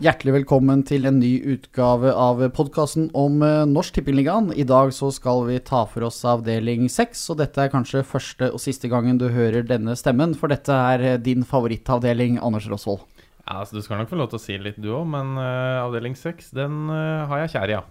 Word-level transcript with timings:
Hjertelig 0.00 0.32
velkommen 0.32 0.80
til 0.88 1.04
en 1.04 1.18
ny 1.20 1.34
utgave 1.52 2.08
av 2.16 2.38
podkasten 2.56 3.10
om 3.12 3.42
eh, 3.44 3.66
Norsk 3.68 3.98
Tippingligaen. 3.98 4.46
I 4.56 4.64
dag 4.64 4.94
så 4.96 5.10
skal 5.12 5.42
vi 5.44 5.58
ta 5.60 5.82
for 5.84 6.06
oss 6.06 6.22
avdeling 6.24 6.86
seks, 6.88 7.26
og 7.28 7.36
dette 7.42 7.60
er 7.60 7.68
kanskje 7.68 8.00
første 8.08 8.48
og 8.48 8.62
siste 8.64 8.88
gangen 8.88 9.20
du 9.20 9.26
hører 9.28 9.66
denne 9.68 9.92
stemmen, 10.00 10.32
for 10.32 10.48
dette 10.48 10.72
er 10.72 11.04
eh, 11.04 11.18
din 11.20 11.44
favorittavdeling, 11.44 12.38
Anders 12.40 12.70
Rosvold. 12.72 13.04
Ja, 13.44 13.58
altså 13.58 13.76
Du 13.76 13.84
skal 13.84 14.00
nok 14.00 14.08
få 14.08 14.22
lov 14.22 14.30
til 14.32 14.40
å 14.40 14.42
si 14.46 14.56
litt, 14.56 14.80
du 14.80 14.88
òg, 14.88 15.04
men 15.12 15.36
uh, 15.36 15.84
avdeling 15.84 16.16
seks, 16.16 16.48
den 16.56 16.88
uh, 16.88 17.28
har 17.28 17.44
jeg 17.44 17.58
kjær 17.58 17.68
i, 17.68 17.76
ja. 17.76 17.84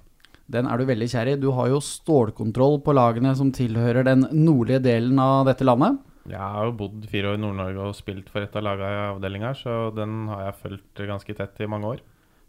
Den 0.49 0.65
er 0.65 0.81
du 0.81 0.89
veldig 0.89 1.11
kjær 1.13 1.29
i. 1.29 1.37
Du 1.37 1.51
har 1.53 1.69
jo 1.69 1.77
stålkontroll 1.77 2.79
på 2.81 2.97
lagene 2.97 3.35
som 3.37 3.53
tilhører 3.53 4.09
den 4.09 4.25
nordlige 4.33 4.81
delen 4.89 5.21
av 5.21 5.45
dette 5.45 5.61
landet. 5.61 6.01
Jeg 6.27 6.39
har 6.39 6.67
jo 6.67 6.77
bodd 6.77 7.05
fire 7.09 7.31
år 7.31 7.39
i 7.39 7.41
Nord-Norge 7.41 7.89
og 7.89 7.97
spilt 7.97 8.27
for 8.29 8.43
et 8.43 8.55
av 8.59 8.65
lagene 8.65 8.89
i 8.91 9.03
avdelinga, 9.15 9.53
så 9.57 9.89
den 9.95 10.25
har 10.29 10.49
jeg 10.49 10.61
fulgt 10.63 11.03
ganske 11.09 11.35
tett 11.37 11.61
i 11.63 11.69
mange 11.69 11.95
år. 11.95 12.03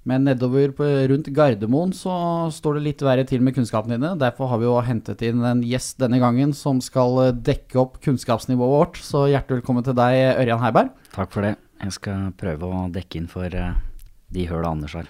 Men 0.09 0.25
nedover 0.25 0.73
på, 0.73 0.87
rundt 1.11 1.29
Gardermoen 1.37 1.93
så 1.93 2.13
står 2.57 2.79
det 2.79 2.85
litt 2.87 3.05
verre 3.05 3.27
til 3.29 3.45
med 3.45 3.55
kunnskapene 3.57 3.99
dine. 3.99 4.15
Derfor 4.21 4.49
har 4.49 4.63
vi 4.63 4.69
jo 4.69 4.79
hentet 4.85 5.21
inn 5.29 5.45
en 5.45 5.61
gjest 5.67 6.01
denne 6.01 6.19
gangen 6.23 6.55
som 6.57 6.81
skal 6.85 7.35
dekke 7.37 7.83
opp 7.83 8.01
kunnskapsnivået 8.07 8.75
vårt. 8.79 9.01
Så 9.05 9.27
hjertelig 9.29 9.61
velkommen 9.61 9.85
til 9.85 9.99
deg, 10.01 10.41
Ørjan 10.41 10.65
Heiberg. 10.65 10.95
Takk 11.13 11.37
for 11.37 11.45
det. 11.45 11.55
Jeg 11.85 11.97
skal 11.97 12.31
prøve 12.41 12.69
å 12.69 12.89
dekke 12.93 13.21
inn 13.21 13.29
for 13.29 13.53
uh, 13.53 13.77
de 14.33 14.49
høla 14.49 14.73
Anders 14.73 14.97
har. 14.97 15.09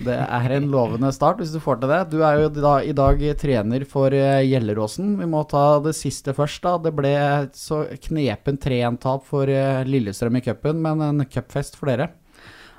Det 0.00 0.14
er 0.14 0.54
en 0.56 0.70
lovende 0.72 1.10
start 1.12 1.42
hvis 1.42 1.52
du 1.52 1.60
får 1.60 1.82
til 1.82 1.90
det. 1.92 2.00
Du 2.14 2.22
er 2.24 2.40
jo 2.40 2.48
da, 2.54 2.78
i 2.80 2.94
dag 2.96 3.20
trener 3.38 3.84
for 3.88 4.14
uh, 4.16 4.40
Gjelleråsen. 4.40 5.14
Vi 5.20 5.28
må 5.28 5.42
ta 5.50 5.82
det 5.84 5.92
siste 5.98 6.32
først. 6.36 6.62
da. 6.64 6.78
Det 6.80 6.94
ble 6.96 7.12
så 7.56 7.84
knepen 8.08 8.58
3-1-tap 8.62 9.26
for 9.28 9.52
uh, 9.52 9.84
Lillestrøm 9.84 10.40
i 10.40 10.44
cupen, 10.48 10.80
men 10.84 11.04
en 11.04 11.26
cupfest 11.28 11.76
for 11.76 11.92
dere. 11.92 12.08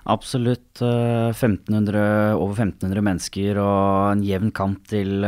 Absolutt. 0.10 0.82
Uh, 0.82 1.30
1500, 1.30 2.34
over 2.34 2.58
1500 2.58 3.06
mennesker 3.06 3.62
og 3.62 4.12
en 4.16 4.26
jevn 4.26 4.52
kamp 4.56 4.82
til 4.90 5.22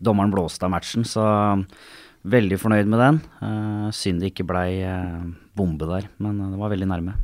dommeren 0.00 0.32
blåste 0.32 0.64
av 0.64 0.72
matchen, 0.72 1.04
så 1.04 1.24
veldig 2.30 2.56
fornøyd 2.60 2.88
med 2.88 3.00
den. 3.00 3.24
synd 3.96 4.20
det 4.20 4.32
ikke 4.32 4.48
blei 4.48 4.80
bombe 5.56 5.88
der, 5.88 6.08
men 6.16 6.40
det 6.48 6.60
var 6.60 6.72
veldig 6.72 6.88
nærme. 6.88 7.20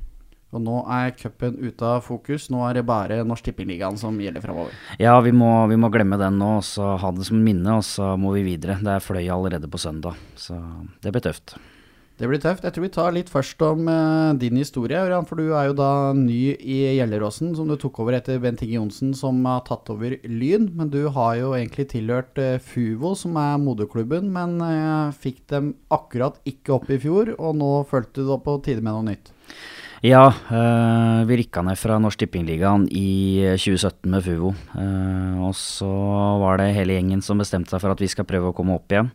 Og 0.57 0.65
nå 0.65 0.81
er 0.97 1.15
cupen 1.19 1.59
ute 1.61 1.87
av 1.87 2.03
fokus. 2.07 2.49
Nå 2.53 2.65
er 2.69 2.79
det 2.79 2.87
bare 2.89 3.23
Norsk 3.27 3.51
Tippingligaen 3.51 4.01
som 4.01 4.17
gjelder 4.21 4.45
framover. 4.45 4.75
Ja, 5.03 5.19
vi 5.25 5.35
må, 5.37 5.51
vi 5.71 5.79
må, 5.81 5.93
glemme 5.93 6.19
den 6.21 6.41
nå 6.41 6.57
og 6.59 6.67
så 6.67 6.95
ha 7.01 7.13
det 7.15 7.29
som 7.29 7.41
minne, 7.43 7.79
og 7.79 7.85
så 7.87 8.15
må 8.21 8.35
vi 8.37 8.47
videre. 8.47 8.81
Det 8.83 8.97
er 8.97 9.05
fløy 9.05 9.25
allerede 9.33 9.71
på 9.71 9.81
søndag, 9.81 10.19
så 10.41 10.59
det 11.05 11.13
blir 11.15 11.25
tøft. 11.29 11.59
Det 12.17 12.29
blir 12.31 12.41
tøft. 12.41 12.65
Jeg 12.65 12.73
tror 12.73 12.85
vi 12.87 12.93
tar 12.95 13.13
litt 13.13 13.29
først 13.29 13.61
om 13.67 13.89
eh, 13.93 14.37
din 14.41 14.57
historie, 14.57 14.97
Ørjan. 14.97 15.27
For 15.29 15.37
du 15.37 15.51
er 15.51 15.69
jo 15.69 15.75
da 15.77 16.15
ny 16.17 16.55
i 16.57 16.79
Gjelleråsen, 16.97 17.51
som 17.59 17.69
du 17.69 17.77
tok 17.77 18.01
over 18.01 18.17
etter 18.17 18.41
Bent 18.41 18.63
Inge 18.65 18.79
Johnsen, 18.79 19.11
som 19.17 19.43
har 19.45 19.67
tatt 19.67 19.93
over 19.93 20.17
Lyn. 20.25 20.71
Men 20.79 20.89
du 20.95 21.03
har 21.13 21.35
jo 21.37 21.53
egentlig 21.59 21.91
tilhørt 21.93 22.41
eh, 22.41 22.57
Fuvo, 22.57 23.13
som 23.21 23.37
er 23.41 23.61
moderklubben, 23.61 24.33
men 24.33 24.57
eh, 24.65 25.13
fikk 25.13 25.45
dem 25.53 25.75
akkurat 25.93 26.41
ikke 26.49 26.79
opp 26.79 26.89
i 26.89 27.01
fjor, 27.05 27.35
og 27.37 27.61
nå 27.61 27.73
følte 27.91 28.23
du 28.23 28.31
da 28.33 28.41
på 28.41 28.57
tide 28.65 28.81
med 28.81 28.97
noe 28.97 29.11
nytt. 29.13 29.36
Ja, 30.05 30.29
uh, 30.29 31.25
vi 31.25 31.39
rikka 31.41 31.63
ned 31.65 31.79
fra 31.81 31.97
Norsk 32.03 32.21
Tippingligaen 32.21 32.85
i 32.93 33.41
2017 33.57 34.11
med 34.13 34.25
Fuvo. 34.27 34.53
Uh, 34.77 35.47
og 35.49 35.55
så 35.57 35.89
var 36.43 36.61
det 36.61 36.75
hele 36.77 36.99
gjengen 36.99 37.23
som 37.25 37.41
bestemte 37.41 37.73
seg 37.73 37.81
for 37.81 37.95
at 37.95 38.03
vi 38.03 38.11
skal 38.13 38.29
prøve 38.29 38.51
å 38.51 38.57
komme 38.57 38.77
opp 38.77 38.93
igjen. 38.93 39.09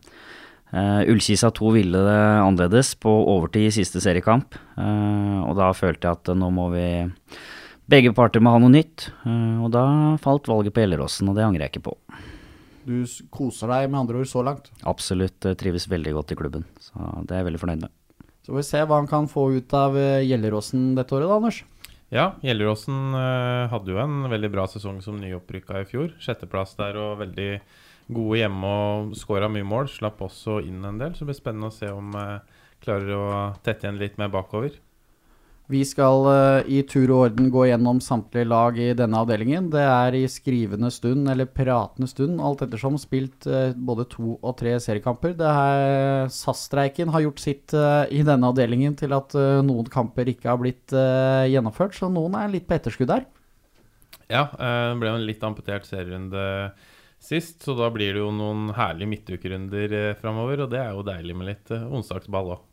Uh, 0.72 1.04
Ullkisa 1.12 1.52
2 1.54 1.72
ville 1.76 2.02
det 2.02 2.18
annerledes 2.42 2.94
på 2.98 3.12
overtid 3.12 3.68
i 3.68 3.74
siste 3.78 4.02
seriekamp. 4.02 4.58
Uh, 4.74 5.46
og 5.46 5.54
da 5.60 5.70
følte 5.76 6.08
jeg 6.08 6.18
at 6.18 6.34
nå 6.34 6.50
må 6.54 6.70
vi 6.74 6.86
Begge 7.92 8.12
parter 8.16 8.40
må 8.40 8.52
ha 8.54 8.60
noe 8.62 8.70
nytt. 8.72 9.08
og 9.26 9.66
da 9.74 9.82
falt 10.22 10.46
valget 10.48 10.72
på 10.72 10.80
Gjelleråsen, 10.80 11.28
og 11.28 11.34
det 11.36 11.42
angrer 11.44 11.66
jeg 11.66 11.72
ikke 11.74 11.88
på. 11.90 11.96
Du 12.86 13.02
koser 13.34 13.68
deg 13.68 13.90
med 13.90 13.98
andre 14.04 14.22
ord 14.22 14.30
så 14.30 14.44
langt? 14.46 14.70
Absolutt. 14.88 15.50
Trives 15.58 15.90
veldig 15.90 16.14
godt 16.14 16.32
i 16.32 16.38
klubben. 16.38 16.64
Så 16.80 16.94
det 17.26 17.34
er 17.34 17.42
jeg 17.42 17.50
veldig 17.50 17.60
fornøyd 17.60 17.82
med. 17.82 17.92
Så 18.42 18.50
får 18.50 18.58
vi 18.58 18.66
se 18.66 18.80
hva 18.82 18.98
han 18.98 19.10
kan 19.10 19.28
få 19.30 19.52
ut 19.54 19.74
av 19.78 19.94
eh, 19.98 20.24
Gjelleråsen 20.26 20.96
dette 20.98 21.14
året, 21.14 21.30
da, 21.30 21.38
Anders. 21.38 21.62
Ja, 22.12 22.26
Gjelleråsen 22.44 23.14
uh, 23.14 23.70
hadde 23.72 23.94
jo 23.94 24.00
en 24.02 24.26
veldig 24.28 24.50
bra 24.52 24.66
sesong 24.68 24.98
som 25.00 25.16
nyopprykka 25.22 25.80
i 25.80 25.86
fjor. 25.88 26.10
Sjetteplass 26.20 26.74
der 26.76 26.98
og 27.00 27.22
veldig 27.22 27.52
gode 28.12 28.40
hjemme 28.42 28.72
og 28.82 29.14
skåra 29.16 29.48
mye 29.48 29.64
mål. 29.64 29.88
Slapp 29.88 30.20
også 30.26 30.58
inn 30.66 30.82
en 30.84 30.98
del, 31.00 31.14
så 31.14 31.22
det 31.22 31.30
blir 31.30 31.38
spennende 31.38 31.70
å 31.70 31.76
se 31.76 31.88
om 31.88 32.12
uh, 32.18 32.42
klarer 32.84 33.14
å 33.16 33.28
tette 33.64 33.86
igjen 33.86 34.02
litt 34.02 34.18
mer 34.20 34.32
bakover. 34.34 34.76
Vi 35.70 35.80
skal 35.86 36.24
uh, 36.26 36.66
i 36.66 36.80
tur 36.88 37.06
og 37.12 37.20
orden 37.28 37.50
gå 37.52 37.68
gjennom 37.68 38.00
samtlige 38.02 38.48
lag 38.50 38.78
i 38.82 38.88
denne 38.98 39.20
avdelingen. 39.22 39.68
Det 39.70 39.82
er 39.86 40.16
i 40.18 40.24
skrivende 40.30 40.90
stund, 40.90 41.28
eller 41.30 41.46
pratende 41.46 42.08
stund, 42.10 42.40
alt 42.42 42.64
ettersom, 42.66 42.98
spilt 43.00 43.46
uh, 43.46 43.70
både 43.76 44.08
to 44.10 44.34
og 44.40 44.56
tre 44.58 44.74
seriekamper. 44.82 45.36
SAS-streiken 46.32 47.12
har 47.14 47.24
gjort 47.24 47.44
sitt 47.44 47.76
uh, 47.78 48.02
i 48.10 48.24
denne 48.26 48.50
avdelingen 48.50 48.96
til 48.98 49.14
at 49.14 49.36
noen 49.62 49.86
kamper 49.92 50.32
ikke 50.32 50.50
har 50.50 50.58
blitt 50.60 50.92
gjennomført, 50.92 51.94
så 51.96 52.10
noen 52.12 52.34
er 52.38 52.50
litt 52.52 52.66
på 52.68 52.76
etterskudd 52.76 53.12
der. 53.12 53.24
Ja, 54.32 54.46
det 54.56 54.98
ble 55.00 55.10
jo 55.10 55.18
en 55.18 55.26
litt 55.28 55.42
amputert 55.44 55.86
serierunde 55.86 56.42
sist, 57.22 57.60
så 57.64 57.76
da 57.78 57.90
blir 57.92 58.16
det 58.16 58.22
jo 58.22 58.30
noen 58.34 58.72
herlige 58.76 59.10
midtukerunder 59.12 59.96
framover, 60.20 60.64
og 60.64 60.72
det 60.72 60.80
er 60.82 60.92
jo 60.96 61.06
deilig 61.06 61.38
med 61.38 61.50
litt 61.52 61.74
onsdagsball 61.76 62.54
òg. 62.56 62.68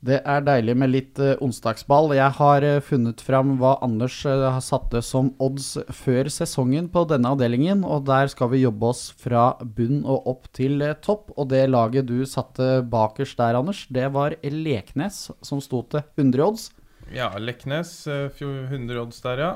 Det 0.00 0.16
er 0.24 0.44
deilig 0.46 0.74
med 0.80 0.90
litt 0.94 1.18
uh, 1.20 1.34
onsdagsball. 1.44 2.14
Jeg 2.16 2.32
har 2.38 2.64
uh, 2.64 2.78
funnet 2.80 3.20
fram 3.20 3.58
hva 3.60 3.74
Anders 3.84 4.16
uh, 4.24 4.46
har 4.54 4.62
satte 4.64 5.02
som 5.04 5.34
odds 5.42 5.74
før 5.92 6.30
sesongen 6.32 6.88
på 6.92 7.02
denne 7.10 7.28
avdelingen, 7.34 7.84
og 7.84 8.06
der 8.08 8.30
skal 8.32 8.48
vi 8.54 8.62
jobbe 8.62 8.94
oss 8.94 9.10
fra 9.20 9.50
bunn 9.60 10.00
og 10.08 10.30
opp 10.32 10.48
til 10.56 10.80
topp. 11.04 11.34
Og 11.36 11.50
det 11.52 11.66
laget 11.68 12.08
du 12.08 12.24
satte 12.24 12.80
bakerst 12.88 13.36
der, 13.42 13.60
Anders, 13.60 13.84
det 13.92 14.08
var 14.16 14.38
Leknes, 14.40 15.26
som 15.44 15.60
sto 15.60 15.82
til 15.92 16.00
100 16.16 16.46
odds. 16.48 16.70
Ja, 17.12 17.28
Leknes 17.36 17.92
100 18.08 18.96
odds 19.02 19.20
der, 19.26 19.44
ja. 19.44 19.52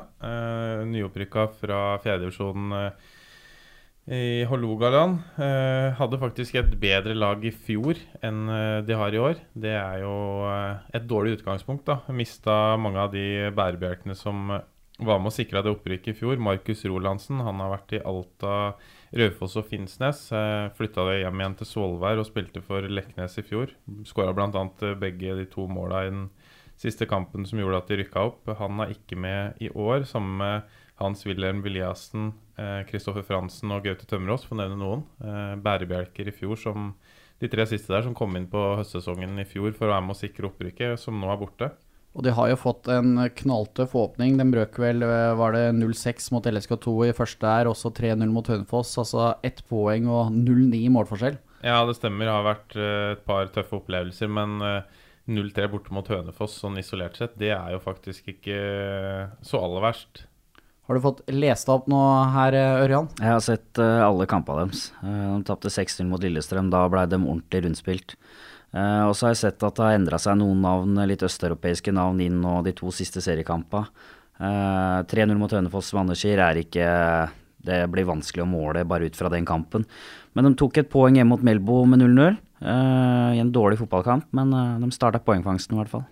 nyopprykka 0.85 1.49
fra 1.57 1.83
fjerdedivisjonen. 2.05 2.69
Uh, 2.93 3.13
i 4.05 4.45
Hålogaland. 4.45 5.17
Eh, 5.41 5.95
hadde 5.97 6.19
faktisk 6.21 6.59
et 6.59 6.75
bedre 6.77 7.15
lag 7.17 7.41
i 7.45 7.51
fjor 7.53 7.97
enn 8.25 8.45
eh, 8.53 8.83
de 8.85 8.97
har 8.99 9.15
i 9.15 9.21
år. 9.21 9.41
Det 9.57 9.73
er 9.73 10.03
jo 10.03 10.15
eh, 10.45 10.83
et 10.93 11.07
dårlig 11.09 11.39
utgangspunkt. 11.39 11.87
da. 11.89 12.01
Mista 12.13 12.75
mange 12.77 13.01
av 13.01 13.13
de 13.15 13.49
bærebjelkene 13.55 14.17
som 14.17 14.53
var 14.95 15.19
med 15.19 15.31
å 15.31 15.35
sikre 15.35 15.63
det 15.65 15.73
opprykket 15.73 16.13
i 16.13 16.19
fjor. 16.19 16.37
Markus 16.37 16.85
Rolandsen 16.87 17.41
han 17.43 17.59
har 17.63 17.73
vært 17.73 17.97
i 17.97 18.03
Alta, 18.05 18.75
Raufoss 19.15 19.57
og 19.59 19.67
Finnsnes. 19.71 20.27
Eh, 20.31 20.69
Flytta 20.77 21.07
hjem 21.17 21.41
igjen 21.41 21.57
til 21.59 21.71
Svolvær 21.71 22.21
og 22.21 22.29
spilte 22.29 22.61
for 22.63 22.85
Leknes 22.85 23.39
i 23.41 23.47
fjor. 23.47 23.73
Skåra 24.05 24.35
bl.a. 24.37 24.67
Begge 25.01 25.39
de 25.41 25.49
to 25.49 25.65
måla 25.65 26.05
i 26.05 26.13
den 26.13 26.27
siste 26.77 27.07
kampen 27.09 27.45
som 27.47 27.57
gjorde 27.57 27.81
at 27.81 27.89
de 27.89 28.03
rykka 28.03 28.29
opp. 28.29 28.53
Han 28.59 28.85
er 28.85 28.93
ikke 28.93 29.17
med 29.17 29.57
i 29.63 29.71
år, 29.73 30.05
sammen 30.05 30.37
med 30.43 30.81
Hans-Wilhelm 31.01 31.61
Williassen, 31.65 32.31
Kristoffer 32.87 33.23
eh, 33.23 33.27
Fransen 33.27 33.73
og 33.75 33.83
Gaute 33.85 34.07
Tømmerås, 34.07 34.45
for 34.47 34.55
å 34.55 34.61
nevne 34.61 34.79
noen. 34.79 35.03
Eh, 35.19 35.55
bærebjelker 35.63 36.31
i 36.31 36.35
fjor, 36.35 36.55
som 36.59 36.93
de 37.41 37.49
tre 37.51 37.65
siste 37.67 37.91
der, 37.91 38.05
som 38.05 38.15
kom 38.15 38.35
inn 38.39 38.47
på 38.51 38.61
høstsesongen 38.79 39.41
i 39.41 39.47
fjor 39.47 39.73
for 39.75 39.89
å 39.89 39.95
være 39.95 40.05
med 40.05 40.15
å 40.15 40.21
sikre 40.21 40.47
opprykket, 40.47 41.01
som 41.01 41.17
nå 41.19 41.31
er 41.31 41.41
borte. 41.41 41.71
Og 42.15 42.23
de 42.23 42.31
har 42.31 42.47
jo 42.47 42.55
fått 42.61 42.87
en 42.87 43.25
knalltøff 43.41 43.91
åpning. 43.99 44.37
Den 44.39 44.53
brøk 44.53 44.79
vel 44.79 45.03
eh, 45.03 45.33
var 45.35 45.57
det 45.57 45.65
0-6 45.75 46.29
mot 46.31 46.47
LSK2 46.47 46.93
i 47.09 47.15
første 47.17 47.49
her, 47.49 47.67
også 47.67 47.91
3-0 47.97 48.31
mot 48.31 48.47
Hønefoss. 48.47 48.93
Altså 49.03 49.33
ett 49.43 49.59
poeng 49.67 50.07
og 50.07 50.31
0-9 50.31 50.79
målforskjell. 50.95 51.41
Ja, 51.65 51.81
det 51.83 51.97
stemmer. 51.97 52.29
Det 52.29 52.37
har 52.37 52.45
vært 52.45 52.77
et 52.77 53.25
par 53.27 53.49
tøffe 53.51 53.81
opplevelser, 53.81 54.29
men 54.31 54.61
0-3 55.27 55.67
borte 55.73 55.91
mot 55.95 56.07
Hønefoss 56.07 56.59
sånn 56.61 56.77
isolert 56.79 57.17
sett, 57.17 57.33
det 57.41 57.49
er 57.55 57.73
jo 57.73 57.81
faktisk 57.81 58.29
ikke 58.35 58.57
så 59.43 59.63
aller 59.65 59.83
verst. 59.87 60.23
Har 60.85 60.95
du 60.95 61.01
fått 61.01 61.23
lest 61.33 61.69
opp 61.73 61.87
noe 61.89 62.27
her, 62.29 62.55
Ørjan? 62.83 63.07
Jeg 63.17 63.31
har 63.31 63.41
sett 63.41 63.79
uh, 63.81 64.05
alle 64.05 64.27
kampene 64.29 64.67
deres. 64.67 64.91
Uh, 65.01 65.33
de 65.33 65.47
tapte 65.47 65.71
6-0 65.73 66.05
mot 66.05 66.21
Lillestrøm. 66.21 66.69
Da 66.69 66.83
ble 66.93 67.07
de 67.09 67.17
ordentlig 67.17 67.63
rundspilt. 67.65 68.13
Uh, 68.69 69.07
og 69.07 69.15
så 69.17 69.25
har 69.25 69.33
jeg 69.33 69.41
sett 69.41 69.65
at 69.65 69.79
det 69.79 69.81
har 69.81 69.97
endra 69.97 70.19
seg 70.21 70.37
noen 70.37 70.61
navn, 70.61 70.99
litt 71.09 71.25
østeuropeiske 71.25 71.93
navn 71.95 72.21
inn 72.21 72.37
nå 72.43 72.59
de 72.67 72.75
to 72.77 72.93
siste 72.93 73.23
seriekampene. 73.25 74.13
3-0 74.35 75.37
mot 75.39 75.53
Hønefoss 75.55 75.93
Vannerskir 75.95 76.41
er 76.43 76.57
ikke 76.59 76.87
Det 77.63 77.77
blir 77.87 78.03
vanskelig 78.03 78.43
å 78.43 78.49
måle 78.51 78.81
bare 78.83 79.07
ut 79.07 79.15
fra 79.15 79.29
den 79.31 79.47
kampen. 79.47 79.85
Men 80.35 80.49
de 80.49 80.57
tok 80.59 80.81
et 80.81 80.89
poeng 80.91 81.15
hjemme 81.15 81.31
mot 81.31 81.45
Melbo 81.47 81.77
med 81.87 82.03
0-0 82.03 82.35
i 82.59 83.39
en 83.39 83.53
dårlig 83.55 83.79
fotballkamp. 83.79 84.27
Men 84.35 84.51
de 84.83 84.91
starta 84.91 85.23
poengfangsten 85.23 85.77
i 85.77 85.79
hvert 85.79 85.93
fall. 85.93 86.03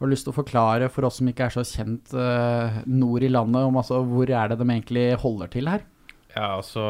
Har 0.00 0.08
du 0.08 0.14
lyst 0.14 0.24
til 0.24 0.32
å 0.32 0.38
forklare 0.38 0.86
for 0.88 1.04
oss 1.04 1.18
som 1.20 1.28
ikke 1.28 1.50
er 1.50 1.52
så 1.52 1.62
kjent 1.68 2.14
uh, 2.16 2.80
nord 2.88 3.26
i 3.26 3.28
landet, 3.28 3.66
om 3.68 3.76
altså, 3.76 3.98
hvor 4.08 4.30
er 4.32 4.48
det 4.48 4.56
de 4.56 4.64
egentlig 4.64 5.02
holder 5.20 5.50
til 5.52 5.68
her? 5.68 5.84
Ja, 6.32 6.56
altså 6.56 6.86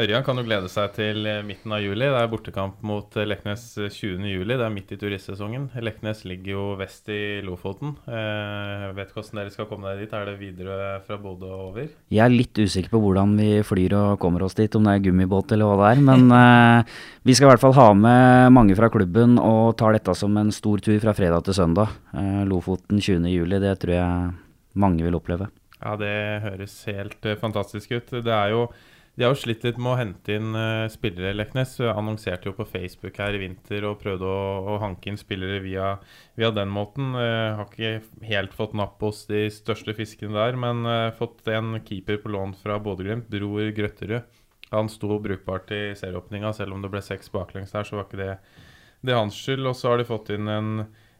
Ørjan 0.00 0.22
kan 0.24 0.38
jo 0.38 0.46
glede 0.46 0.68
seg 0.72 0.94
til 0.96 1.26
eh, 1.28 1.42
midten 1.44 1.74
av 1.76 1.82
juli. 1.82 2.06
Det 2.08 2.16
er 2.16 2.28
bortekamp 2.32 2.78
mot 2.88 3.16
eh, 3.20 3.26
Leknes 3.28 3.64
20. 3.76 4.22
juli. 4.30 4.56
Det 4.56 4.64
er 4.64 4.72
midt 4.72 4.92
i 4.94 4.96
turistsesongen. 5.00 5.66
Leknes 5.84 6.22
ligger 6.24 6.54
jo 6.54 6.62
vest 6.80 7.10
i 7.12 7.40
Lofoten. 7.44 7.92
Jeg 8.08 8.94
vet 8.96 9.10
ikke 9.10 9.18
hvordan 9.18 9.40
dere 9.42 9.52
skal 9.52 9.66
komme 9.68 9.90
dere 9.90 10.00
dit. 10.00 10.14
Er 10.16 10.30
det 10.30 10.36
videre 10.40 10.86
fra 11.04 11.18
Bodø 11.20 11.50
og 11.50 11.64
over? 11.66 11.90
Jeg 12.08 12.22
er 12.24 12.32
litt 12.32 12.56
usikker 12.56 12.94
på 12.94 13.00
hvordan 13.02 13.34
vi 13.36 13.50
flyr 13.66 13.96
og 13.98 14.22
kommer 14.22 14.46
oss 14.46 14.56
dit, 14.56 14.72
om 14.78 14.86
det 14.88 14.94
er 14.96 15.02
gummibåt 15.04 15.52
eller 15.52 15.68
hva 15.68 15.80
det 15.82 15.90
er. 15.90 16.04
Men 16.06 16.32
eh, 16.40 16.94
vi 17.28 17.36
skal 17.36 17.50
i 17.50 17.52
hvert 17.52 17.64
fall 17.66 17.76
ha 17.76 17.88
med 17.98 18.54
mange 18.56 18.76
fra 18.78 18.88
klubben 18.92 19.36
og 19.42 19.74
tar 19.80 19.98
dette 19.98 20.14
som 20.16 20.38
en 20.40 20.52
stor 20.54 20.80
tur 20.86 20.96
fra 21.02 21.12
fredag 21.18 21.44
til 21.48 21.58
søndag. 21.58 21.92
Eh, 22.16 22.46
Lofoten 22.48 23.02
20. 23.04 23.28
juli, 23.34 23.60
det 23.60 23.74
tror 23.84 23.98
jeg 23.98 24.30
mange 24.80 25.04
vil 25.04 25.18
oppleve. 25.20 25.50
Ja, 25.80 25.92
det 26.00 26.14
høres 26.46 26.78
helt 26.88 27.28
fantastisk 27.40 27.92
ut. 27.98 28.16
Det 28.24 28.32
er 28.32 28.56
jo 28.56 28.64
de 29.18 29.26
har 29.26 29.34
jo 29.34 29.40
slitt 29.42 29.64
litt 29.66 29.78
med 29.80 29.92
å 29.92 29.98
hente 29.98 30.36
inn 30.38 30.54
uh, 30.56 30.88
spillere, 30.92 31.34
Leknes. 31.36 31.74
Annonserte 31.92 32.48
jo 32.48 32.54
på 32.56 32.66
Facebook 32.68 33.18
her 33.20 33.36
i 33.36 33.40
vinter 33.42 33.84
og 33.88 33.98
prøvde 34.00 34.28
å, 34.28 34.44
å 34.70 34.76
hanke 34.80 35.10
inn 35.10 35.18
spillere 35.20 35.58
via, 35.64 35.96
via 36.38 36.52
den 36.54 36.70
måten. 36.72 37.12
Uh, 37.18 37.58
har 37.58 37.66
ikke 37.66 38.26
helt 38.30 38.56
fått 38.56 38.76
napp 38.78 39.02
hos 39.04 39.26
de 39.28 39.44
største 39.52 39.96
fiskene 39.98 40.38
der, 40.38 40.56
men 40.60 40.86
fått 41.18 41.48
en 41.50 41.80
keeper 41.84 42.22
på 42.22 42.32
lån 42.32 42.54
fra 42.62 42.78
Bodø-Glimt, 42.80 43.28
Bror 43.32 43.74
Grøtterud. 43.76 44.40
Han 44.70 44.88
sto 44.88 45.18
brukbart 45.18 45.72
i 45.74 45.82
serieåpninga, 45.98 46.52
selv 46.54 46.76
om 46.76 46.82
det 46.82 46.92
ble 46.92 47.02
seks 47.02 47.32
baklengs 47.34 47.74
der, 47.74 47.86
så 47.86 47.98
var 47.98 48.06
ikke 48.06 48.20
det, 48.20 48.34
det 49.02 49.16
hans 49.18 49.34
skyld. 49.34 49.66
Og 49.66 49.74
så 49.74 49.90
har 49.90 49.98
de 49.98 50.06
fått 50.06 50.30
inn 50.36 50.46
en 50.48 50.70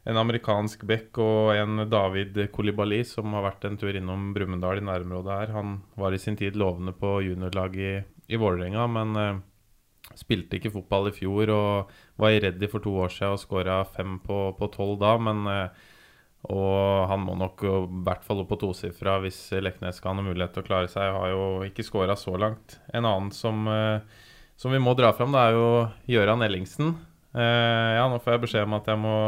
en 0.09 0.17
amerikansk 0.17 0.87
bekk 0.89 1.21
og 1.21 1.53
en 1.53 1.85
David 1.91 2.39
Kolibali 2.55 3.03
som 3.05 3.35
har 3.37 3.45
vært 3.51 3.67
en 3.69 3.77
tur 3.81 3.93
innom 3.97 4.31
Brumunddal 4.37 4.81
i 4.81 4.87
nærområdet 4.87 5.37
her. 5.37 5.55
Han 5.59 5.81
var 6.01 6.15
i 6.17 6.21
sin 6.23 6.39
tid 6.41 6.57
lovende 6.57 6.95
på 6.97 7.19
juniorlaget 7.27 7.85
i, 7.85 7.93
i 8.33 8.41
Vålerenga, 8.41 8.87
men 8.89 9.21
eh, 9.21 9.41
spilte 10.17 10.57
ikke 10.57 10.73
fotball 10.73 11.11
i 11.11 11.15
fjor 11.15 11.53
og 11.53 11.93
var 12.21 12.33
i 12.33 12.41
Reddy 12.41 12.71
for 12.73 12.85
to 12.85 12.95
år 13.05 13.13
siden 13.13 13.37
og 13.37 13.43
skåra 13.43 13.83
fem 13.93 14.17
på 14.25 14.71
tolv 14.73 14.97
da. 15.03 15.13
Men 15.21 15.43
eh, 15.53 15.89
og 16.49 17.05
han 17.11 17.21
må 17.21 17.35
nok 17.37 17.67
i 17.69 17.71
hvert 18.07 18.23
fall 18.25 18.39
opp 18.41 18.49
på 18.55 18.57
tosifra 18.63 19.19
hvis 19.21 19.51
Leknes 19.61 19.99
skal 20.01 20.15
ha 20.15 20.17
noen 20.17 20.31
mulighet 20.31 20.55
til 20.57 20.65
å 20.65 20.69
klare 20.71 20.89
seg. 20.89 21.13
Har 21.13 21.29
jo 21.29 21.43
ikke 21.67 21.85
skåra 21.85 22.17
så 22.17 22.33
langt. 22.41 22.79
En 22.89 23.05
annen 23.05 23.29
som, 23.37 23.69
eh, 23.69 24.25
som, 24.57 24.73
vi 24.73 24.81
må 24.81 24.97
dra 24.97 25.13
fram, 25.13 25.37
det 25.37 25.45
er 25.45 25.59
jo 25.59 25.69
Gøran 26.09 26.47
Ellingsen. 26.49 26.97
ja, 27.37 28.09
nå 28.11 28.17
får 28.25 28.33
jeg 28.33 28.43
beskjed 28.43 28.65
om 28.67 28.73
at 28.81 28.89
jeg 28.91 28.99
må 28.99 29.19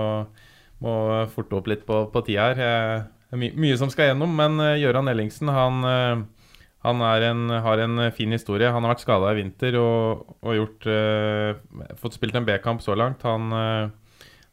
må 0.82 0.94
forte 1.32 1.58
opp 1.58 1.70
litt 1.70 1.87
på, 1.88 2.05
på 2.12 2.25
tida 2.26 2.52
her. 2.52 3.11
Det 3.32 3.38
er 3.38 3.40
my 3.40 3.49
mye 3.64 3.76
som 3.81 3.88
skal 3.88 4.11
gjennom, 4.11 4.34
men 4.37 4.61
uh, 4.61 4.76
Gøran 4.76 5.08
Ellingsen 5.08 5.49
han, 5.49 5.79
uh, 5.88 6.50
han 6.84 7.00
en, 7.00 7.46
har 7.64 7.81
en 7.81 8.02
fin 8.12 8.34
historie. 8.34 8.69
Han 8.69 8.84
har 8.84 8.93
vært 8.93 9.06
skada 9.06 9.31
i 9.32 9.38
vinter 9.38 9.79
og, 9.81 10.34
og 10.44 10.58
gjort, 10.58 10.84
uh, 10.84 11.94
fått 12.02 12.19
spilt 12.19 12.37
en 12.37 12.44
B-kamp 12.44 12.84
så 12.84 12.93
langt. 12.93 13.25
Han, 13.25 13.49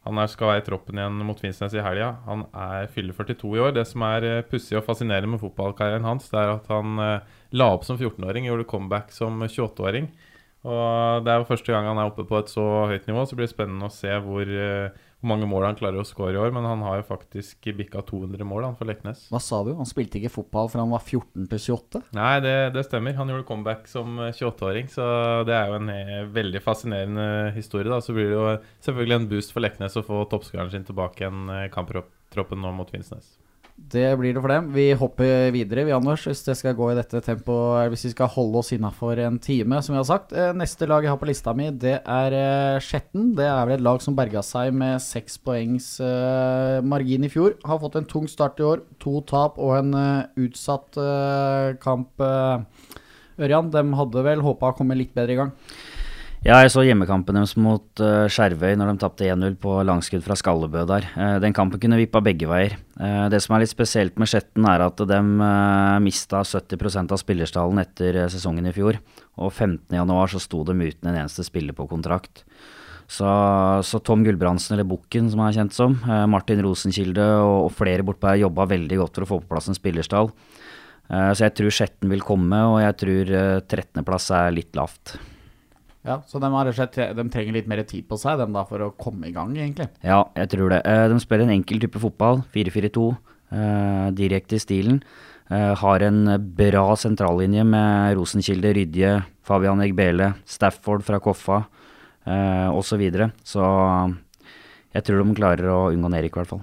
han 0.08 0.22
er, 0.22 0.30
skal 0.32 0.48
være 0.48 0.62
i 0.62 0.64
troppen 0.70 0.96
igjen 0.96 1.20
mot 1.28 1.42
Finnsnes 1.44 1.76
i 1.76 1.84
helga. 1.84 2.14
Han 2.24 2.46
er 2.56 2.88
fyller 2.94 3.18
42 3.18 3.52
i 3.58 3.60
år. 3.66 3.76
Det 3.76 3.84
som 3.90 4.06
er 4.08 4.30
pussig 4.48 4.80
og 4.80 4.86
fascinerende 4.88 5.34
med 5.34 5.44
fotballkarrieren 5.44 6.08
hans, 6.08 6.32
det 6.32 6.40
er 6.40 6.54
at 6.54 6.72
han 6.72 6.96
la 7.52 7.68
opp 7.74 7.84
som 7.84 8.00
14-åring, 8.00 8.48
gjorde 8.48 8.68
comeback 8.70 9.12
som 9.12 9.44
28-åring. 9.44 10.08
Og 10.64 11.24
Det 11.24 11.34
er 11.34 11.40
jo 11.40 11.48
første 11.52 11.72
gang 11.72 11.84
han 11.88 12.00
er 12.00 12.08
oppe 12.08 12.24
på 12.28 12.40
et 12.40 12.48
så 12.52 12.64
høyt 12.88 13.04
nivå, 13.12 13.28
så 13.28 13.36
blir 13.36 13.48
det 13.48 13.52
spennende 13.52 13.92
å 13.92 13.92
se 13.92 14.16
hvor 14.24 14.56
hvor 15.20 15.34
mange 15.34 15.48
mål 15.48 15.66
han 15.68 15.76
klarer 15.76 16.00
å 16.00 16.06
skåre 16.08 16.32
i 16.32 16.40
år, 16.40 16.52
men 16.56 16.64
han 16.64 16.80
har 16.86 17.00
jo 17.00 17.08
faktisk 17.10 17.68
bikka 17.76 18.00
200 18.08 18.46
mål 18.48 18.70
han 18.70 18.76
for 18.78 18.88
Leknes. 18.88 19.26
Hva 19.28 19.40
sa 19.44 19.60
du? 19.66 19.74
Han 19.76 19.88
spilte 19.88 20.16
ikke 20.16 20.32
fotball 20.32 20.70
fra 20.72 20.80
han 20.80 20.94
var 20.94 21.04
14 21.04 21.48
til 21.50 21.60
28? 21.76 22.02
Nei, 22.16 22.32
det, 22.44 22.54
det 22.76 22.86
stemmer. 22.86 23.18
Han 23.18 23.32
gjorde 23.32 23.48
comeback 23.50 23.84
som 23.90 24.16
28-åring, 24.22 24.88
eh, 24.88 24.94
så 24.94 25.08
det 25.48 25.56
er 25.58 25.68
jo 25.68 25.76
en 25.76 25.92
eh, 25.92 26.14
veldig 26.32 26.64
fascinerende 26.64 27.28
historie. 27.56 27.90
da. 27.92 28.00
Så 28.00 28.16
blir 28.16 28.32
det 28.32 28.38
jo 28.38 28.46
selvfølgelig 28.86 29.18
en 29.18 29.28
boost 29.34 29.52
for 29.52 29.64
Leknes 29.64 30.00
å 30.00 30.06
få 30.06 30.24
toppskåreren 30.32 30.72
sin 30.72 30.88
tilbake 30.88 31.28
i 31.28 31.44
eh, 31.58 31.68
kamptroppen 31.74 32.64
nå 32.64 32.72
mot 32.80 32.88
Finnsnes. 32.88 33.36
Det 33.80 34.12
blir 34.20 34.34
det 34.36 34.42
for 34.44 34.52
dem. 34.52 34.66
Vi 34.74 34.90
hopper 34.94 35.48
videre, 35.54 35.86
vi 35.88 35.94
Anders, 35.96 36.26
hvis 36.28 36.42
det 36.44 36.54
skal 36.58 36.76
gå 36.76 36.90
i 36.92 36.96
dette 36.98 37.22
tempoet. 37.24 37.88
Hvis 37.90 38.04
vi 38.06 38.12
skal 38.12 38.28
holde 38.30 38.60
oss 38.60 38.72
innafor 38.76 39.18
en 39.24 39.38
time, 39.40 39.80
som 39.82 39.94
vi 39.94 39.98
har 39.98 40.06
sagt. 40.06 40.34
Eh, 40.36 40.52
neste 40.54 40.86
lag 40.90 41.06
jeg 41.06 41.10
har 41.10 41.18
på 41.18 41.30
lista 41.30 41.54
mi, 41.56 41.70
det 41.72 41.96
er 41.98 42.36
eh, 42.36 42.80
Skjetten. 42.84 43.32
Det 43.38 43.48
er 43.48 43.64
vel 43.66 43.78
et 43.78 43.84
lag 43.86 44.04
som 44.04 44.18
berga 44.18 44.44
seg 44.46 44.76
med 44.76 45.00
seks 45.02 45.40
poengs 45.40 45.92
margin 46.86 47.24
i 47.24 47.32
fjor. 47.32 47.56
Har 47.64 47.80
fått 47.82 47.96
en 47.98 48.08
tung 48.10 48.28
start 48.30 48.60
i 48.60 48.68
år. 48.68 48.84
To 49.02 49.24
tap 49.26 49.58
og 49.58 49.78
en 49.78 49.94
utsatt 50.38 51.00
kamp. 51.82 52.20
Ørjan, 53.40 53.72
de 53.72 53.86
hadde 53.96 54.26
vel 54.26 54.44
håpa 54.44 54.70
å 54.70 54.76
komme 54.76 54.98
litt 54.98 55.16
bedre 55.16 55.34
i 55.34 55.40
gang? 55.40 55.56
Ja, 56.40 56.62
jeg 56.64 56.70
så 56.72 56.80
hjemmekampen 56.86 57.36
deres 57.36 57.50
mot 57.60 58.00
uh, 58.00 58.24
Skjervøy 58.32 58.72
når 58.80 58.94
de 58.94 59.00
tapte 59.02 59.26
1-0 59.28 59.58
på 59.60 59.74
langskudd 59.84 60.22
fra 60.24 60.32
Skallebø 60.40 60.86
der. 60.88 61.04
Uh, 61.12 61.34
den 61.42 61.52
kampen 61.52 61.76
kunne 61.82 61.98
vippa 62.00 62.22
begge 62.24 62.46
veier. 62.48 62.78
Uh, 62.96 63.26
det 63.28 63.42
som 63.44 63.52
er 63.52 63.60
litt 63.60 63.72
spesielt 63.74 64.16
med 64.16 64.30
Skjetten, 64.30 64.64
er 64.64 64.80
at 64.86 65.02
de 65.04 65.18
uh, 65.20 65.98
mista 66.00 66.40
70% 66.40 67.12
av 67.12 67.20
spillerstallen 67.20 67.82
etter 67.82 68.22
sesongen 68.32 68.70
i 68.70 68.72
fjor. 68.72 68.96
Og 69.36 69.52
15.1 69.52 70.32
så 70.32 70.40
sto 70.40 70.62
de 70.64 70.78
uten 70.80 71.10
en 71.10 71.18
eneste 71.18 71.44
spiller 71.44 71.76
på 71.76 71.84
kontrakt. 71.90 72.40
Så, 73.04 73.28
så 73.84 74.00
Tom 74.00 74.24
Gulbrandsen, 74.24 74.78
eller 74.78 74.88
Bukken 74.88 75.28
som 75.28 75.42
han 75.44 75.50
er 75.50 75.58
kjent 75.58 75.76
som, 75.76 75.98
Martin 76.30 76.62
Rosenkilde 76.64 77.26
og, 77.42 77.66
og 77.66 77.74
flere 77.74 78.06
bortpå 78.06 78.30
her 78.30 78.46
jobba 78.46 78.64
veldig 78.70 79.00
godt 79.02 79.18
for 79.18 79.26
å 79.26 79.28
få 79.34 79.38
på 79.42 79.50
plass 79.50 79.68
en 79.68 79.76
spillerstall. 79.76 80.30
så 81.10 81.42
jeg 81.42 81.56
tror 81.58 81.74
Skjetten 81.74 82.14
vil 82.14 82.24
komme, 82.24 82.62
og 82.70 82.78
jeg 82.84 82.96
tror 83.02 83.34
13.-plass 83.66 84.30
er 84.38 84.56
litt 84.56 84.78
lavt. 84.78 85.18
Ja, 86.06 86.22
Så 86.26 86.40
de, 86.40 86.48
har, 86.48 86.64
de, 86.64 87.24
trenger 87.28 87.52
litt 87.52 87.66
mer 87.68 87.82
tid 87.84 88.06
på 88.08 88.16
seg 88.20 88.38
dem 88.40 88.54
da, 88.56 88.64
for 88.68 88.80
å 88.80 88.92
komme 88.96 89.28
i 89.28 89.34
gang, 89.34 89.52
egentlig? 89.56 89.90
Ja, 90.00 90.22
jeg 90.38 90.48
tror 90.54 90.72
det. 90.72 90.80
Eh, 90.88 91.08
de 91.12 91.18
spiller 91.20 91.44
en 91.44 91.58
enkel 91.58 91.82
type 91.82 92.00
fotball, 92.00 92.40
4-4-2, 92.54 93.04
eh, 93.52 94.06
direkte 94.16 94.56
i 94.56 94.62
stilen. 94.62 95.02
Eh, 95.50 95.74
har 95.76 96.06
en 96.06 96.22
bra 96.56 96.86
sentrallinje 96.96 97.66
med 97.68 98.16
Rosenkilde, 98.16 98.72
Rydje, 98.78 99.12
Fabian 99.44 99.84
Egbele, 99.84 100.32
Stafford 100.48 101.04
fra 101.04 101.20
Koffa 101.20 101.64
eh, 102.24 102.68
osv. 102.70 102.94
Så, 102.94 103.00
videre. 103.00 103.30
så 103.44 103.64
jeg 104.94 105.04
tror 105.04 105.20
de 105.20 105.36
klarer 105.36 105.68
å 105.68 105.80
unngå 105.92 106.14
nedrykk, 106.14 106.36
i 106.36 106.40
hvert 106.40 106.54
fall. 106.54 106.62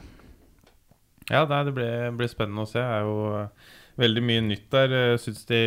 Ja, 1.27 1.43
det 1.45 1.75
blir, 1.75 2.09
blir 2.15 2.31
spennende 2.31 2.63
å 2.63 2.69
se. 2.69 2.79
Det 2.79 2.87
er 2.87 3.05
jo 3.05 3.43
veldig 3.97 4.23
mye 4.23 4.43
nytt 4.45 4.67
der. 4.73 4.93
Jeg 4.93 5.21
syns 5.23 5.45
de 5.49 5.59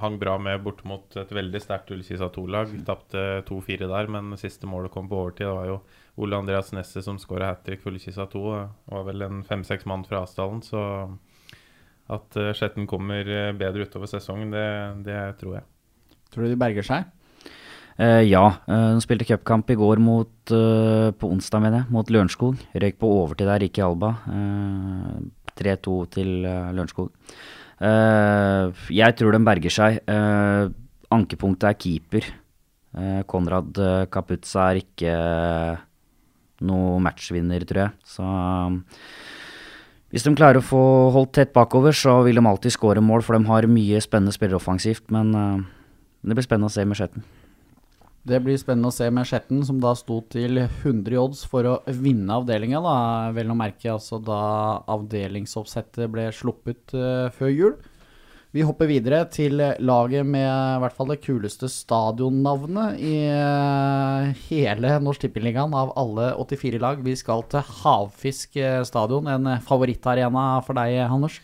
hang 0.00 0.18
bra 0.20 0.36
med 0.40 0.64
bort 0.64 0.82
mot 0.88 1.16
et 1.20 1.32
veldig 1.36 1.60
sterkt 1.62 1.92
Ullkisa 1.94 2.30
2-lag. 2.32 2.72
Tapte 2.88 3.26
2-4 3.48 3.90
der, 3.90 4.10
men 4.12 4.36
siste 4.40 4.68
målet 4.70 4.94
kom 4.94 5.10
på 5.10 5.20
overtid. 5.20 5.46
Det 5.46 5.56
var 5.58 5.70
jo 5.70 5.78
Ole 6.24 6.40
Andreas 6.40 6.72
Nesse 6.72 7.02
som 7.04 7.20
skåra 7.20 7.52
hat 7.52 7.64
trick 7.66 7.84
for 7.84 7.92
Ullkisa 7.92 8.28
2. 8.32 8.44
Det 8.56 8.96
var 8.96 9.08
vel 9.10 9.26
en 9.28 9.42
fem-seks 9.46 9.88
mann 9.88 10.06
fra 10.08 10.24
Asdalen, 10.24 10.62
så 10.64 10.82
at 12.12 12.38
eh, 12.38 12.52
Skjetten 12.54 12.86
kommer 12.86 13.26
eh, 13.26 13.52
bedre 13.58 13.82
utover 13.86 14.06
sesongen, 14.06 14.52
det, 14.54 14.66
det 15.08 15.20
tror 15.40 15.56
jeg. 15.58 15.66
Tror 16.30 16.46
du 16.46 16.52
de 16.52 16.58
berger 16.60 16.86
seg? 16.86 17.08
Uh, 17.96 18.20
ja. 18.22 18.44
Uh, 18.68 18.92
de 18.94 19.02
spilte 19.02 19.24
cupkamp 19.24 19.70
i 19.72 19.78
går 19.78 20.00
mot, 20.04 20.32
uh, 20.52 21.10
på 21.16 21.30
onsdag, 21.32 21.64
med 21.64 21.74
det, 21.74 21.82
mot 21.92 22.10
Lørenskog. 22.12 22.60
Røyk 22.76 22.98
på 23.00 23.10
overtid 23.22 23.48
der, 23.48 23.64
ikke 23.64 23.80
i 23.80 23.86
Alba. 23.86 24.12
3-2 25.56 25.96
til 26.12 26.32
uh, 26.44 26.72
Lørenskog. 26.76 27.10
Uh, 27.76 28.72
jeg 28.88 29.16
tror 29.18 29.36
den 29.36 29.46
berger 29.46 29.72
seg. 29.72 30.00
Uh, 30.08 30.72
ankepunktet 31.12 31.68
er 31.70 31.78
keeper. 31.80 32.28
Uh, 32.96 33.20
Konrad 33.28 33.76
Kaputza 34.12 34.70
er 34.70 34.80
ikke 34.80 35.16
noe 36.66 37.00
matchvinner, 37.04 37.66
tror 37.68 37.82
jeg. 37.84 37.96
Så 38.08 38.26
hvis 40.08 40.24
de 40.24 40.32
klarer 40.38 40.62
å 40.62 40.64
få 40.64 40.82
holdt 41.12 41.34
tett 41.36 41.52
bakover, 41.56 41.92
så 41.92 42.22
vil 42.24 42.40
de 42.40 42.46
alltid 42.48 42.72
skåre 42.72 43.04
mål, 43.04 43.26
for 43.26 43.36
de 43.36 43.50
har 43.50 43.68
mye 43.68 44.00
spennende 44.00 44.32
spillere 44.32 44.56
offensivt. 44.56 45.04
Men 45.12 45.34
det 45.36 46.32
blir 46.32 46.46
spennende 46.46 46.72
å 46.72 46.72
se 46.72 46.86
med 46.88 46.96
Skjetten. 46.96 47.26
Det 48.26 48.40
blir 48.42 48.56
spennende 48.58 48.90
å 48.90 48.94
se 48.94 49.06
med 49.14 49.28
Skjetten, 49.28 49.60
som 49.62 49.78
da 49.78 49.92
sto 49.94 50.18
til 50.32 50.58
100 50.64 51.14
odds 51.20 51.44
for 51.46 51.68
å 51.70 51.74
vinne 51.94 52.40
avdelinga. 52.40 52.80
Vel 53.36 53.52
å 53.52 53.58
merke 53.58 53.92
altså 53.92 54.18
da 54.18 54.40
avdelingsoppsettet 54.90 56.10
ble 56.10 56.24
sluppet 56.34 56.96
uh, 56.98 57.28
før 57.36 57.52
jul. 57.54 57.76
Vi 58.56 58.64
hopper 58.66 58.88
videre 58.90 59.20
til 59.30 59.60
laget 59.60 60.26
med 60.26 60.46
i 60.48 60.82
hvert 60.82 60.96
fall 60.96 61.12
det 61.12 61.20
kuleste 61.22 61.68
stadionnavnet 61.70 62.98
i 62.98 63.16
uh, 63.30 64.32
hele 64.48 64.96
Norsk 65.06 65.26
Tippeligaen 65.26 65.76
av 65.76 65.92
alle 65.94 66.32
84 66.34 66.80
lag. 66.82 67.02
Vi 67.06 67.14
skal 67.20 67.46
til 67.52 67.62
Havfisk 67.84 68.58
eh, 68.58 68.80
stadion, 68.88 69.28
en 69.30 69.60
favorittarena 69.68 70.48
for 70.66 70.78
deg, 70.80 70.98
Anders? 71.06 71.38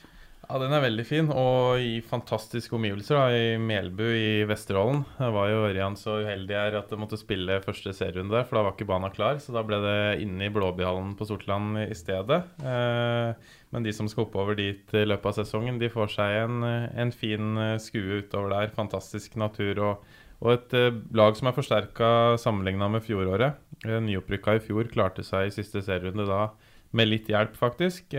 Ja, 0.52 0.58
Den 0.60 0.74
er 0.76 0.82
veldig 0.84 1.04
fin, 1.08 1.30
og 1.32 1.80
i 1.80 2.02
fantastiske 2.04 2.74
omgivelser 2.76 3.16
da, 3.16 3.28
i 3.32 3.44
Melbu 3.56 4.04
i 4.04 4.42
Vesterålen. 4.44 4.98
Jeg 5.16 5.32
var 5.32 5.46
jo 5.48 5.62
Ørjan 5.64 5.94
så 5.96 6.18
uheldig 6.26 6.58
her 6.58 6.74
at 6.76 6.90
jeg 6.92 7.00
måtte 7.00 7.16
spille 7.16 7.56
første 7.64 7.94
serierunde 7.96 8.34
der, 8.36 8.44
for 8.44 8.58
da 8.58 8.66
var 8.66 8.74
ikke 8.74 8.86
banen 8.90 9.14
klar. 9.14 9.40
Så 9.40 9.54
da 9.56 9.62
ble 9.64 9.78
det 9.80 9.94
inne 10.20 10.50
i 10.50 10.52
Blåbyhallen 10.52 11.14
på 11.16 11.24
Sortland 11.30 11.78
i 11.86 11.96
stedet. 11.96 12.42
Eh, 12.68 13.54
men 13.72 13.86
de 13.86 13.94
som 13.96 14.10
skal 14.12 14.26
oppover 14.26 14.60
dit 14.60 14.92
i 14.92 15.06
løpet 15.08 15.30
av 15.30 15.38
sesongen, 15.38 15.80
de 15.80 15.88
får 15.94 16.12
seg 16.18 16.42
en, 16.42 16.68
en 17.00 17.14
fin 17.16 17.64
eh, 17.70 17.78
skue 17.80 18.20
utover 18.20 18.52
der. 18.52 18.76
Fantastisk 18.76 19.40
natur 19.40 19.80
og, 19.80 20.04
Og 20.42 20.52
et 20.52 20.76
eh, 20.76 21.00
lag 21.16 21.32
som 21.38 21.48
er 21.48 21.56
forsterka 21.56 22.36
sammenligna 22.44 22.92
med 22.92 23.06
fjoråret. 23.08 23.56
Nyopprykka 23.88 24.58
i 24.58 24.62
fjor 24.68 24.92
klarte 24.92 25.24
seg 25.24 25.48
i 25.48 25.56
siste 25.56 25.80
serierunde 25.80 26.28
da 26.28 26.50
med 26.92 27.08
litt 27.08 27.32
hjelp, 27.32 27.56
faktisk. 27.56 28.12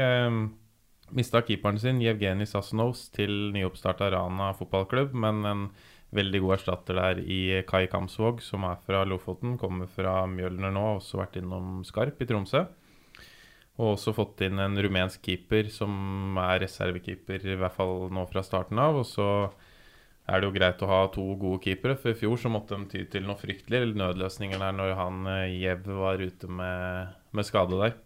Eh, 1.14 1.16
Mista 1.16 1.42
keeperen 1.42 1.80
sin, 1.80 2.02
Jevgenij 2.02 2.48
Sasnovs, 2.48 3.10
til 3.12 3.52
nyoppstarta 3.54 4.10
Rana 4.12 4.54
fotballklubb, 4.54 5.14
men 5.14 5.46
en 5.46 5.70
veldig 6.14 6.42
god 6.42 6.54
erstatter 6.58 6.96
der 6.96 7.20
i 7.20 7.64
Kai 7.66 7.88
Kamsvåg, 7.88 8.42
som 8.42 8.64
er 8.64 8.78
fra 8.86 9.04
Lofoten. 9.04 9.58
Kommer 9.58 9.88
fra 9.88 10.26
Mjølner 10.28 10.72
nå, 10.72 10.80
har 10.80 11.00
også 11.00 11.20
vært 11.22 11.38
innom 11.38 11.84
Skarp 11.84 12.22
i 12.22 12.26
Tromsø. 12.26 12.66
Og 13.80 13.96
også 13.96 14.14
fått 14.14 14.42
inn 14.46 14.60
en 14.60 14.78
rumensk 14.78 15.24
keeper 15.26 15.70
som 15.74 16.38
er 16.38 16.62
reservekeeper, 16.62 17.42
i 17.42 17.58
hvert 17.58 17.74
fall 17.74 18.12
nå 18.14 18.26
fra 18.30 18.44
starten 18.46 18.78
av. 18.78 19.00
Og 19.02 19.08
så 19.10 19.28
er 20.30 20.40
det 20.40 20.48
jo 20.48 20.54
greit 20.54 20.84
å 20.86 20.90
ha 20.92 21.00
to 21.10 21.26
gode 21.42 21.64
keepere, 21.64 21.98
for 21.98 22.14
i 22.14 22.18
fjor 22.18 22.38
så 22.38 22.54
måtte 22.54 22.78
de 22.78 22.90
ty 22.92 23.06
til 23.10 23.26
noe 23.26 23.40
fryktelig 23.42 23.96
nødløsninger 23.98 24.62
der 24.62 24.78
når 24.78 24.94
han 25.00 25.26
Jev 25.58 25.90
var 25.90 26.22
ute 26.22 26.48
med, 26.48 27.18
med 27.34 27.50
skade 27.50 27.82
der. 27.82 27.98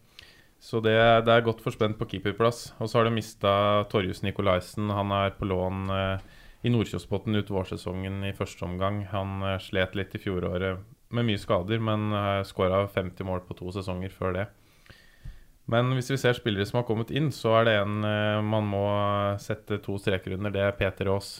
Så 0.68 0.82
det, 0.84 0.98
det, 1.24 1.32
er 1.32 1.46
godt 1.46 1.62
forspent 1.64 1.96
på 1.96 2.10
keeperplass. 2.12 2.74
Og 2.84 2.90
så 2.90 3.00
har 3.00 3.08
de 3.08 3.16
mista 3.16 3.52
Torjus 3.92 4.20
Nikolaisen. 4.26 4.90
Han 4.92 5.14
er 5.16 5.32
på 5.38 5.48
lån 5.48 5.94
eh, 5.96 6.26
i 6.68 6.72
Nordkjosbotn 6.74 7.40
ut 7.40 7.52
vårsesongen 7.54 8.20
i 8.28 8.34
første 8.36 8.66
omgang. 8.68 9.06
Han 9.14 9.46
eh, 9.48 9.62
slet 9.64 9.96
litt 9.96 10.18
i 10.18 10.22
fjoråret 10.26 10.84
med 11.16 11.30
mye 11.30 11.40
skader, 11.40 11.80
men 11.80 12.12
eh, 12.12 12.44
skåra 12.50 12.82
50 12.92 13.30
mål 13.30 13.46
på 13.48 13.56
to 13.62 13.72
sesonger 13.78 14.12
før 14.12 14.36
det. 14.42 14.48
Men 15.72 15.94
hvis 15.96 16.12
vi 16.12 16.20
ser 16.20 16.36
spillere 16.36 16.68
som 16.68 16.82
har 16.82 16.88
kommet 16.88 17.14
inn, 17.16 17.32
så 17.36 17.62
er 17.62 17.70
det 17.70 17.78
en 17.86 18.04
eh, 18.08 18.44
man 18.44 18.68
må 18.68 18.84
sette 19.44 19.80
to 19.84 19.96
streker 20.04 20.36
under. 20.36 20.52
Det 20.52 20.66
er 20.66 20.76
Peter 20.76 21.14
Aas. 21.16 21.32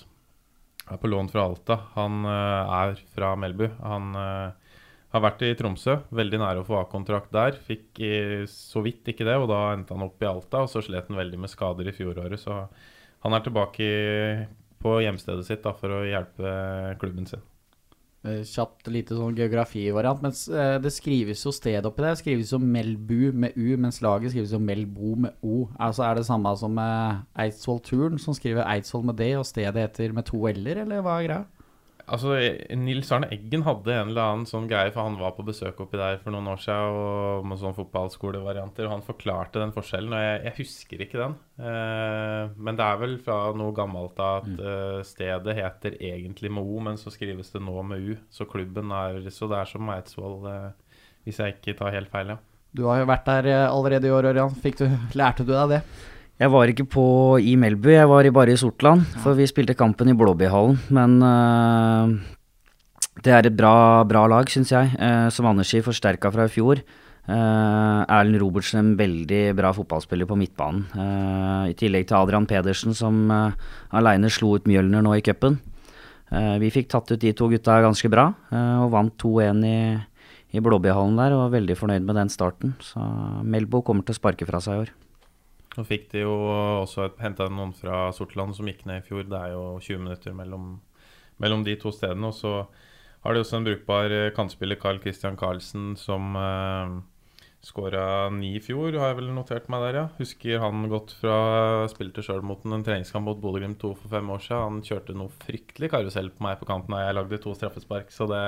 Er 0.88 1.04
på 1.04 1.12
lån 1.12 1.28
fra 1.34 1.50
Alta. 1.50 1.82
Han 1.98 2.24
eh, 2.24 2.78
er 2.80 3.04
fra 3.12 3.36
Melbu. 3.40 3.68
Han 3.84 4.16
eh, 4.24 4.67
har 5.14 5.24
vært 5.24 5.44
i 5.48 5.56
Tromsø, 5.56 5.98
veldig 6.12 6.40
nære 6.42 6.62
å 6.62 6.68
få 6.68 6.82
A-kontrakt 6.82 7.32
der. 7.32 7.56
Fikk 7.64 8.02
så 8.52 8.84
vidt 8.84 9.08
ikke 9.14 9.28
det, 9.28 9.38
og 9.40 9.48
da 9.52 9.62
endte 9.72 9.96
han 9.96 10.04
opp 10.04 10.24
i 10.24 10.28
Alta. 10.28 10.66
Og 10.66 10.72
så 10.72 10.84
slet 10.84 11.08
han 11.08 11.20
veldig 11.20 11.40
med 11.46 11.52
skader 11.52 11.88
i 11.88 11.96
fjoråret, 11.96 12.42
så 12.42 12.66
han 13.24 13.36
er 13.36 13.46
tilbake 13.46 13.88
på 14.84 14.98
hjemstedet 15.04 15.48
sitt 15.48 15.64
da, 15.66 15.74
for 15.78 15.96
å 15.96 16.04
hjelpe 16.08 16.52
klubben 17.02 17.30
sin. 17.30 17.44
Eh, 18.28 18.42
kjapt 18.50 18.90
lite 18.92 19.16
sånn 19.16 19.36
geografivariant, 19.38 20.24
men 20.26 20.34
eh, 20.34 20.78
det 20.82 20.92
skrives 20.96 21.44
jo 21.46 21.54
sted 21.54 21.86
oppi 21.86 22.04
det, 22.04 22.16
Det 22.16 22.22
skrives 22.24 22.54
jo 22.54 22.60
Melbu 22.60 23.32
med 23.32 23.56
U, 23.56 23.68
mens 23.78 24.02
laget 24.04 24.34
skrives 24.34 24.56
jo 24.56 24.60
Melbo 24.62 25.14
med 25.28 25.38
O. 25.46 25.68
Altså 25.80 26.04
Er 26.08 26.18
det 26.18 26.26
samme 26.28 26.54
som 26.60 26.80
Eidsvoll 26.82 27.84
Turn, 27.86 28.18
som 28.20 28.36
skriver 28.38 28.66
Eidsvoll 28.66 29.06
med 29.08 29.20
D, 29.22 29.32
og 29.38 29.46
stedet 29.48 29.86
heter 29.86 30.18
med 30.18 30.28
to 30.28 30.42
l-er, 30.50 30.84
eller 30.84 31.06
hva 31.06 31.20
er 31.22 31.30
greia? 31.30 31.46
Altså, 32.08 32.38
Nils 32.80 33.10
Arne 33.12 33.28
Eggen 33.36 33.66
hadde 33.66 33.92
en 33.92 34.14
eller 34.14 34.30
annen 34.32 34.48
sånn 34.48 34.70
greie, 34.70 34.94
for 34.96 35.04
han 35.04 35.18
var 35.20 35.34
på 35.36 35.44
besøk 35.48 35.82
oppi 35.84 36.00
der 36.00 36.22
for 36.22 36.32
noen 36.32 36.48
år 36.54 36.62
siden 36.64 37.00
og 37.02 37.48
med 37.50 37.60
sånne 37.60 37.76
fotballskolevarianter, 37.76 38.88
og 38.88 38.94
han 38.96 39.04
forklarte 39.04 39.60
den 39.60 39.74
forskjellen, 39.76 40.16
og 40.16 40.24
jeg, 40.24 40.38
jeg 40.46 40.56
husker 40.62 41.04
ikke 41.04 41.20
den. 41.20 41.36
Eh, 41.60 42.56
men 42.64 42.80
det 42.80 42.88
er 42.88 43.02
vel 43.04 43.18
fra 43.26 43.38
noe 43.60 43.76
gammelt 43.76 44.22
at 44.24 44.48
mm. 44.48 44.58
eh, 44.72 45.02
stedet 45.10 45.58
heter 45.60 46.00
egentlig 46.00 46.54
med 46.56 46.64
O, 46.64 46.80
men 46.88 47.00
så 47.02 47.12
skrives 47.12 47.52
det 47.52 47.64
nå 47.68 47.76
med 47.92 48.08
U. 48.08 48.14
Så 48.32 48.48
klubben 48.48 48.94
er 48.96 49.28
Så 49.28 49.52
det 49.52 49.60
er 49.60 49.68
som 49.76 49.92
Eidsvoll, 49.92 50.40
eh, 50.48 51.02
hvis 51.28 51.44
jeg 51.44 51.58
ikke 51.58 51.76
tar 51.82 51.96
helt 51.98 52.14
feil, 52.14 52.38
ja. 52.38 52.40
Du 52.78 52.86
har 52.88 53.02
jo 53.02 53.10
vært 53.10 53.28
der 53.28 53.66
allerede 53.66 54.08
i 54.08 54.14
år, 54.16 54.32
Ørjan. 54.32 54.56
Lærte 55.18 55.44
du 55.44 55.52
deg 55.52 55.76
det? 55.76 55.82
Jeg 56.38 56.54
var 56.54 56.70
ikke 56.70 56.86
på 56.86 57.04
i 57.42 57.56
Melbu, 57.58 57.90
jeg 57.90 58.10
var 58.10 58.28
bare 58.30 58.54
i 58.54 58.60
Sortland. 58.62 59.08
For 59.24 59.34
vi 59.34 59.48
spilte 59.50 59.74
kampen 59.74 60.12
i 60.12 60.14
Blåbyhallen. 60.14 60.78
Men 60.94 61.16
uh, 61.26 62.14
det 63.26 63.34
er 63.34 63.48
et 63.50 63.56
bra, 63.58 64.04
bra 64.06 64.28
lag, 64.30 64.46
syns 64.54 64.70
jeg. 64.70 64.92
Uh, 65.02 65.34
som 65.34 65.48
Andersi 65.50 65.82
forsterka 65.82 66.30
fra 66.34 66.46
i 66.46 66.52
fjor. 66.54 66.84
Uh, 67.28 68.06
Erlend 68.06 68.38
Robertsen, 68.44 68.84
en 68.84 69.00
veldig 69.00 69.56
bra 69.58 69.72
fotballspiller 69.74 70.30
på 70.30 70.38
midtbanen. 70.38 70.86
I 71.68 71.74
tillegg 71.80 72.06
til 72.06 72.20
Adrian 72.20 72.46
Pedersen, 72.46 72.94
som 72.94 73.18
uh, 73.34 73.74
aleine 73.98 74.30
slo 74.30 74.54
ut 74.60 74.70
Mjølner 74.70 75.02
nå 75.02 75.18
i 75.18 75.26
cupen. 75.26 75.58
vi 76.62 76.70
fikk 76.70 76.90
tatt 76.92 77.12
ut 77.12 77.20
de 77.20 77.32
to 77.34 77.48
gutta 77.48 77.80
ganske 77.82 78.10
bra, 78.12 78.28
og 78.84 78.92
vant 78.92 79.14
2-1 79.24 79.64
i, 79.64 79.78
i 80.54 80.62
Blåbyhallen 80.62 81.18
der. 81.18 81.34
Og 81.34 81.48
var 81.48 81.58
veldig 81.58 81.82
fornøyd 81.82 82.06
med 82.06 82.20
den 82.20 82.30
starten. 82.30 82.76
Så 82.84 83.02
Melbo 83.42 83.82
kommer 83.82 84.04
til 84.04 84.14
å 84.14 84.22
sparke 84.22 84.46
fra 84.46 84.62
seg 84.62 84.76
i 84.76 84.86
år. 84.86 84.96
Nå 85.78 85.86
fikk 85.86 86.08
de 86.14 86.24
jo 86.24 86.34
også 86.82 87.12
henta 87.22 87.46
noen 87.54 87.74
fra 87.78 88.08
Sortland 88.16 88.58
som 88.58 88.70
gikk 88.70 88.86
ned 88.90 89.04
i 89.04 89.06
fjor. 89.06 89.28
Det 89.30 89.38
er 89.38 89.54
jo 89.54 89.66
20 89.78 90.04
minutter 90.08 90.34
mellom, 90.38 90.72
mellom 91.38 91.66
de 91.68 91.78
to 91.78 91.94
stedene. 91.94 92.32
Og 92.32 92.38
så 92.38 92.54
har 93.24 93.36
de 93.36 93.44
også 93.44 93.60
en 93.60 93.68
brukbar 93.68 94.14
eh, 94.14 94.32
kantspiller, 94.34 94.80
Carl 94.82 95.02
Christian 95.04 95.38
Carlsen, 95.38 95.92
som 96.00 96.34
eh, 96.40 96.98
skåra 97.68 98.30
ni 98.32 98.54
i 98.56 98.62
fjor, 98.64 98.96
har 98.96 99.12
jeg 99.12 99.18
vel 99.20 99.32
notert 99.36 99.68
meg 99.72 99.84
der, 99.84 99.98
ja. 100.00 100.06
Husker 100.20 100.62
han 100.64 100.86
godt 100.92 101.14
fra 101.20 101.38
Spilte 101.92 102.24
sjøl 102.26 102.44
mot 102.46 102.64
en 102.66 102.86
treningskamp 102.86 103.28
mot 103.28 103.42
Bodø-Glimt 103.42 103.82
2 103.82 103.92
for 103.98 104.14
fem 104.14 104.30
år 104.34 104.44
siden. 104.46 104.64
Han 104.64 104.84
kjørte 104.86 105.18
noe 105.18 105.34
fryktelig 105.44 105.92
karusell 105.94 106.32
på 106.34 106.46
meg 106.46 106.62
på 106.62 106.70
kanten 106.70 106.96
da 106.96 107.04
jeg 107.04 107.18
lagde 107.18 107.42
to 107.44 107.56
straffespark, 107.58 108.14
så 108.14 108.30
det 108.32 108.44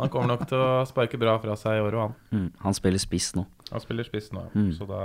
han 0.00 0.08
kommer 0.12 0.32
nok 0.32 0.46
til 0.48 0.62
å 0.62 0.86
sparke 0.88 1.18
bra 1.20 1.34
fra 1.42 1.58
seg 1.60 1.76
i 1.76 1.82
år 1.84 1.98
òg, 1.98 2.06
han. 2.06 2.14
Mm, 2.32 2.46
han 2.62 2.76
spiller 2.78 3.02
spiss 3.02 3.34
nå. 3.36 3.44
Han 3.68 3.82
spiller 3.84 4.06
spiss 4.08 4.30
nå, 4.32 4.46
ja. 4.46 4.54
Mm. 4.56 4.70
Så 4.78 4.88
da 4.88 5.02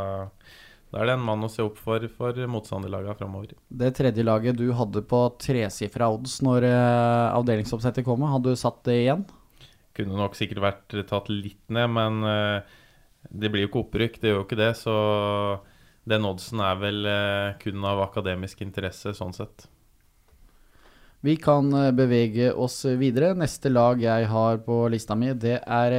da 0.96 1.02
er 1.04 1.10
det 1.10 1.16
en 1.18 1.25
mann 1.28 1.44
å 1.44 1.50
se 1.52 1.60
opp 1.60 1.75
for 1.84 2.00
for 2.16 2.38
motstanderlagene 2.48 3.18
framover. 3.20 3.50
Det 3.68 3.90
tredje 3.98 4.24
laget 4.24 4.56
du 4.56 4.70
hadde 4.72 5.02
på 5.04 5.18
tresifra 5.44 6.08
odds 6.08 6.38
når 6.46 6.64
uh, 6.72 7.36
avdelingsoppsettet 7.36 8.06
kom, 8.08 8.24
hadde 8.32 8.54
du 8.54 8.60
satt 8.60 8.80
det 8.88 9.02
igjen? 9.02 9.25
Kunne 10.00 10.16
nok 10.16 10.38
sikkert 10.40 10.62
vært 10.64 10.96
tatt 11.10 11.28
litt 11.28 11.60
ned, 11.68 11.92
men 11.92 12.24
uh, 12.24 12.78
det 13.28 13.52
blir 13.52 13.66
jo 13.66 13.74
ikke 13.74 13.82
opprykk. 13.82 14.22
Det 14.22 14.32
gjør 14.32 14.40
jo 14.40 14.46
ikke 14.46 14.60
det. 14.62 14.70
Så 14.80 14.96
den 16.08 16.28
oddsen 16.30 16.64
er 16.64 16.80
vel 16.80 17.10
kun 17.60 17.88
av 17.92 18.06
akademisk 18.06 18.64
interesse, 18.64 19.12
sånn 19.18 19.36
sett. 19.36 19.66
Vi 21.25 21.36
kan 21.42 21.74
bevege 21.98 22.54
oss 22.54 22.86
videre. 23.02 23.34
Neste 23.36 23.72
lag 23.74 24.00
jeg 24.00 24.30
har 24.32 24.64
på 24.64 24.80
lista 24.94 25.18
mi, 25.20 25.34
det 25.34 25.58
er 25.60 25.98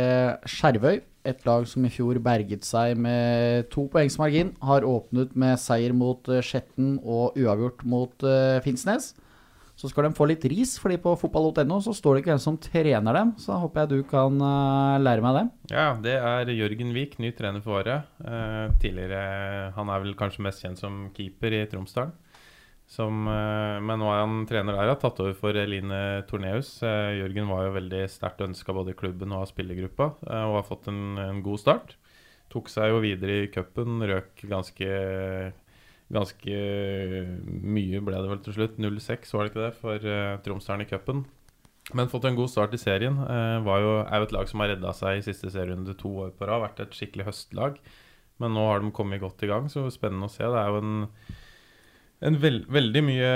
Skjervøy 0.48 1.02
et 1.28 1.44
lag 1.48 1.66
som 1.68 1.84
i 1.86 1.92
fjor 1.92 2.20
berget 2.22 2.66
seg 2.66 2.96
med 3.00 3.68
to 3.72 3.86
poengs 3.92 4.18
margin, 4.20 4.54
har 4.62 4.86
åpnet 4.86 5.36
med 5.38 5.60
seier 5.60 5.94
mot 5.96 6.26
uh, 6.30 6.42
Skjetten 6.44 6.96
og 7.02 7.38
uavgjort 7.38 7.86
mot 7.88 8.26
uh, 8.26 8.58
Finnsnes. 8.64 9.12
Så 9.76 9.90
skal 9.92 10.06
de 10.06 10.16
få 10.16 10.24
litt 10.30 10.44
ris, 10.48 10.78
fordi 10.80 10.96
på 11.04 11.12
fotball.no 11.20 11.82
så 11.84 11.92
står 11.92 12.14
det 12.14 12.20
ikke 12.22 12.32
hvem 12.32 12.40
som 12.40 12.56
trener 12.56 13.18
dem. 13.18 13.34
Så 13.36 13.58
håper 13.60 13.82
jeg 13.82 13.90
du 13.92 14.08
kan 14.08 14.38
uh, 14.40 14.96
lære 15.02 15.24
meg 15.24 15.36
det. 15.36 15.44
Ja, 15.74 15.90
det 16.00 16.14
er 16.16 16.52
Jørgen 16.56 16.94
Vik, 16.96 17.18
ny 17.20 17.34
trener 17.36 17.60
for. 17.64 17.84
Uh, 17.84 18.72
tidligere 18.80 19.74
Han 19.76 19.92
er 19.92 20.06
vel 20.06 20.16
kanskje 20.16 20.46
mest 20.48 20.64
kjent 20.64 20.80
som 20.80 21.10
keeper 21.16 21.58
i 21.58 21.66
Tromsdalen. 21.68 22.16
Som, 22.86 23.26
eh, 23.26 23.76
men 23.82 23.98
nå 23.98 24.06
er 24.12 24.20
han 24.22 24.44
trener 24.46 24.76
der, 24.76 24.92
har 24.92 24.98
tatt 25.02 25.18
over 25.22 25.34
for 25.34 25.58
Eline 25.58 26.22
Torneus. 26.30 26.76
Eh, 26.86 27.18
Jørgen 27.18 27.50
var 27.50 27.66
jo 27.66 27.74
veldig 27.74 28.04
sterkt 28.12 28.44
ønska 28.46 28.74
både 28.76 28.94
i 28.94 28.98
klubben 28.98 29.34
og 29.34 29.42
av 29.42 29.50
spillergruppa, 29.50 30.12
eh, 30.28 30.44
og 30.46 30.60
har 30.60 30.68
fått 30.68 30.86
en, 30.92 31.18
en 31.18 31.42
god 31.42 31.62
start. 31.64 31.96
Tok 32.52 32.70
seg 32.70 32.92
jo 32.92 33.02
videre 33.02 33.40
i 33.42 33.48
cupen, 33.50 34.00
røk 34.06 34.46
ganske 34.48 34.90
Ganske 36.06 36.56
mye 37.66 38.00
ble 38.06 38.18
det 38.22 38.28
vel 38.30 38.42
til 38.44 38.54
slutt. 38.54 38.76
0-6 38.78 39.32
var 39.34 39.42
det 39.42 39.50
ikke 39.50 39.64
det 39.64 39.72
for 39.80 40.04
uh, 40.06 40.76
i 40.78 40.86
cupen. 40.86 41.24
Men 41.98 42.12
fått 42.12 42.28
en 42.28 42.38
god 42.38 42.52
start 42.52 42.76
i 42.76 42.78
serien. 42.78 43.18
Uh, 43.18 43.58
jo, 43.66 43.96
er 44.04 44.22
jo 44.22 44.28
et 44.28 44.34
lag 44.36 44.46
som 44.46 44.62
har 44.62 44.70
redda 44.70 44.92
seg 44.94 45.18
i 45.18 45.24
siste 45.26 45.50
serierunde 45.50 45.96
to 45.98 46.12
år 46.22 46.30
på 46.38 46.46
rad. 46.46 46.62
Vært 46.62 46.84
et 46.84 46.94
skikkelig 46.94 47.26
høstlag. 47.26 47.80
Men 48.38 48.54
nå 48.54 48.68
har 48.68 48.84
de 48.84 48.92
kommet 48.94 49.18
godt 49.18 49.42
i 49.42 49.50
gang, 49.50 49.66
så 49.66 49.88
spennende 49.90 50.30
å 50.30 50.32
se. 50.32 50.46
Det 50.46 50.62
er 50.62 50.70
jo 50.70 50.84
en 50.84 50.94
en 52.24 52.38
veld, 52.40 52.64
veldig 52.72 53.02
mye 53.04 53.32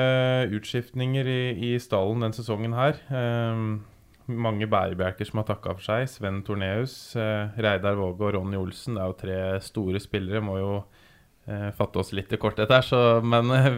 utskiftninger 0.56 1.28
i, 1.28 1.40
i 1.68 1.78
stallen 1.82 2.24
den 2.24 2.36
sesongen 2.36 2.76
her. 2.76 3.00
Um, 3.12 3.82
mange 4.30 4.68
bærebjelker 4.70 5.26
som 5.28 5.42
har 5.42 5.50
takka 5.50 5.74
for 5.76 5.84
seg. 5.84 6.06
Sven 6.08 6.40
Torneus, 6.46 6.94
uh, 7.18 7.52
Reidar 7.60 7.98
Våge 7.98 8.28
og 8.28 8.34
Ronny 8.38 8.56
Olsen. 8.56 8.96
Det 8.96 9.02
er 9.02 9.10
jo 9.10 9.18
tre 9.20 9.38
store 9.66 10.00
spillere. 10.00 10.40
Må 10.44 10.56
jo 10.56 10.70
uh, 10.80 11.68
fatte 11.76 12.00
oss 12.00 12.14
litt 12.16 12.32
i 12.32 12.38
korthet 12.40 12.72
her, 12.72 12.86
så, 12.86 13.00
men 13.20 13.52
uh, 13.52 13.68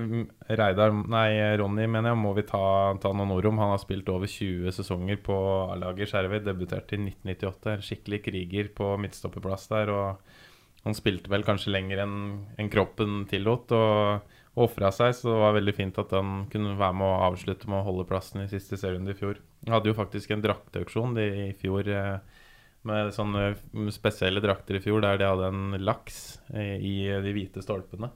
Reidar, 0.53 0.95
nei, 0.95 1.57
Ronny 1.59 1.89
mener 1.91 2.13
jeg 2.13 2.21
må 2.23 2.35
vi 2.39 2.47
ta, 2.47 2.63
ta, 3.03 3.11
noen 3.11 3.35
ord 3.35 3.49
om. 3.51 3.59
Han 3.65 3.75
har 3.75 3.83
spilt 3.83 4.13
over 4.13 4.31
20 4.31 4.77
sesonger 4.77 5.19
på 5.25 5.41
A-laget 5.73 6.13
Skjervøy. 6.13 6.39
Debuterte 6.47 6.95
i 6.95 7.03
1998. 7.09 7.75
En 7.75 7.89
skikkelig 7.89 8.23
kriger 8.29 8.71
på 8.77 8.95
midtstopperplass 9.03 9.67
der. 9.73 9.91
og 9.91 10.87
Han 10.87 10.95
spilte 10.95 11.33
vel 11.33 11.43
kanskje 11.49 11.75
lenger 11.75 12.05
enn 12.07 12.23
en 12.55 12.71
kroppen 12.71 13.25
tillot. 13.33 13.75
og 13.75 14.39
ofra 14.61 14.91
seg, 14.93 15.15
så 15.17 15.31
det 15.31 15.41
var 15.41 15.57
veldig 15.57 15.75
fint 15.77 15.99
at 16.03 16.13
han 16.13 16.45
kunne 16.53 16.77
være 16.77 16.97
med 16.99 17.09
å 17.09 17.23
avslutte 17.31 17.71
med 17.71 17.81
å 17.81 17.87
holde 17.87 18.09
plassen 18.09 18.43
i 18.43 18.51
siste 18.51 18.77
serierunde 18.77 19.15
i 19.15 19.19
fjor. 19.19 19.41
Han 19.65 19.79
hadde 19.79 19.93
jo 19.93 19.97
faktisk 19.97 20.35
en 20.35 20.45
drakteauksjon 20.45 21.17
i 21.23 21.49
fjor 21.61 21.89
eh, 21.89 22.43
med 22.89 23.15
sånne 23.15 23.55
spesielle 23.95 24.43
drakter 24.45 24.77
i 24.77 24.83
fjor, 24.85 25.01
der 25.05 25.21
de 25.21 25.31
hadde 25.31 25.49
en 25.53 25.81
laks 25.81 26.21
eh, 26.53 26.77
i 26.77 26.97
de 27.25 27.35
hvite 27.35 27.65
stolpene. 27.65 28.13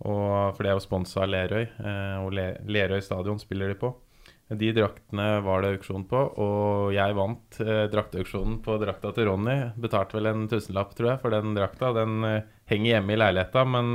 Og, 0.00 0.56
for 0.56 0.64
det 0.64 0.70
er 0.70 0.78
jo 0.78 0.84
sponsa 0.84 1.24
av 1.24 1.32
Lerøy, 1.32 1.64
eh, 1.64 2.16
og 2.24 2.32
Lerøy 2.34 3.00
stadion 3.04 3.40
spiller 3.40 3.72
de 3.72 3.80
på. 3.80 3.92
De 4.50 4.72
draktene 4.74 5.26
var 5.46 5.62
det 5.62 5.76
auksjon 5.76 6.08
på, 6.10 6.20
og 6.42 6.90
jeg 6.90 7.14
vant 7.14 7.58
eh, 7.62 7.84
drakteauksjonen 7.92 8.56
på 8.64 8.80
drakta 8.82 9.12
til 9.14 9.28
Ronny. 9.28 9.56
Betalte 9.78 10.18
vel 10.18 10.26
en 10.32 10.48
tusenlapp, 10.50 10.96
tror 10.98 11.12
jeg, 11.12 11.20
for 11.22 11.36
den 11.36 11.54
drakta. 11.54 11.92
Den 11.94 12.24
eh, 12.26 12.48
henger 12.72 12.96
hjemme 12.96 13.14
i 13.14 13.20
leiligheta, 13.20 13.62
men 13.76 13.92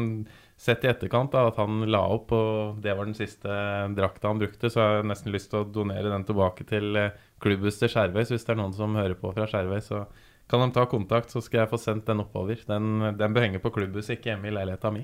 sett 0.57 0.85
i 0.85 0.89
etterkant 0.89 1.33
da, 1.33 1.45
at 1.49 1.57
han 1.59 1.83
la 1.91 2.01
opp, 2.15 2.31
og 2.35 2.79
det 2.83 2.93
var 2.95 3.07
den 3.07 3.17
siste 3.17 3.49
drakta 3.95 4.31
han 4.31 4.39
brukte, 4.39 4.71
så 4.71 4.81
har 4.81 4.93
jeg 4.97 5.09
nesten 5.11 5.35
lyst 5.35 5.51
til 5.51 5.61
å 5.61 5.67
donere 5.67 6.11
den 6.13 6.23
tilbake 6.27 6.67
til 6.69 6.95
eh, 6.99 7.17
klubbhuset 7.43 7.85
til 7.85 7.91
Skjervøy. 7.95 8.23
Så 8.23 8.37
hvis 8.37 8.47
det 8.47 8.55
er 8.55 8.61
noen 8.61 8.75
som 8.77 8.95
hører 8.95 9.17
på 9.19 9.33
fra 9.35 9.49
Skjervøy, 9.51 9.81
så 9.83 10.05
kan 10.51 10.63
de 10.63 10.75
ta 10.75 10.85
kontakt, 10.89 11.33
så 11.33 11.41
skal 11.43 11.63
jeg 11.63 11.71
få 11.73 11.81
sendt 11.81 12.07
den 12.07 12.23
oppover. 12.23 12.59
Den, 12.69 13.11
den 13.19 13.35
bør 13.35 13.47
henge 13.47 13.61
på 13.63 13.73
klubbhuset, 13.75 14.15
ikke 14.17 14.31
hjemme 14.33 14.51
i 14.51 14.55
leiligheta 14.55 14.93
mi. 14.95 15.03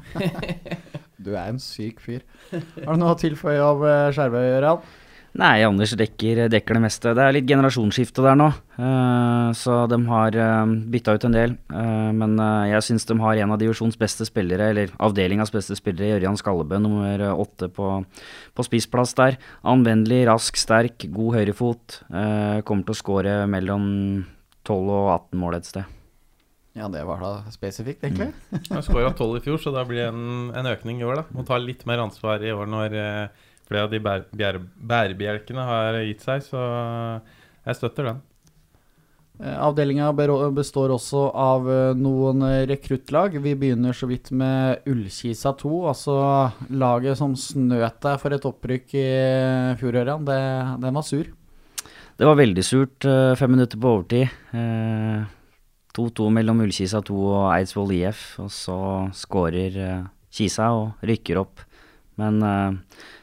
du 1.24 1.32
er 1.34 1.46
en 1.46 1.60
syk 1.62 2.02
fyr. 2.04 2.26
Har 2.52 2.94
du 2.94 3.00
noe 3.00 3.14
å 3.14 3.20
tilføye 3.20 3.62
av 3.64 3.86
eh, 3.88 4.10
Skjervøy, 4.16 4.44
Ørjan? 4.58 4.90
Nei, 5.38 5.60
Anders 5.62 5.92
dekker, 5.94 6.48
dekker, 6.50 6.74
det 6.74 6.82
meste. 6.82 7.12
Det 7.14 7.22
er 7.22 7.34
litt 7.36 7.46
generasjonsskifte 7.46 8.24
der 8.24 8.34
nå, 8.34 8.48
uh, 8.80 9.52
så 9.54 9.84
de 9.90 9.98
har 10.08 10.34
uh, 10.34 10.72
bytta 10.90 11.14
ut 11.14 11.26
en 11.28 11.36
del. 11.36 11.52
Uh, 11.70 12.10
men 12.16 12.34
jeg 12.66 12.82
syns 12.88 13.06
de 13.06 13.14
har 13.22 13.38
en 13.38 13.54
av 13.54 13.60
divisjons 13.60 13.94
beste 14.00 14.26
spillere, 14.26 14.72
eller 14.72 14.90
avdelingas 14.98 15.54
beste 15.54 15.78
spillere, 15.78 16.16
Ørjan 16.18 16.38
Skallebø, 16.40 16.80
nummer 16.82 17.22
åtte 17.30 17.70
på, 17.70 17.92
på 18.58 18.66
spissplass 18.66 19.14
der. 19.20 19.38
Anvendelig, 19.70 20.24
rask, 20.26 20.58
sterk, 20.58 21.06
god 21.14 21.38
høyrefot. 21.38 22.00
kommer 22.66 22.88
til 22.88 22.96
å 22.96 22.98
skåre 22.98 23.36
mellom 23.50 23.86
12 24.66 24.90
og 24.90 25.12
18 25.14 25.42
mål 25.44 25.60
et 25.60 25.70
sted. 25.70 25.96
Ja, 26.74 26.88
det 26.90 27.04
var 27.06 27.22
da 27.22 27.30
spesifikt, 27.54 28.02
egentlig. 28.06 28.32
Mm. 28.50 28.66
Han 28.72 28.82
skåra 28.86 29.14
12 29.14 29.38
i 29.38 29.44
fjor, 29.46 29.62
så 29.62 29.70
da 29.74 29.86
blir 29.86 30.02
det 30.02 30.10
en, 30.10 30.50
en, 30.54 30.68
økning 30.70 31.02
i 31.02 31.06
år, 31.06 31.22
da. 31.22 31.24
Må 31.34 31.46
ta 31.46 31.58
litt 31.58 31.86
mer 31.86 32.02
ansvar 32.02 32.42
i 32.42 32.50
år 32.54 32.70
når 32.70 32.98
flere 33.70 33.86
av 33.86 33.92
de 33.92 34.02
bær, 34.02 34.26
bær, 34.34 34.58
bærebjelkene 34.90 35.68
har 35.68 36.00
gitt 36.02 36.26
seg, 36.26 36.42
så 36.42 36.64
jeg 37.64 37.78
støtter 37.78 38.10
den. 38.10 38.20
Eh, 39.40 39.56
Avdelinga 39.56 40.10
består 40.52 40.92
også 40.92 41.24
av 41.32 41.68
eh, 41.70 41.96
noen 41.96 42.44
rekruttlag. 42.68 43.38
Vi 43.40 43.54
begynner 43.56 43.96
så 43.96 44.08
vidt 44.10 44.30
med 44.36 44.84
Ullkisa 44.90 45.54
2, 45.56 45.74
altså 45.88 46.16
laget 46.68 47.20
som 47.20 47.36
snøt 47.38 48.00
deg 48.04 48.20
for 48.20 48.36
et 48.36 48.48
opprykk 48.48 48.96
i 49.00 49.08
fjor, 49.80 50.00
Ørjan. 50.02 50.28
Den 50.28 50.98
var 50.98 51.06
sur? 51.06 51.30
Det 52.20 52.28
var 52.28 52.36
veldig 52.36 52.64
surt. 52.66 53.06
Eh, 53.08 53.32
fem 53.40 53.56
minutter 53.56 53.80
på 53.80 53.94
overtid. 53.96 54.28
2-2 55.96 56.28
mellom 56.36 56.60
Ullkisa 56.66 57.00
2 57.02 57.22
og 57.24 57.46
Eidsvoll 57.54 57.96
IF, 57.96 58.26
og 58.44 58.52
så 58.52 58.76
skårer 59.16 59.80
Kisa 60.30 60.68
og 60.76 61.00
rykker 61.02 61.40
opp. 61.40 61.64
Men 62.20 62.44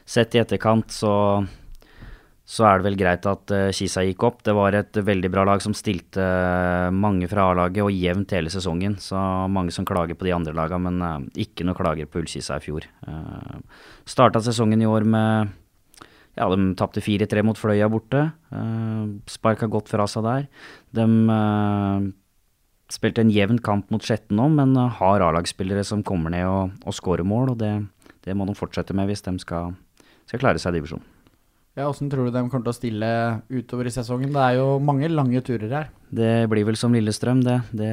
Sett 0.08 0.32
i 0.32 0.40
etterkant 0.40 0.88
så, 0.94 1.12
så 2.48 2.64
er 2.64 2.78
det 2.78 2.86
vel 2.86 2.96
greit 2.96 3.26
at 3.28 3.52
uh, 3.52 3.68
Kisa 3.76 4.00
gikk 4.06 4.24
opp. 4.24 4.38
Det 4.46 4.54
var 4.56 4.76
et 4.78 4.96
veldig 5.04 5.30
bra 5.34 5.44
lag 5.44 5.60
som 5.60 5.74
stilte 5.76 6.24
uh, 6.24 6.88
mange 6.94 7.28
fra 7.28 7.50
A-laget 7.50 7.84
og 7.84 7.92
jevnt 7.92 8.32
hele 8.32 8.48
sesongen. 8.52 8.96
Så 9.04 9.20
mange 9.52 9.74
som 9.74 9.84
klager 9.88 10.16
på 10.16 10.24
de 10.24 10.32
andre 10.32 10.54
lagene, 10.56 10.88
men 10.88 11.04
uh, 11.04 11.26
ikke 11.36 11.66
noe 11.68 11.76
klager 11.76 12.08
på 12.08 12.22
Ullkisa 12.22 12.56
i 12.56 12.64
fjor. 12.64 12.86
Starta 14.08 14.40
sesongen 14.44 14.80
i 14.80 14.88
år 14.88 15.04
med 15.04 15.50
ja, 16.38 16.46
de 16.48 16.70
tapte 16.78 17.02
4-3 17.04 17.42
mot 17.44 17.60
Fløya 17.60 17.90
borte. 17.92 18.30
Uh, 18.48 19.18
Sparka 19.28 19.68
godt 19.68 19.92
fra 19.92 20.06
seg 20.08 20.24
der. 20.24 20.46
De 20.96 21.04
uh, 21.28 22.06
spilte 22.88 23.26
en 23.26 23.34
jevn 23.34 23.60
kamp 23.60 23.92
mot 23.92 24.00
Skjetten 24.00 24.40
nå, 24.40 24.48
men 24.56 24.72
har 24.72 25.26
A-lagsspillere 25.26 25.84
som 25.84 26.00
kommer 26.00 26.32
ned 26.32 26.48
og, 26.48 26.80
og 26.88 26.96
skårer 26.96 27.28
mål. 27.28 27.52
og 27.52 27.60
det, 27.60 27.74
det 28.24 28.38
må 28.38 28.48
de 28.48 28.56
fortsette 28.56 28.96
med 28.96 29.12
hvis 29.12 29.26
de 29.28 29.36
skal 29.44 29.76
skal 30.28 30.42
klare 30.42 30.60
seg 30.62 30.74
i 30.74 30.80
divisjonen. 30.82 31.14
Ja, 31.78 31.86
Hvordan 31.86 32.08
tror 32.10 32.26
du 32.26 32.32
de 32.34 32.40
kommer 32.50 32.64
til 32.66 32.72
å 32.72 32.74
stille 32.74 33.08
utover 33.54 33.86
i 33.86 33.92
sesongen? 33.94 34.32
Det 34.34 34.42
er 34.42 34.56
jo 34.58 34.80
mange 34.82 35.06
lange 35.12 35.38
turer 35.46 35.70
her. 35.70 35.90
Det 36.10 36.48
blir 36.50 36.66
vel 36.66 36.78
som 36.80 36.94
Lillestrøm, 36.94 37.44
det. 37.46 37.60
Det 37.70 37.90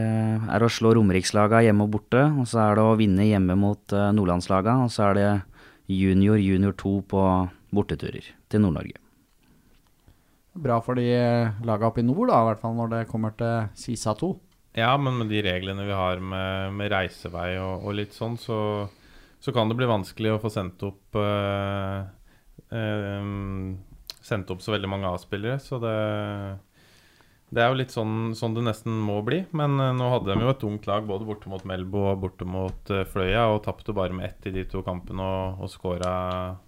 er 0.49 0.65
å 0.65 0.69
slå 0.71 0.95
Romerikslaga 0.97 1.61
hjemme 1.61 1.85
og 1.85 1.91
borte. 1.93 2.23
Og 2.41 2.49
så 2.49 2.63
er 2.63 2.79
det 2.79 2.85
å 2.85 2.95
vinne 2.97 3.27
hjemme 3.27 3.53
mot 3.61 3.93
uh, 3.93 4.09
nordlandslaga. 4.15 4.79
Og 4.87 4.89
så 4.89 5.11
er 5.11 5.19
det 5.19 5.27
junior, 5.93 6.41
junior 6.41 6.73
2 6.81 6.95
på 7.13 7.21
borteturer 7.77 8.31
til 8.49 8.65
Nord-Norge. 8.65 8.97
Bra 10.65 10.79
for 10.81 10.97
de 10.97 11.05
laga 11.67 11.91
oppe 11.91 12.01
i 12.01 12.07
nord, 12.07 12.29
da, 12.31 12.41
i 12.41 12.49
hvert 12.49 12.61
fall 12.63 12.75
når 12.77 12.91
det 12.93 13.05
kommer 13.11 13.37
til 13.37 13.69
Sisa 13.77 14.15
2. 14.17 14.33
Ja, 14.79 14.93
men 14.97 15.19
med 15.19 15.29
de 15.31 15.45
reglene 15.45 15.85
vi 15.87 15.95
har 15.95 16.19
med, 16.19 16.73
med 16.75 16.89
reisevei 16.91 17.53
og, 17.59 17.85
og, 17.85 17.95
litt 17.99 18.15
sånn, 18.15 18.39
så, 18.39 18.57
så, 19.39 19.53
kan 19.55 19.69
det 19.69 19.77
bli 19.79 19.87
vanskelig 19.87 20.33
å 20.33 20.39
få 20.41 20.51
sendt 20.51 20.83
opp 20.87 21.19
uh, 21.19 22.07
Um, 22.69 23.77
sendt 24.25 24.49
opp 24.51 24.63
så 24.63 24.73
veldig 24.73 24.89
mange 24.89 25.09
A-spillere, 25.11 25.59
så 25.61 25.77
det, 25.81 25.95
det 27.53 27.61
er 27.61 27.69
jo 27.69 27.77
litt 27.77 27.93
sånn, 27.93 28.33
sånn, 28.37 28.55
det 28.57 28.65
nesten 28.65 28.95
må 29.05 29.19
bli. 29.25 29.43
Men 29.57 29.77
uh, 29.81 29.91
nå 29.95 30.09
hadde 30.13 30.31
de 30.33 30.47
jo 30.47 30.53
et 30.53 30.65
ungt 30.69 30.89
lag 30.89 31.05
både 31.09 31.27
borte 31.27 31.51
mot 31.51 31.67
Melbo 31.67 32.07
og 32.11 32.23
borte 32.23 32.47
mot 32.49 32.93
uh, 32.93 33.03
Fløya, 33.11 33.47
og 33.53 33.63
tapte 33.67 33.95
bare 33.95 34.15
med 34.17 34.31
ett 34.31 34.49
i 34.49 34.55
de 34.55 34.65
to 34.71 34.81
kampene 34.85 35.25
og, 35.25 35.61
og 35.65 35.71
skåra 35.73 36.15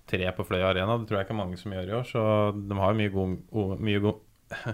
tre 0.09 0.29
på 0.37 0.45
Fløya 0.47 0.71
Arena. 0.71 0.99
Det 0.99 1.09
tror 1.09 1.21
jeg 1.21 1.29
ikke 1.29 1.37
er 1.37 1.43
mange 1.43 1.59
som 1.61 1.73
gjør 1.75 1.91
i 1.91 1.97
år, 2.01 2.07
så 2.11 2.27
de 2.57 2.79
har 2.81 2.93
jo 2.93 3.01
mye 3.01 3.15
god, 3.17 3.83
mye 3.89 4.05
god, 4.05 4.23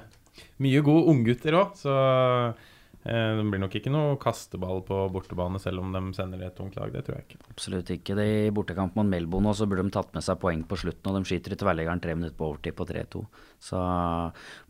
mye 0.65 0.85
god 0.91 1.11
unggutter 1.15 1.61
òg. 1.61 1.79
Så 1.79 1.97
Eh, 2.43 2.71
det 3.03 3.43
blir 3.51 3.59
nok 3.59 3.73
ikke 3.75 3.91
noe 3.91 4.15
kasteball 4.21 4.79
på 4.87 4.95
bortebane, 5.11 5.59
selv 5.59 5.81
om 5.83 5.89
de 5.91 6.01
sender 6.15 6.45
et 6.45 6.55
tungt 6.55 6.77
lag. 6.79 6.91
Det 6.93 7.01
tror 7.03 7.17
jeg 7.17 7.25
ikke. 7.25 7.39
Absolutt 7.51 7.89
ikke. 7.91 8.15
Det 8.15 8.27
I 8.45 8.53
bortekamp 8.55 8.95
mot 8.95 9.09
Melbourne 9.09 9.51
så 9.57 9.67
burde 9.67 9.83
de 9.83 9.91
tatt 9.91 10.13
med 10.15 10.23
seg 10.23 10.39
poeng 10.39 10.61
på 10.67 10.77
slutten, 10.79 11.09
og 11.11 11.17
de 11.17 11.27
skyter 11.27 11.55
i 11.55 11.57
tverrleggeren 11.59 12.03
tre 12.03 12.15
minutter 12.15 12.37
på 12.39 12.47
overtid 12.47 12.77
på 12.77 12.87
3-2. 12.87 13.25
Så 13.67 13.81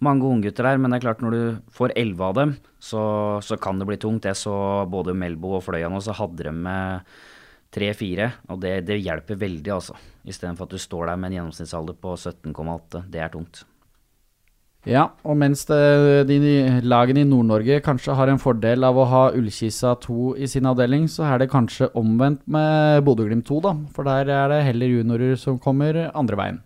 mange 0.06 0.26
unggutter 0.26 0.65
der, 0.65 0.82
men 0.82 0.89
det 0.89 1.00
er 1.00 1.06
klart 1.06 1.22
når 1.22 1.38
du 1.38 1.43
får 1.78 1.93
elleve 2.00 2.32
av 2.32 2.39
dem, 2.39 2.56
så, 2.82 3.04
så, 3.46 3.60
kan 3.62 3.78
det 3.78 3.88
bli 3.91 4.00
tungt. 4.02 4.26
Jeg 4.26 4.39
så 4.39 4.56
både 4.89 5.13
Melbo 5.13 5.54
og 5.60 5.67
Fløya 5.67 5.91
nå, 5.93 6.02
så 6.02 6.17
hadde 6.17 6.50
de 6.50 6.56
med 6.58 7.13
tre-fire, 7.74 8.32
og 8.50 8.63
det, 8.65 8.80
det 8.89 8.98
hjelper 9.02 9.38
veldig, 9.46 9.76
altså. 9.78 9.98
Istedenfor 10.26 10.65
at 10.65 10.74
du 10.74 10.82
står 10.82 11.12
der 11.12 11.22
med 11.22 11.32
en 11.32 11.38
gjennomsnittsalder 11.39 12.02
på 12.02 12.17
17,8. 12.17 13.06
Det 13.13 13.22
er 13.22 13.32
tungt. 13.34 13.62
Ja, 14.84 15.06
og 15.24 15.38
mens 15.39 15.62
det, 15.69 15.78
de 16.28 16.38
lagene 16.84 17.22
i 17.24 17.28
Nord-Norge 17.28 17.78
kanskje 17.86 18.17
har 18.19 18.28
en 18.28 18.41
fordel 18.41 18.84
av 18.84 18.98
å 19.00 19.06
ha 19.08 19.22
Ullkisa 19.32 19.93
2 20.04 20.34
i 20.43 20.50
sin 20.52 20.67
avdeling, 20.67 21.06
så 21.08 21.24
er 21.30 21.39
det 21.39 21.52
kanskje 21.54 21.88
omvendt 21.96 22.41
med 22.52 23.00
Bodø-Glimt 23.08 23.48
2, 23.48 23.62
da. 23.63 23.72
For 23.96 24.04
der 24.04 24.28
er 24.28 24.52
det 24.52 24.65
heller 24.67 24.91
juniorer 24.91 25.39
som 25.39 25.56
kommer 25.63 26.02
andre 26.12 26.39
veien. 26.39 26.60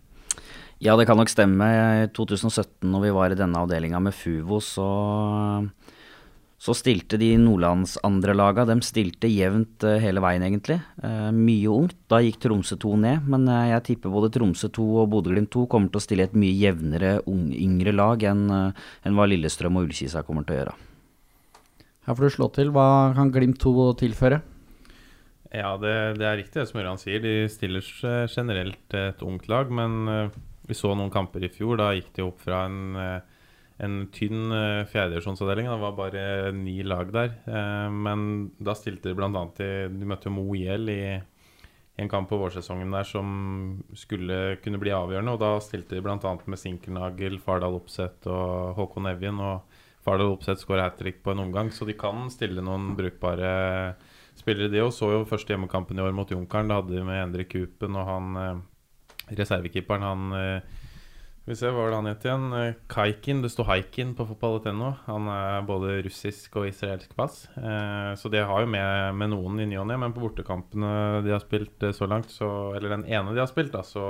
Ja, 0.82 0.98
det 0.98 1.06
kan 1.10 1.18
nok 1.22 1.30
stemme. 1.30 1.68
I 1.70 2.10
2017, 2.14 2.90
når 2.90 3.06
vi 3.06 3.14
var 3.14 3.34
i 3.34 3.38
denne 3.38 3.62
avdelinga 3.62 4.02
med 4.02 4.18
Fuvo, 4.18 4.64
så 4.66 4.90
så 6.58 6.74
stilte 6.74 7.20
de 7.22 7.36
Nordlands 7.38 8.00
andre 8.06 8.34
laga, 8.34 8.64
de 8.66 8.80
stilte 8.82 9.30
jevnt 9.30 9.84
uh, 9.86 10.00
hele 10.02 10.22
veien, 10.24 10.42
egentlig. 10.42 10.80
Uh, 11.04 11.30
mye 11.30 11.70
ungt. 11.70 11.94
Da 12.10 12.18
gikk 12.26 12.40
Tromsø 12.42 12.80
2 12.82 12.94
ned, 13.04 13.28
men 13.30 13.46
uh, 13.46 13.68
jeg 13.70 13.84
tipper 13.92 14.14
både 14.14 14.32
Tromsø 14.34 14.72
2 14.74 14.88
og 15.04 15.12
Bodø-Glimt 15.14 15.52
2 15.54 15.68
kommer 15.70 15.94
til 15.94 16.02
å 16.02 16.06
stille 16.08 16.26
et 16.26 16.34
mye 16.38 16.58
jevnere, 16.58 17.20
yngre 17.30 17.94
lag 17.94 18.26
enn 18.26 18.50
enn 18.50 19.16
hva 19.18 19.28
Lillestrøm 19.30 19.78
og 19.78 19.86
Ullkisa 19.86 20.26
kommer 20.26 20.48
til 20.48 20.56
å 20.56 20.60
gjøre. 20.62 20.76
Her 22.08 22.18
får 22.18 22.26
du 22.26 22.34
slå 22.34 22.50
til. 22.56 22.74
Hva 22.74 22.90
kan 23.14 23.32
Glimt 23.36 23.62
2 23.62 23.88
tilføre? 24.02 24.42
Ja, 25.54 25.78
det, 25.80 25.96
det 26.18 26.26
er 26.26 26.42
riktig 26.42 26.64
det 26.64 26.68
som 26.72 26.82
Ørjan 26.82 27.00
sier. 27.00 27.22
De 27.22 27.38
stiller 27.54 27.86
generelt 28.34 28.98
et 28.98 29.22
ungt 29.24 29.46
lag, 29.52 29.70
men 29.70 30.10
vi 30.68 30.76
så 30.76 30.98
noen 30.98 31.14
kamper 31.14 31.46
i 31.46 31.54
fjor. 31.54 31.78
Da 31.80 31.94
gikk 31.94 32.16
de 32.18 32.26
opp 32.26 32.42
fra 32.44 32.66
en 32.66 32.98
en 33.78 33.98
tynn 34.14 34.52
uh, 34.52 34.86
fjerdedivisjonsavdeling. 34.90 35.70
Det 35.70 35.80
var 35.82 35.98
bare 35.98 36.52
ni 36.56 36.80
lag 36.84 37.12
der. 37.14 37.34
Uh, 37.46 37.88
men 37.94 38.52
da 38.58 38.74
stilte 38.78 39.12
de 39.12 39.18
bl.a. 39.18 39.44
De 39.58 40.10
møtte 40.10 40.34
Mo 40.34 40.50
IL 40.58 40.90
i, 40.94 41.02
en 41.98 42.10
kamp 42.10 42.30
på 42.30 42.38
vårsesongen 42.38 42.94
der 42.94 43.08
som 43.10 43.30
skulle 43.98 44.58
kunne 44.62 44.82
bli 44.82 44.94
avgjørende. 44.94 45.34
Og 45.34 45.42
da 45.42 45.52
stilte 45.64 45.98
de 45.98 46.04
bl.a. 46.06 46.18
med 46.46 46.62
Sinkernagel, 46.62 47.40
Fardal 47.42 47.78
Opseth 47.78 48.30
og 48.30 48.78
Håkon 48.78 49.10
Evjen. 49.10 49.42
Og 49.42 49.80
Fardal 50.06 50.34
Opseth 50.36 50.62
skåra 50.62 50.88
hat 50.88 50.98
trick 51.02 51.24
på 51.26 51.34
en 51.34 51.46
omgang, 51.48 51.72
så 51.74 51.86
de 51.86 51.98
kan 51.98 52.30
stille 52.34 52.64
noen 52.64 52.94
brukbare 52.98 53.52
spillere, 54.38 54.70
de 54.74 54.84
òg. 54.86 54.94
Så 54.94 55.10
jo 55.14 55.26
første 55.30 55.54
hjemmekampen 55.54 55.98
i 55.98 56.06
år 56.06 56.14
mot 56.18 56.30
Junkeren. 56.34 56.70
Da 56.70 56.82
hadde 56.82 56.94
de 56.94 57.06
med 57.06 57.24
Endre 57.24 57.46
Kupen 57.50 57.98
og 57.98 58.10
han 58.10 58.38
uh, 58.38 59.32
reservekeeperen, 59.34 60.06
han 60.06 60.38
vi 61.48 61.56
ser 61.56 61.72
hva 61.72 61.88
han 61.94 62.10
het 62.10 62.26
igjen. 62.28 62.46
Eh, 62.52 62.76
Kaikin. 62.92 63.40
Det 63.44 63.52
står 63.54 63.70
Haikin 63.70 64.12
på 64.18 64.26
fotball.no. 64.28 64.90
Han 65.06 65.30
er 65.32 65.64
både 65.68 66.02
russisk 66.04 66.58
og 66.60 66.68
israelsk 66.68 67.14
pass. 67.16 67.46
Eh, 67.56 68.12
så 68.20 68.32
det 68.34 68.44
har 68.50 68.66
jo 68.66 68.72
med, 68.74 69.16
med 69.16 69.32
noen 69.32 69.62
i 69.64 69.68
ny 69.70 69.78
og 69.80 69.88
ne. 69.88 69.96
Men 70.02 70.16
på 70.16 70.26
bortekampene 70.26 71.24
de 71.24 71.32
har 71.32 71.44
spilt 71.44 71.88
eh, 71.88 71.96
så 71.96 72.10
langt, 72.12 72.34
så, 72.36 72.50
eller 72.76 72.98
den 72.98 73.08
ene 73.08 73.32
de 73.32 73.40
har 73.40 73.48
spilt, 73.48 73.72
da, 73.72 73.86
så 73.88 74.04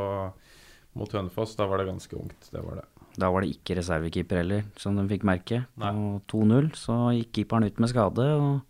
mot 0.98 1.14
Hønefoss, 1.14 1.54
da 1.60 1.70
var 1.70 1.78
det 1.78 1.92
ganske 1.92 2.18
ungt. 2.18 2.50
Det 2.50 2.64
var 2.64 2.82
det. 2.82 2.88
Da 3.22 3.30
var 3.34 3.46
det 3.46 3.54
ikke 3.54 3.78
reservekeeper 3.78 4.42
heller, 4.42 4.66
som 4.78 4.98
de 4.98 5.06
fikk 5.10 5.26
merke. 5.26 5.62
På 5.78 6.18
2-0 6.34 6.72
så 6.78 6.98
gikk 7.20 7.36
keeperen 7.38 7.70
ut 7.70 7.82
med 7.82 7.94
skade. 7.94 8.26
og 8.34 8.66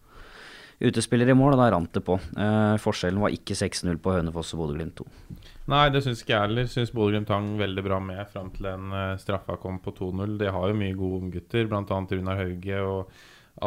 utespiller 0.77 1.31
i 1.31 1.37
mål, 1.37 1.55
og 1.55 1.61
da 1.61 1.71
rant 1.73 1.93
det 1.95 2.03
på. 2.05 2.19
Eh, 2.37 2.75
forskjellen 2.81 3.21
var 3.23 3.33
ikke 3.33 3.57
6-0 3.57 3.97
på 4.01 4.13
Hønefoss 4.13 4.53
og 4.53 4.61
Bodø-Glimt 4.61 4.99
2. 4.99 5.07
Nei, 5.67 5.89
det 5.91 5.99
syns 6.05 6.21
ikke 6.23 6.31
jeg 6.31 6.45
heller. 6.45 6.67
Syns 6.71 6.93
Bodø-Glimt 6.95 7.31
hang 7.33 7.49
veldig 7.59 7.83
bra 7.83 7.97
med 7.99 8.21
fram 8.31 8.53
til 8.55 8.69
den 8.69 8.93
uh, 8.95 9.17
straffa 9.19 9.57
kom 9.59 9.81
på 9.83 9.91
2-0. 9.97 10.37
De 10.39 10.51
har 10.55 10.69
jo 10.69 10.77
mye 10.79 10.95
gode 10.95 11.25
unggutter, 11.25 11.67
bl.a. 11.67 11.81
Runar 11.83 12.39
Hauge 12.39 12.79
og 12.87 13.11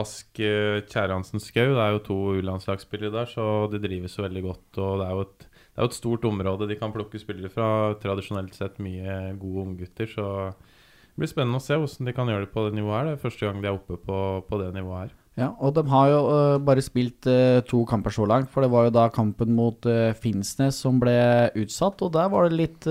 Ask 0.01 0.41
uh, 0.41 0.81
Kjærhansen 0.89 1.45
Skau. 1.45 1.75
Det 1.75 1.85
er 1.85 1.93
jo 1.93 2.03
to 2.07 2.19
U-landslagsspillere 2.39 3.13
der, 3.19 3.29
så 3.29 3.45
de 3.73 3.83
drives 3.85 4.17
jo 4.17 4.25
veldig 4.25 4.45
godt. 4.49 4.81
Og 4.81 5.03
det 5.03 5.11
er 5.11 5.15
jo 5.19 5.27
et, 5.27 5.47
det 5.53 5.77
er 5.77 5.85
jo 5.85 5.93
et 5.93 6.01
stort 6.01 6.25
område 6.31 6.71
de 6.71 6.81
kan 6.81 6.97
plukke 6.97 7.21
spillere 7.21 7.53
fra. 7.53 7.69
Tradisjonelt 8.01 8.57
sett 8.57 8.81
mye 8.81 9.21
gode 9.43 9.67
unggutter, 9.67 10.09
så 10.09 10.31
det 10.55 11.21
blir 11.21 11.35
spennende 11.35 11.61
å 11.61 11.67
se 11.67 11.77
hvordan 11.77 12.09
de 12.09 12.17
kan 12.17 12.33
gjøre 12.33 12.49
det 12.49 12.55
på 12.57 12.65
det 12.65 12.79
nivået 12.81 12.97
her. 12.97 13.11
Det 13.11 13.19
er 13.19 13.25
første 13.29 13.45
gang 13.45 13.61
de 13.61 13.69
er 13.69 13.77
oppe 13.77 14.01
på, 14.01 14.23
på 14.49 14.65
det 14.65 14.73
nivået 14.73 15.03
her. 15.03 15.20
Ja, 15.38 15.53
og 15.62 15.77
de 15.77 15.85
har 15.88 16.09
jo 16.11 16.21
uh, 16.27 16.62
bare 16.62 16.83
spilt 16.83 17.27
uh, 17.31 17.61
to 17.69 17.85
kamper 17.88 18.12
så 18.14 18.27
langt, 18.29 18.51
for 18.51 18.64
det 18.64 18.71
var 18.73 18.88
jo 18.88 18.95
da 18.97 19.07
kampen 19.14 19.55
mot 19.55 19.87
uh, 19.87 20.11
Finnsnes 20.19 20.81
som 20.83 20.99
ble 21.03 21.14
utsatt, 21.61 22.03
og 22.03 22.12
der 22.16 22.33
var 22.33 22.49
det 22.49 22.59
litt 22.59 22.88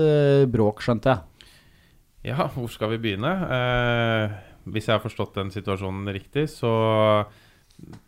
bråk, 0.50 0.80
skjønte 0.84 1.12
jeg. 1.12 1.52
Ja, 2.32 2.48
hvor 2.52 2.68
skal 2.68 2.94
vi 2.94 3.00
begynne? 3.00 3.34
hvis 4.70 4.86
jeg 4.86 4.92
har 4.92 5.02
forstått 5.02 5.38
den 5.38 5.48
situasjonen 5.50 6.10
riktig, 6.12 6.44
så 6.52 6.70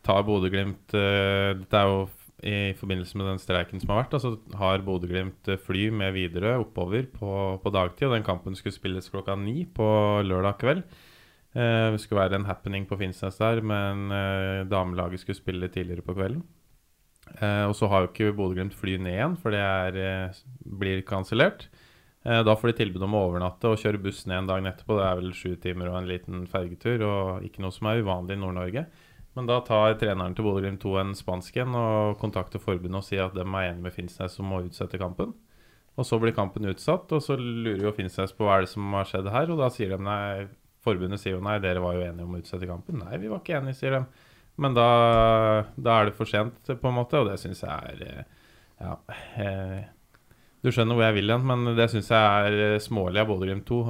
tar 0.04 0.26
Bodø-Glimt 0.26 0.92
Dette 0.92 1.78
er 1.78 1.88
jo 1.88 2.02
i 2.44 2.74
forbindelse 2.76 3.16
med 3.16 3.30
den 3.30 3.40
streiken 3.40 3.80
som 3.80 3.94
har 3.94 4.02
vært, 4.02 4.16
så 4.20 4.34
altså 4.34 4.58
har 4.60 4.84
Bodø-Glimt 4.84 5.48
fly 5.64 5.86
med 5.94 6.12
Widerøe 6.16 6.58
oppover 6.60 7.06
på, 7.08 7.32
på, 7.62 7.72
dagtid. 7.72 8.08
Og 8.10 8.16
den 8.18 8.26
kampen 8.26 8.58
skulle 8.58 8.76
spilles 8.76 9.08
klokka 9.12 9.36
ni 9.38 9.62
på 9.64 9.86
lørdag 10.26 10.58
kveld. 10.60 10.84
Eh, 11.52 11.92
det 11.92 12.00
skulle 12.00 12.22
være 12.22 12.40
en 12.40 12.48
happening 12.48 12.86
på 12.88 12.96
Finnsnes 13.00 13.36
der, 13.40 13.60
men 13.60 14.08
eh, 14.14 14.64
damelaget 14.68 15.20
skulle 15.20 15.36
spille 15.36 15.68
tidligere 15.68 16.04
på 16.04 16.16
kvelden. 16.16 16.42
Eh, 17.36 17.64
og 17.68 17.74
så 17.76 17.88
har 17.92 18.02
jo 18.02 18.10
ikke 18.10 18.32
Bodø-Glimt 18.36 18.76
fly 18.76 18.96
ned 18.96 19.18
igjen, 19.18 19.36
for 19.40 19.52
det 19.52 19.60
er, 19.60 20.42
blir 20.64 21.04
kansellert. 21.08 21.68
Da 22.22 22.54
får 22.54 22.70
de 22.70 22.74
tilbud 22.78 23.02
om 23.02 23.16
å 23.18 23.20
overnatte 23.26 23.66
og 23.66 23.80
kjøre 23.82 23.98
buss 23.98 24.20
ned 24.30 24.44
en 24.44 24.46
dag 24.46 24.66
etterpå. 24.70 24.94
Det 24.94 25.06
er 25.08 25.16
vel 25.18 25.32
sju 25.34 25.56
timer 25.58 25.88
og 25.90 25.96
en 25.98 26.06
liten 26.06 26.44
fergetur, 26.46 27.02
og 27.02 27.48
ikke 27.48 27.64
noe 27.64 27.74
som 27.74 27.88
er 27.90 27.98
uvanlig 27.98 28.36
i 28.36 28.38
Nord-Norge. 28.38 28.84
Men 29.34 29.48
da 29.48 29.56
tar 29.66 29.96
treneren 29.98 30.36
til 30.36 30.46
Bodø-Glimt 30.46 30.84
2 30.84 30.92
en 31.00 31.10
spansk 31.18 31.58
en 31.64 31.74
og 31.80 32.20
kontakter 32.20 32.62
forbundet 32.62 33.00
og 33.00 33.06
sier 33.08 33.24
at 33.26 33.34
de 33.34 33.42
er 33.42 33.50
enige 33.64 33.82
med 33.88 33.96
Finnsnes 33.96 34.38
som 34.38 34.46
må 34.46 34.60
utsette 34.62 35.00
kampen. 35.02 35.34
Og 35.98 36.06
så 36.06 36.20
blir 36.22 36.36
kampen 36.36 36.70
utsatt, 36.70 37.10
og 37.10 37.24
så 37.24 37.34
lurer 37.36 37.88
jo 37.88 37.94
Finnsnes 37.96 38.32
på 38.36 38.46
hva 38.46 38.60
er 38.60 38.68
det 38.68 38.72
som 38.72 38.94
har 38.94 39.08
skjedd 39.08 39.32
her. 39.32 39.50
Og 39.50 39.58
da 39.58 39.72
sier 39.72 39.90
de 39.90 39.98
nei, 40.06 40.46
Forbundet 40.82 41.22
sier 41.22 41.36
jo 41.36 41.44
nei, 41.44 41.60
dere 41.62 41.82
var 41.82 41.96
jo 41.96 42.04
enige 42.04 42.26
om 42.26 42.34
å 42.34 42.42
utsette 42.42 42.68
kampen. 42.68 43.02
Nei, 43.04 43.18
vi 43.22 43.30
var 43.30 43.42
ikke 43.42 43.60
enige, 43.60 43.78
sier 43.78 43.96
de. 43.96 44.02
Men 44.60 44.76
da, 44.76 44.86
da 45.80 45.96
er 45.98 46.10
det 46.10 46.16
for 46.18 46.28
sent, 46.28 46.58
på 46.66 46.90
en 46.90 46.98
måte, 46.98 47.20
og 47.20 47.30
det 47.30 47.38
syns 47.40 47.64
jeg 47.64 47.94
er 47.94 48.06
eh, 48.08 48.22
Ja. 48.82 48.96
Eh, 49.40 49.82
du 50.62 50.70
skjønner 50.70 50.94
hvor 50.94 51.08
jeg 51.08 51.16
vil 51.16 51.32
hen, 51.32 51.46
men 51.46 51.72
det 51.74 51.88
syns 51.90 52.12
jeg 52.12 52.48
er 52.48 52.58
eh, 52.68 52.82
smålig 52.82 53.22
av 53.22 53.30
Bodø-Glimt 53.30 53.66
2. 53.66 53.80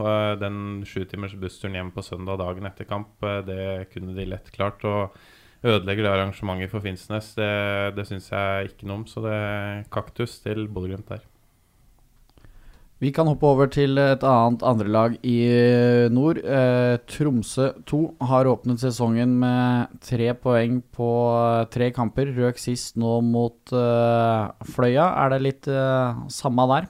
Den 0.40 0.58
sju 0.88 1.02
timers 1.08 1.34
bussturen 1.40 1.76
hjem 1.76 1.92
på 1.92 2.04
søndag 2.04 2.40
dagen 2.40 2.68
etter 2.68 2.88
kamp, 2.88 3.16
det 3.48 3.90
kunne 3.92 4.16
de 4.16 4.28
lett 4.28 4.52
klart. 4.54 4.84
Og 4.88 5.16
ødelegger 5.62 6.06
det 6.06 6.14
arrangementet 6.14 6.72
for 6.72 6.84
Finnsnes, 6.84 7.34
det, 7.38 7.52
det 7.98 8.06
syns 8.08 8.30
jeg 8.32 8.72
ikke 8.72 8.88
noe 8.88 9.02
om. 9.02 9.08
Så 9.08 9.24
det 9.24 9.36
er 9.36 9.84
kaktus 9.92 10.38
til 10.44 10.68
Bodø-Glimt 10.68 11.12
der. 11.12 11.31
Vi 13.02 13.10
kan 13.10 13.26
hoppe 13.26 13.48
over 13.50 13.66
til 13.66 13.98
et 13.98 14.22
annet 14.22 14.60
andrelag 14.62 15.16
i 15.26 15.38
nord. 16.14 16.38
Eh, 16.38 17.00
Tromsø 17.10 17.72
2 17.90 17.98
har 18.30 18.46
åpnet 18.46 18.78
sesongen 18.78 19.32
med 19.40 19.96
tre 20.06 20.28
poeng 20.38 20.76
på 20.94 21.08
tre 21.74 21.88
kamper. 21.96 22.30
Røk 22.36 22.62
sist 22.62 22.94
nå 23.02 23.16
mot 23.26 23.74
eh, 23.74 24.68
Fløya. 24.70 25.08
Er 25.24 25.34
det 25.34 25.40
litt 25.48 25.66
eh, 25.66 26.22
samme 26.30 26.68
der? 26.70 26.86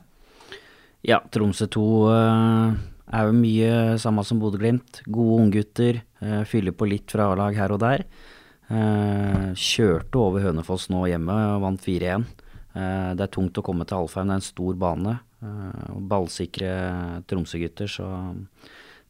Ja, 1.08 1.22
Tromsø 1.32 1.70
2 1.72 1.86
eh, 2.18 2.76
er 3.16 3.32
jo 3.32 3.40
mye 3.40 3.72
samme 4.04 4.28
som 4.28 4.44
Bodø-Glimt. 4.44 5.06
Gode 5.08 5.40
unggutter. 5.46 6.04
Eh, 6.20 6.44
fyller 6.44 6.76
på 6.76 6.92
litt 6.92 7.16
fra 7.16 7.32
A-lag 7.32 7.56
her 7.56 7.72
og 7.72 7.80
der. 7.88 8.04
Eh, 8.68 9.50
kjørte 9.56 10.26
over 10.28 10.44
Hønefoss 10.44 10.90
nå 10.92 11.06
hjemme 11.08 11.40
og 11.56 11.64
vant 11.70 11.88
4-1. 11.88 12.30
det 12.72 13.20
er 13.20 13.32
tungt 13.32 13.56
å 13.56 13.64
komme 13.64 13.84
til 13.84 14.04
Alfheim, 14.04 14.28
det 14.28 14.36
er 14.36 14.40
en 14.40 14.50
stor 14.52 14.76
bane. 14.80 15.20
Uh, 15.42 15.98
ballsikre 16.06 16.70
Tromsø-gutter, 17.26 17.90
så 17.90 18.06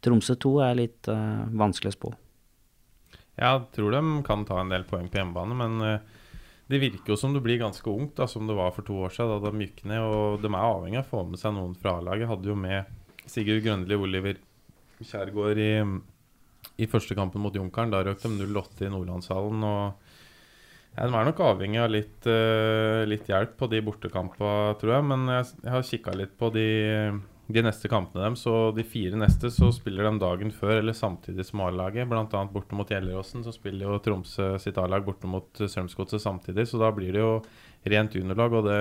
Tromsø 0.01 0.37
2 0.40 0.53
er 0.64 0.79
litt 0.79 1.11
uh, 1.12 1.45
vanskelig 1.61 1.92
å 1.92 1.97
spå. 1.99 2.12
Jeg 3.37 3.61
tror 3.77 3.92
de 3.92 4.01
kan 4.25 4.47
ta 4.49 4.62
en 4.62 4.73
del 4.73 4.87
poeng 4.88 5.11
på 5.12 5.21
hjemmebane, 5.21 5.59
men 5.59 5.85
uh, 5.85 6.23
det 6.73 6.81
virker 6.81 7.12
jo 7.12 7.18
som 7.21 7.35
det 7.37 7.42
blir 7.45 7.61
ganske 7.61 7.85
ungt, 7.85 8.14
da, 8.16 8.25
som 8.31 8.49
det 8.49 8.57
var 8.57 8.73
for 8.73 8.87
to 8.87 8.97
år 9.05 9.12
siden, 9.12 9.42
da 9.45 9.51
de 9.53 9.66
gikk 9.66 9.85
ned. 9.90 10.01
Og 10.01 10.40
de 10.40 10.49
er 10.49 10.62
avhengig 10.62 11.03
av 11.03 11.05
å 11.05 11.11
få 11.11 11.27
med 11.29 11.42
seg 11.42 11.53
noen 11.53 11.75
fra 11.77 11.99
A-laget. 11.99 12.31
Hadde 12.31 12.49
jo 12.49 12.57
med 12.57 13.29
Sigurd 13.29 13.61
Grønli 13.66 13.99
Oliver 14.01 14.40
Kjærgaard 15.03 15.61
i, 15.61 15.73
i 16.81 16.88
første 16.88 17.16
kampen 17.18 17.45
mot 17.45 17.53
Junkeren. 17.53 17.92
Da 17.92 18.01
røk 18.07 18.25
de 18.25 18.33
0-8 18.38 18.87
i 18.87 18.92
Nordlandshallen. 18.95 19.68
og 19.68 20.12
ja, 20.92 21.07
De 21.09 21.16
er 21.16 21.28
nok 21.28 21.40
avhengig 21.40 21.81
av 21.81 21.92
litt, 21.92 22.26
uh, 22.28 23.02
litt 23.09 23.28
hjelp 23.31 23.55
på 23.57 23.68
de 23.72 23.81
bortekampene, 23.85 24.74
tror 24.81 24.96
jeg. 24.98 25.07
Men 25.09 25.28
jeg, 25.38 25.46
jeg 25.64 25.72
har 25.72 25.87
kikka 25.88 26.16
litt 26.18 26.35
på 26.40 26.50
de, 26.52 26.66
de, 27.48 27.62
neste 27.64 27.88
kampene 27.88 28.26
dem, 28.26 28.37
Så 28.37 28.74
de 28.76 28.85
fire 28.85 29.16
neste 29.16 29.48
så 29.55 29.70
spiller 29.72 30.11
de 30.11 30.20
dagen 30.20 30.52
før 30.52 30.76
eller 30.83 30.96
samtidig 30.96 31.46
som 31.48 31.64
A-laget. 31.64 32.11
Bl.a. 32.11 32.44
borte 32.52 32.76
mot 32.76 32.92
Gjelleråsen 32.92 33.46
så 33.46 33.55
spiller 33.57 33.88
jo 33.88 34.02
Tromsø 34.05 34.52
sitt 34.61 34.81
A-lag 34.81 35.07
borte 35.07 35.31
mot 35.31 35.48
Strømsgodset 35.64 36.20
samtidig. 36.20 36.68
Så 36.68 36.81
da 36.83 36.92
blir 36.92 37.16
det 37.16 37.24
jo 37.24 37.38
rent 37.88 38.18
juniorlag. 38.18 38.59
Og 38.61 38.68
det, 38.68 38.81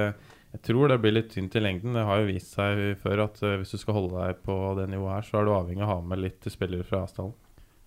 jeg 0.51 0.65
tror 0.67 0.91
det 0.91 0.99
blir 0.99 1.15
litt 1.15 1.31
tynt 1.31 1.55
i 1.55 1.63
lengden. 1.63 1.95
Det 1.95 2.03
har 2.09 2.19
jo 2.19 2.27
vist 2.33 2.57
seg 2.59 2.99
før 2.99 3.23
at 3.29 3.39
uh, 3.45 3.55
hvis 3.61 3.71
du 3.71 3.79
skal 3.79 4.01
holde 4.01 4.19
deg 4.19 4.43
på 4.43 4.59
det 4.81 4.89
nivået 4.91 5.21
her, 5.21 5.29
så 5.29 5.39
er 5.39 5.47
du 5.47 5.55
avhengig 5.55 5.87
av 5.87 5.87
å 5.87 5.95
ha 5.95 6.11
med 6.11 6.25
litt 6.27 6.51
spillere 6.51 6.83
fra 6.83 7.05
Asdalen. 7.07 7.31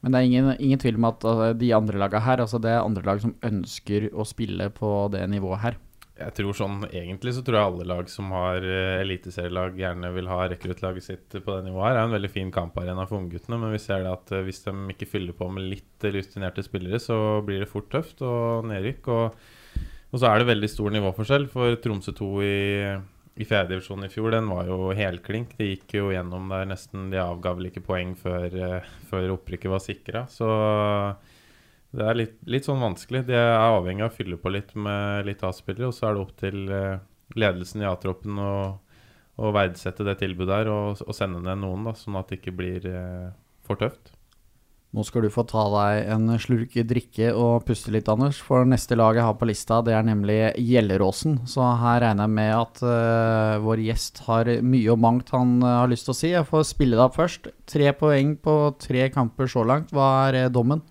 Men 0.04 0.12
det 0.12 0.20
er 0.20 0.28
ingen, 0.28 0.50
ingen 0.60 0.80
tvil 0.82 0.98
om 1.00 1.08
at 1.08 1.24
uh, 1.24 1.46
de 1.56 1.72
andre 1.72 1.96
lagene 2.02 2.26
her, 2.26 2.42
altså 2.44 2.60
det 2.60 2.74
er 2.74 2.84
andre 2.84 3.06
lag 3.06 3.22
som 3.22 3.32
ønsker 3.48 4.10
å 4.12 4.26
spille 4.28 4.68
på 4.76 4.92
det 5.14 5.24
nivået 5.32 5.62
her. 5.62 5.78
Jeg 6.14 6.30
tror 6.36 6.54
sånn, 6.54 6.84
Egentlig 6.92 7.32
så 7.34 7.42
tror 7.42 7.56
jeg 7.56 7.70
alle 7.72 7.86
lag 7.88 8.10
som 8.12 8.28
har 8.36 8.60
uh, 8.60 9.00
eliteserielag, 9.00 9.80
gjerne 9.80 10.12
vil 10.12 10.28
ha 10.28 10.42
rekruttlaget 10.52 11.06
sitt 11.08 11.38
på 11.38 11.56
det 11.56 11.64
nivået 11.70 11.88
her. 11.88 11.96
Det 11.96 12.02
er 12.02 12.10
en 12.10 12.16
veldig 12.18 12.32
fin 12.34 12.52
kamparena 12.52 13.08
for 13.08 13.22
ungguttene, 13.22 13.58
men 13.64 13.72
vi 13.72 13.80
ser 13.80 14.04
det 14.04 14.12
at 14.12 14.34
uh, 14.36 14.44
hvis 14.44 14.60
de 14.66 14.76
ikke 14.92 15.08
fyller 15.08 15.38
på 15.40 15.48
med 15.56 15.70
litt 15.72 16.08
rutinerte 16.18 16.66
spillere, 16.68 17.00
så 17.00 17.40
blir 17.46 17.64
det 17.64 17.72
fort 17.72 17.88
tøft 17.94 18.20
og 18.28 18.68
nedrykk. 18.68 19.08
Og, 19.16 19.40
og 20.12 20.20
så 20.20 20.28
er 20.28 20.44
det 20.44 20.52
veldig 20.52 20.72
stor 20.74 20.92
nivåforskjell, 20.98 21.48
for 21.56 21.80
Tromsø 21.80 22.12
2 22.20 22.30
i 22.44 22.54
i 23.34 23.46
fjerdedivisjon 23.48 24.06
i 24.06 24.10
fjor, 24.12 24.30
den 24.30 24.46
var 24.50 24.68
jo 24.68 24.92
helklink. 24.94 25.56
De 25.58 25.72
gikk 25.72 25.96
jo 25.96 26.10
gjennom 26.14 26.46
der 26.52 26.68
nesten 26.70 27.08
De 27.10 27.18
avga 27.18 27.54
vel 27.58 27.70
ikke 27.70 27.82
poeng 27.82 28.14
før, 28.18 28.54
uh, 28.54 28.92
før 29.10 29.34
opprykket 29.34 29.72
var 29.72 29.82
sikra. 29.82 30.26
Så 30.30 30.48
det 31.94 32.06
er 32.06 32.18
litt, 32.18 32.38
litt, 32.50 32.66
sånn 32.66 32.82
vanskelig. 32.82 33.24
De 33.28 33.36
er 33.38 33.56
avhengig 33.58 34.06
av 34.06 34.12
å 34.12 34.14
fylle 34.14 34.38
på 34.40 34.54
litt 34.54 34.72
med 34.78 35.26
litt 35.28 35.42
A-spillere, 35.46 35.90
og 35.90 35.96
så 35.96 36.08
er 36.08 36.16
det 36.16 36.24
opp 36.24 36.34
til 36.40 36.64
uh, 36.70 37.02
ledelsen 37.38 37.82
i 37.82 37.88
A-troppen 37.90 38.38
å, 38.38 38.54
å, 39.38 39.54
verdsette 39.54 40.06
det 40.06 40.18
tilbudet 40.22 40.60
her 40.62 40.70
og, 40.72 41.02
og, 41.02 41.14
sende 41.16 41.42
ned 41.42 41.62
noen, 41.62 41.86
da, 41.90 41.94
sånn 41.98 42.18
at 42.20 42.30
det 42.30 42.40
ikke 42.40 42.58
blir 42.58 42.86
uh, 42.90 43.30
for 43.66 43.82
tøft. 43.82 44.13
Nå 44.94 45.02
skal 45.02 45.24
du 45.26 45.30
få 45.34 45.42
ta 45.50 45.64
deg 45.72 46.10
en 46.14 46.36
slurk 46.38 46.76
drikke 46.86 47.32
og 47.34 47.64
puste 47.66 47.90
litt, 47.90 48.06
Anders. 48.12 48.38
For 48.38 48.62
neste 48.68 48.94
lag 48.94 49.18
jeg 49.18 49.26
har 49.26 49.34
på 49.40 49.48
lista, 49.50 49.80
det 49.82 49.96
er 49.96 50.06
nemlig 50.06 50.38
Gjelleråsen. 50.54 51.40
Så 51.50 51.66
her 51.80 51.98
regner 52.04 52.28
jeg 52.28 52.34
med 52.36 52.52
at 52.54 52.82
uh, 52.86 53.58
vår 53.64 53.82
gjest 53.88 54.22
har 54.28 54.52
mye 54.62 54.94
og 54.94 55.02
mangt 55.02 55.34
han 55.34 55.56
uh, 55.64 55.80
har 55.80 55.90
lyst 55.90 56.06
til 56.06 56.14
å 56.14 56.18
si. 56.20 56.30
Jeg 56.30 56.46
får 56.46 56.68
spille 56.70 56.94
det 56.94 57.02
opp 57.02 57.18
først. 57.18 57.50
Tre 57.74 57.90
poeng 57.98 58.36
på 58.38 58.54
tre 58.78 59.08
kamper 59.10 59.50
så 59.50 59.66
langt. 59.66 59.90
Hva 59.90 60.10
er 60.28 60.44
uh, 60.44 60.52
dommen? 60.54 60.84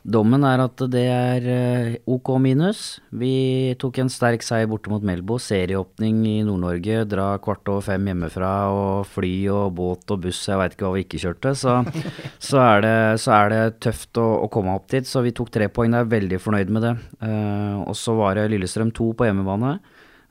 Dommen 0.00 0.46
er 0.48 0.62
at 0.64 0.80
det 0.88 1.02
er 1.12 1.46
eh, 1.52 1.96
OK 2.08 2.30
minus. 2.40 3.02
Vi 3.12 3.74
tok 3.80 3.98
en 4.00 4.08
sterk 4.12 4.40
seier 4.44 4.68
borte 4.70 4.88
mot 4.88 5.04
Melbo. 5.04 5.36
Serieåpning 5.36 6.22
i 6.24 6.36
Nord-Norge. 6.46 7.02
Dra 7.10 7.26
kvart 7.44 7.68
over 7.68 7.84
fem 7.84 8.08
hjemmefra 8.08 8.52
og 8.72 9.10
fly 9.12 9.34
og 9.52 9.76
båt 9.76 10.14
og 10.14 10.22
buss, 10.24 10.40
jeg 10.48 10.56
veit 10.56 10.76
ikke 10.76 10.88
hva 10.88 10.94
vi 10.96 11.04
ikke 11.04 11.20
kjørte. 11.20 11.52
Så, 11.52 11.76
så, 12.48 12.62
er, 12.64 12.86
det, 12.86 12.96
så 13.20 13.36
er, 13.36 13.52
det, 13.52 13.60
tøft 13.84 14.22
å, 14.22 14.26
å, 14.46 14.48
komme 14.52 14.72
opp 14.78 14.88
dit. 14.94 15.04
Så 15.04 15.20
vi 15.26 15.34
tok 15.36 15.52
tre 15.52 15.68
poeng 15.68 15.92
Jeg 15.92 16.06
er 16.06 16.12
veldig 16.16 16.40
fornøyd 16.40 16.72
med 16.72 16.86
det. 16.88 16.96
Uh, 17.20 17.84
og 17.84 17.92
så 17.98 18.16
var 18.16 18.40
det 18.40 18.48
Lillestrøm 18.54 18.94
2 18.96 19.12
på 19.20 19.28
hjemmebane. 19.28 19.76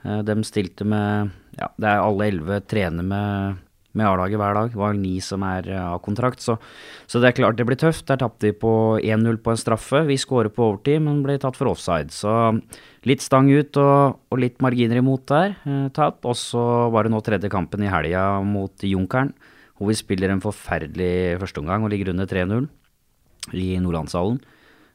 Uh, 0.01 0.21
de 0.25 0.39
stilte 0.49 0.88
med 0.88 1.29
Ja, 1.60 1.69
det 1.77 1.93
er 1.93 2.01
alle 2.01 2.32
elleve 2.32 2.63
trener 2.65 3.05
med 3.05 3.65
med 3.97 4.06
A-laget 4.06 4.39
hver 4.39 4.56
dag. 4.58 4.71
Det 4.71 4.80
var 4.80 4.97
ni 4.97 5.15
som 5.23 5.43
er 5.47 5.69
eh, 5.71 5.88
A-kontrakt, 5.93 6.43
så, 6.43 6.58
så, 7.10 7.21
det 7.21 7.32
er 7.32 7.38
klart 7.39 7.58
det 7.58 7.65
blir 7.67 7.80
tøft. 7.80 8.06
Der 8.10 8.19
tapte 8.21 8.49
vi 8.49 8.56
på 8.56 8.73
1-0 9.02 9.39
på 9.43 9.54
en 9.54 9.62
straffe. 9.62 10.04
Vi 10.10 10.19
skårer 10.19 10.52
på 10.54 10.67
overtid, 10.67 11.02
men 11.06 11.23
ble 11.25 11.39
tatt 11.41 11.58
for 11.60 11.71
offside. 11.71 12.13
Så 12.13 12.34
litt 13.10 13.25
stang 13.25 13.49
ut 13.49 13.80
og, 13.82 14.19
og 14.30 14.41
litt 14.41 14.60
marginer 14.63 15.02
imot 15.02 15.25
der. 15.32 15.58
Eh, 15.65 15.88
tap. 15.95 16.21
Og 16.30 16.38
så 16.38 16.65
var 16.93 17.08
det 17.08 17.15
nå 17.15 17.23
tredje 17.25 17.52
kampen 17.52 17.86
i 17.86 17.91
helga 17.91 18.28
mot 18.45 18.86
Junkeren, 18.86 19.34
hvor 19.80 19.89
vi 19.89 19.97
spiller 19.97 20.34
en 20.34 20.43
forferdelig 20.43 21.39
førsteomgang 21.41 21.86
og 21.86 21.93
ligger 21.93 22.13
under 22.13 22.30
3-0 22.30 22.69
i 23.58 23.73
Nordlandshallen. 23.82 24.39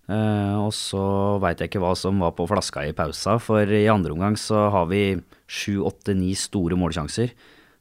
Eh, 0.05 0.57
og 0.61 0.69
så 0.77 1.03
veit 1.41 1.63
jeg 1.63 1.71
ikke 1.71 1.81
hva 1.81 1.95
som 1.97 2.21
var 2.21 2.35
på 2.37 2.47
flaska 2.49 2.85
i 2.85 2.93
pausa, 2.97 3.39
for 3.41 3.65
i 3.65 3.87
andre 3.89 4.13
omgang 4.13 4.37
så 4.37 4.67
har 4.75 4.89
vi 4.91 5.17
sju, 5.49 5.81
åtte, 5.89 6.17
ni 6.19 6.35
store 6.37 6.77
målsjanser. 6.77 7.33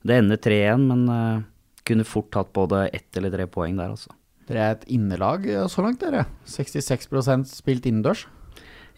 Det 0.03 0.19
ender 0.19 0.39
3-1, 0.41 0.83
men 0.89 1.03
uh, 1.07 1.43
kunne 1.87 2.07
fort 2.07 2.35
hatt 2.35 2.51
både 2.55 2.85
ett 2.91 3.19
eller 3.19 3.31
tre 3.33 3.47
poeng 3.51 3.79
der, 3.79 3.95
altså. 3.95 4.11
Dere 4.49 4.63
er 4.63 4.73
et 4.75 4.87
innelag 4.91 5.45
så 5.71 5.83
langt, 5.85 6.01
dere. 6.03 6.25
66% 6.51 7.47
spilt 7.47 7.85
innendørs. 7.87 8.25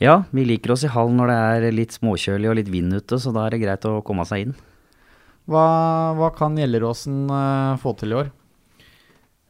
Ja, 0.01 0.23
vi 0.35 0.43
liker 0.43 0.73
oss 0.73 0.83
i 0.83 0.91
hall 0.91 1.13
når 1.15 1.29
det 1.29 1.35
er 1.37 1.75
litt 1.75 1.93
småkjølig 1.95 2.49
og 2.49 2.57
litt 2.57 2.71
vind 2.73 2.97
ute, 2.97 3.19
så 3.21 3.31
da 3.35 3.45
er 3.45 3.53
det 3.53 3.61
greit 3.61 3.85
å 3.87 4.01
komme 4.03 4.25
seg 4.27 4.47
inn. 4.47 4.55
Hva, 5.45 5.67
hva 6.17 6.31
kan 6.35 6.57
Gjelleråsen 6.57 7.29
uh, 7.29 7.77
få 7.79 7.93
til 7.99 8.15
i 8.15 8.19
år? 8.23 8.33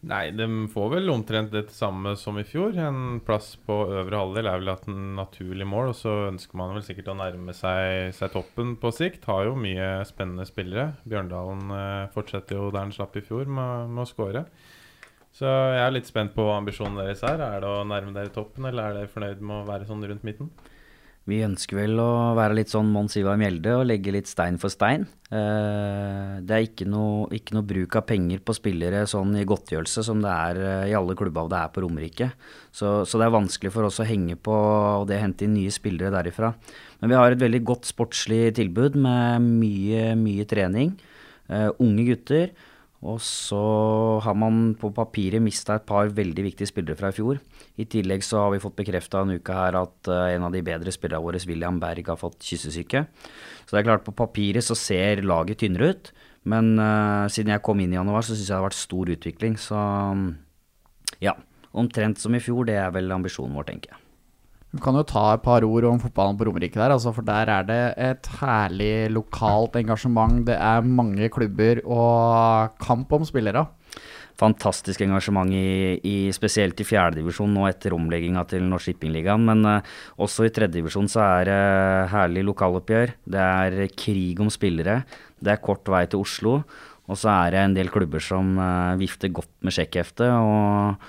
Nei, 0.06 0.30
de 0.38 0.46
får 0.70 0.90
vel 0.92 1.10
omtrent 1.10 1.50
det 1.50 1.64
samme 1.74 2.12
som 2.20 2.38
i 2.38 2.44
fjor. 2.46 2.76
En 2.78 3.18
plass 3.26 3.56
på 3.66 3.74
øvre 3.90 4.20
halvdel 4.22 4.50
er 4.52 4.60
vel 4.62 4.70
et 4.76 4.86
naturlig 5.18 5.66
mål. 5.66 5.90
Og 5.94 5.98
så 5.98 6.14
ønsker 6.28 6.60
man 6.60 6.76
vel 6.76 6.86
sikkert 6.86 7.10
å 7.10 7.18
nærme 7.18 7.56
seg, 7.58 8.12
seg 8.14 8.34
toppen 8.36 8.76
på 8.82 8.92
sikt. 8.94 9.26
Har 9.26 9.48
jo 9.48 9.56
mye 9.58 10.04
spennende 10.06 10.46
spillere. 10.46 10.92
Bjørndalen 11.10 11.74
eh, 11.74 12.12
fortsetter 12.14 12.60
jo 12.60 12.70
der 12.70 12.86
han 12.86 12.94
slapp 12.94 13.18
i 13.18 13.26
fjor, 13.26 13.50
med, 13.50 13.90
med 13.96 14.06
å 14.06 14.10
skåre. 14.10 14.46
Så 15.36 15.50
jeg 15.50 15.82
er 15.82 15.98
litt 15.98 16.08
spent 16.08 16.36
på 16.38 16.46
ambisjonen 16.54 17.02
deres 17.02 17.26
her. 17.26 17.42
Er 17.42 17.66
det 17.66 17.74
å 17.74 17.82
nærme 17.90 18.14
dere 18.14 18.34
toppen, 18.36 18.70
eller 18.70 18.86
er 18.92 19.00
dere 19.00 19.14
fornøyd 19.16 19.42
med 19.42 19.58
å 19.64 19.68
være 19.72 19.90
sånn 19.90 20.06
rundt 20.06 20.28
midten? 20.28 20.54
Vi 21.26 21.40
ønsker 21.42 21.80
vel 21.80 21.98
å 21.98 22.36
være 22.38 22.54
litt 22.60 22.70
sånn 22.70 22.92
Mons 22.94 23.16
Ivar 23.18 23.40
Mjelde 23.42 23.72
og 23.80 23.88
legge 23.90 24.12
litt 24.14 24.30
stein 24.30 24.60
for 24.62 24.70
stein. 24.70 25.08
Eh, 25.34 26.36
det 26.46 26.54
er 26.54 26.66
ikke 26.68 26.86
noe, 26.86 27.24
ikke 27.34 27.56
noe, 27.58 27.66
bruk 27.66 27.98
av 27.98 28.06
penger 28.12 28.44
på 28.46 28.54
spillere 28.54 29.08
sånn 29.10 29.32
i 29.42 29.46
godtgjørelse 29.50 30.04
som 30.06 30.22
det 30.22 30.30
er 30.30 30.60
eh, 30.62 30.84
i 30.92 30.94
alle 30.94 31.16
klubber 31.18 31.50
det 31.50 31.64
er 31.64 31.72
på 31.74 31.82
Romerike. 31.82 32.30
Så, 32.70 32.92
så, 33.10 33.18
det 33.18 33.26
er 33.26 33.34
vanskelig 33.34 33.74
for 33.74 33.90
oss 33.90 33.98
å 34.04 34.06
henge 34.06 34.38
på 34.38 34.54
og 34.54 35.08
det 35.10 35.18
hente 35.24 35.48
inn 35.48 35.58
nye 35.58 35.74
spillere 35.74 36.14
derifra. 36.14 36.54
Men 37.02 37.16
vi 37.16 37.18
har 37.18 37.34
et 37.34 37.42
veldig 37.42 37.64
godt 37.74 37.90
sportslig 37.90 38.44
tilbud 38.62 39.00
med 39.02 39.50
mye, 39.64 40.14
mye 40.20 40.46
trening. 40.50 40.94
Uh, 41.50 41.70
unge 41.82 42.06
gutter. 42.08 42.54
Og 43.06 43.20
så 43.22 43.62
har 44.26 44.36
man 44.38 44.74
på 44.82 44.90
papiret 44.96 45.44
mista 45.44 45.76
et 45.78 45.86
par 45.86 46.10
veldig 46.10 46.46
viktige 46.48 46.70
spillere 46.72 46.98
fra 46.98 47.12
i 47.12 47.16
fjor. 47.16 47.42
I 47.78 47.86
tillegg 47.90 48.24
så 48.26 48.40
har 48.42 48.54
vi 48.54 48.62
fått 48.64 48.78
bekrefta 48.80 49.22
en 49.22 49.36
uke 49.38 49.58
her 49.58 49.78
at 49.78 50.10
uh, 50.10 50.26
en 50.34 50.48
av 50.48 50.56
de 50.56 50.64
bedre 50.66 50.94
spillerne 50.94 51.22
våre, 51.22 51.42
William 51.46 51.78
Berg, 51.82 52.08
har 52.10 52.18
fått 52.18 52.40
kyssesyke. 52.48 53.06
Så 53.66 53.76
det 53.76 53.84
er 53.84 53.90
klart, 53.92 54.06
på 54.08 54.16
papiret 54.16 54.66
så 54.66 54.78
ser 54.80 55.22
laget 55.26 55.62
tynnere 55.62 55.92
ut. 55.94 56.10
Men 56.50 56.74
uh, 56.82 57.30
siden 57.30 57.54
jeg 57.54 57.66
kom 57.66 57.84
inn 57.84 57.94
i 57.94 58.00
januar, 58.00 58.26
så 58.26 58.34
syns 58.34 58.48
jeg 58.48 58.56
det 58.56 58.58
har 58.58 58.68
vært 58.70 58.80
stor 58.80 59.14
utvikling. 59.18 59.60
Så 59.62 59.84
ja, 61.22 61.38
omtrent 61.78 62.22
som 62.22 62.34
i 62.34 62.42
fjor, 62.42 62.66
det 62.66 62.80
er 62.82 62.90
vel 62.96 63.14
ambisjonen 63.14 63.54
vår, 63.58 63.70
tenker 63.70 63.94
jeg. 63.94 64.05
Du 64.76 64.82
kan 64.84 64.98
jo 64.98 65.06
ta 65.08 65.30
et 65.32 65.44
par 65.44 65.64
ord 65.64 65.86
om 65.88 66.02
fotballen 66.04 66.36
på 66.36 66.50
Romerike 66.50 66.76
der, 66.76 66.92
altså, 66.92 67.14
for 67.16 67.24
der 67.24 67.48
er 67.48 67.64
det 67.64 67.82
et 67.96 68.28
herlig 68.42 69.08
lokalt 69.16 69.78
engasjement. 69.80 70.42
Det 70.50 70.58
er 70.60 70.84
mange 70.84 71.30
klubber 71.32 71.80
og 71.86 72.76
kamp 72.84 73.14
om 73.16 73.24
spillere. 73.24 73.64
Fantastisk 74.36 75.00
engasjement, 75.06 75.54
i, 75.56 75.96
i, 76.04 76.16
spesielt 76.36 76.82
i 76.84 76.88
fjerdedivisjon 76.88 77.54
nå 77.56 77.70
etter 77.70 77.96
omlegginga 77.96 78.44
til 78.52 78.66
Norsk 78.68 78.90
Shippingligaen. 78.90 79.46
Men 79.48 79.64
uh, 79.64 79.94
også 80.20 80.50
i 80.50 80.52
tredjedivisjon 80.52 81.08
så 81.14 81.24
er 81.24 81.48
det 81.48 81.62
uh, 81.62 82.10
herlig 82.12 82.44
lokaloppgjør. 82.50 83.14
Det 83.32 83.46
er 83.46 83.78
krig 83.96 84.42
om 84.44 84.52
spillere. 84.52 85.06
Det 85.40 85.56
er 85.56 85.64
kort 85.64 85.88
vei 85.88 86.04
til 86.12 86.26
Oslo. 86.26 86.58
Og 87.08 87.22
så 87.22 87.32
er 87.32 87.56
det 87.56 87.64
en 87.64 87.78
del 87.80 87.94
klubber 87.94 88.20
som 88.20 88.58
uh, 88.60 89.00
vifter 89.00 89.32
godt 89.32 89.54
med 89.64 89.78
sjekkheftet. 89.78 90.36
og 90.36 91.00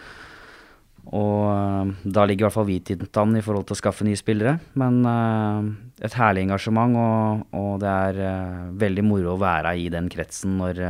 og 1.14 1.42
uh, 1.47 1.90
da 2.03 2.25
ligger 2.27 2.45
i 2.45 2.47
hvert 2.49 2.57
fall 2.57 2.66
vi 2.66 2.81
an 3.21 3.37
i 3.38 3.42
forhold 3.45 3.69
til 3.69 3.77
å 3.77 3.79
skaffe 3.79 4.07
nye 4.07 4.19
spillere. 4.19 4.57
Men 4.81 5.03
uh, 5.07 5.69
et 6.03 6.16
herlig 6.19 6.47
engasjement, 6.47 6.97
og, 6.99 7.45
og 7.55 7.77
det 7.83 7.92
er 7.92 8.23
uh, 8.27 8.71
veldig 8.79 9.05
moro 9.07 9.35
å 9.37 9.40
være 9.40 9.77
i 9.79 9.87
den 9.92 10.11
kretsen 10.11 10.57
når, 10.59 10.83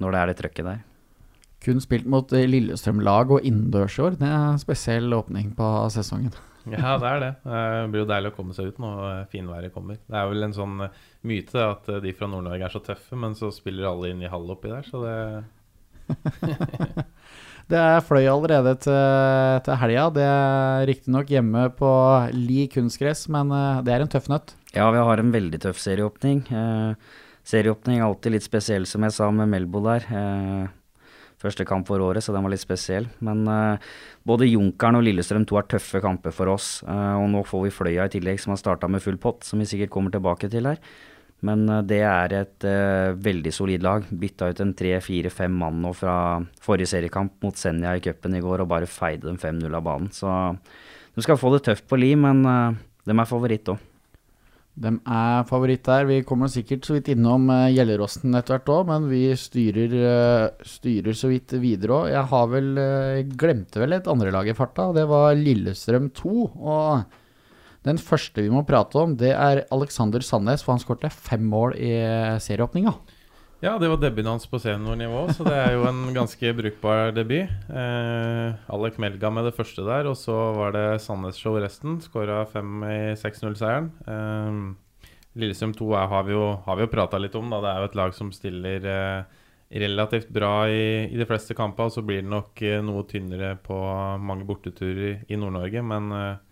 når 0.00 0.14
det 0.14 0.20
er 0.20 0.30
det 0.30 0.38
trøkket 0.40 0.70
der. 0.70 0.86
Kun 1.60 1.82
spilt 1.84 2.08
mot 2.08 2.30
Lillestrøm-lag 2.32 3.34
og 3.36 3.44
innendørs 3.44 3.98
i 3.98 4.06
år. 4.06 4.16
Det 4.16 4.28
er 4.30 4.46
en 4.54 4.62
spesiell 4.62 5.12
åpning 5.12 5.52
på 5.58 5.74
sesongen. 5.96 6.32
Ja, 6.70 6.98
det 7.00 7.08
er 7.08 7.22
det. 7.22 7.28
Det 7.40 7.60
blir 7.88 8.02
jo 8.02 8.08
deilig 8.10 8.30
å 8.30 8.34
komme 8.36 8.52
seg 8.54 8.68
ut 8.68 8.80
når 8.84 9.22
finværet 9.32 9.72
kommer. 9.72 9.96
Det 10.04 10.18
er 10.20 10.26
vel 10.28 10.44
en 10.44 10.52
sånn 10.52 10.74
myte 11.26 11.62
at 11.64 11.88
de 12.04 12.12
fra 12.14 12.28
Nord-Norge 12.28 12.66
er 12.68 12.74
så 12.74 12.82
tøffe, 12.84 13.16
men 13.16 13.32
så 13.34 13.48
spiller 13.54 13.88
alle 13.88 14.10
inn 14.12 14.20
i 14.20 14.28
halv 14.30 14.52
oppi 14.52 14.68
der, 14.68 14.84
så 14.84 15.00
det 15.00 15.16
Det 17.70 17.78
er 17.78 18.00
fløy 18.02 18.24
allerede 18.26 18.72
til, 18.82 19.60
til 19.62 19.76
helga. 19.78 20.08
Det 20.10 20.24
er 20.26 20.88
riktignok 20.90 21.28
hjemme 21.30 21.68
på 21.78 21.90
li 22.34 22.64
kunstgress, 22.72 23.28
men 23.30 23.52
eh, 23.54 23.82
det 23.86 23.92
er 23.94 24.02
en 24.02 24.10
tøff 24.10 24.26
nøtt. 24.32 24.56
Ja, 24.74 24.88
vi 24.90 25.04
har 25.06 25.22
en 25.22 25.30
veldig 25.30 25.60
tøff 25.62 25.78
serieåpning. 25.78 26.42
Eh, 26.50 27.20
serieåpning 27.46 28.00
er 28.00 28.08
alltid 28.08 28.34
litt 28.34 28.46
spesiell, 28.46 28.88
som 28.90 29.06
jeg 29.06 29.14
sa 29.14 29.28
med 29.30 29.52
Melbo 29.52 29.84
der. 29.86 30.08
Eh, 30.10 31.04
første 31.40 31.62
kamp 31.68 31.86
for 31.86 32.02
året, 32.02 32.26
så 32.26 32.34
den 32.34 32.42
var 32.42 32.50
litt 32.56 32.64
spesiell. 32.64 33.06
Men 33.22 33.46
eh, 33.46 33.86
både 34.26 34.50
Junkeren 34.50 34.98
og 34.98 35.06
Lillestrøm 35.06 35.46
2 35.46 35.62
er 35.62 35.70
tøffe 35.76 36.02
kamper 36.02 36.34
for 36.34 36.50
oss. 36.50 36.72
Eh, 36.82 37.14
og 37.22 37.30
nå 37.30 37.44
får 37.46 37.68
vi 37.68 37.74
Fløya 37.76 38.10
i 38.10 38.14
tillegg, 38.16 38.42
som 38.42 38.56
har 38.56 38.58
starta 38.64 38.90
med 38.90 39.06
full 39.06 39.20
pott, 39.22 39.46
som 39.46 39.62
vi 39.62 39.70
sikkert 39.70 39.94
kommer 39.94 40.10
tilbake 40.10 40.50
til 40.50 40.66
her. 40.72 40.82
Men 41.46 41.66
eh, 41.68 41.82
det 41.88 42.00
er 42.04 42.36
et 42.36 42.68
uh, 42.68 43.16
veldig 43.16 43.52
solid 43.54 43.84
lag. 43.84 44.06
Bytta 44.22 44.50
ut 44.50 44.62
en 44.64 44.74
tre-fire-fem 44.76 45.60
mann 45.62 45.82
nå 45.84 45.92
fra 45.96 46.14
forrige 46.62 46.92
seriekamp 46.94 47.38
mot 47.44 47.56
Senja 47.56 47.96
i 47.96 48.02
cupen 48.04 48.36
i 48.36 48.42
går 48.44 48.64
og 48.64 48.72
bare 48.72 48.90
feide 48.90 49.28
dem 49.28 49.40
5-0 49.40 49.76
av 49.76 49.86
banen. 49.86 50.10
Så 50.14 50.30
de 51.16 51.24
skal 51.24 51.40
få 51.40 51.54
det 51.54 51.64
tøft 51.68 51.88
på 51.90 51.98
Li, 52.00 52.12
men 52.18 52.44
uh, 52.46 52.74
de 53.08 53.16
er 53.16 53.30
favoritt 53.30 53.72
òg. 53.72 53.86
De 54.80 54.92
er 54.94 55.42
favoritt 55.48 55.82
der. 55.84 56.06
Vi 56.08 56.20
kommer 56.24 56.48
sikkert 56.48 56.86
så 56.86 56.94
vidt 56.94 57.10
innom 57.12 57.48
uh, 57.52 57.72
Gjelleråsen 57.72 58.36
etter 58.36 58.56
hvert 58.58 58.70
òg, 58.76 58.84
men 58.92 59.08
vi 59.10 59.24
styrer, 59.36 59.96
styrer, 60.64 61.16
så 61.16 61.32
vidt 61.32 61.56
videre 61.60 61.96
òg. 62.02 62.12
Jeg 62.12 62.28
har 62.34 62.52
vel 62.52 62.70
glemte 63.40 63.80
vel 63.82 63.96
et 63.96 64.12
andre 64.12 64.32
lag 64.36 64.48
i 64.48 64.56
farta, 64.56 64.90
og 64.90 65.00
det 65.00 65.08
var 65.10 65.34
Lillestrøm 65.40 66.12
2. 66.20 66.36
Og 66.60 67.19
den 67.86 68.00
første 68.00 68.44
vi 68.44 68.52
må 68.52 68.64
prate 68.68 68.98
om, 69.00 69.14
det 69.16 69.32
er 69.32 69.64
Alexander 69.72 70.24
Sandnes, 70.24 70.64
for 70.64 70.74
han 70.74 70.82
skårte 70.82 71.12
fem 71.14 71.46
mål 71.48 71.76
i 71.80 71.94
serieåpninga. 72.42 72.92
Ja, 73.60 73.74
det 73.76 73.90
var 73.92 73.98
debuten 74.00 74.30
hans 74.30 74.46
på 74.48 74.56
seniornivå, 74.56 75.26
så 75.36 75.44
det 75.44 75.56
er 75.56 75.74
jo 75.74 75.82
en 75.84 76.14
ganske 76.16 76.52
brukbar 76.56 77.10
debut. 77.12 77.50
Eh, 77.68 78.70
Alec 78.72 78.96
Melga 78.96 79.28
med 79.28 79.50
det 79.50 79.56
første 79.56 79.84
der, 79.84 80.08
og 80.08 80.16
så 80.16 80.36
var 80.56 80.72
det 80.72 80.84
Sandnes-show 81.04 81.58
resten. 81.60 81.98
Skåra 82.00 82.46
fem 82.48 82.80
i 82.88 83.00
6-0-seieren. 83.20 83.90
Eh, 84.08 85.04
Lillestrøm 85.38 85.74
2 85.76 85.90
er, 85.92 86.08
har 86.08 86.24
vi 86.24 86.34
jo, 86.34 86.46
har 86.64 86.80
jo 86.80 86.88
prata 86.90 87.20
litt 87.20 87.36
om. 87.36 87.52
Da. 87.52 87.60
Det 87.60 87.70
er 87.70 87.82
jo 87.82 87.90
et 87.90 87.98
lag 88.00 88.16
som 88.16 88.32
stiller 88.32 88.88
eh, 88.94 89.36
relativt 89.84 90.32
bra 90.32 90.54
i, 90.72 90.82
i, 91.10 91.20
de 91.20 91.28
fleste 91.28 91.54
kamper. 91.58 91.90
Og 91.90 91.98
så 91.98 92.04
blir 92.06 92.24
det 92.24 92.32
nok 92.32 92.64
eh, 92.64 92.80
noe 92.80 93.04
tynnere 93.12 93.58
på 93.60 93.76
mange 94.24 94.48
borteturer 94.48 95.20
i 95.28 95.38
Nord-Norge, 95.38 95.84
men 95.84 96.10
eh, 96.16 96.49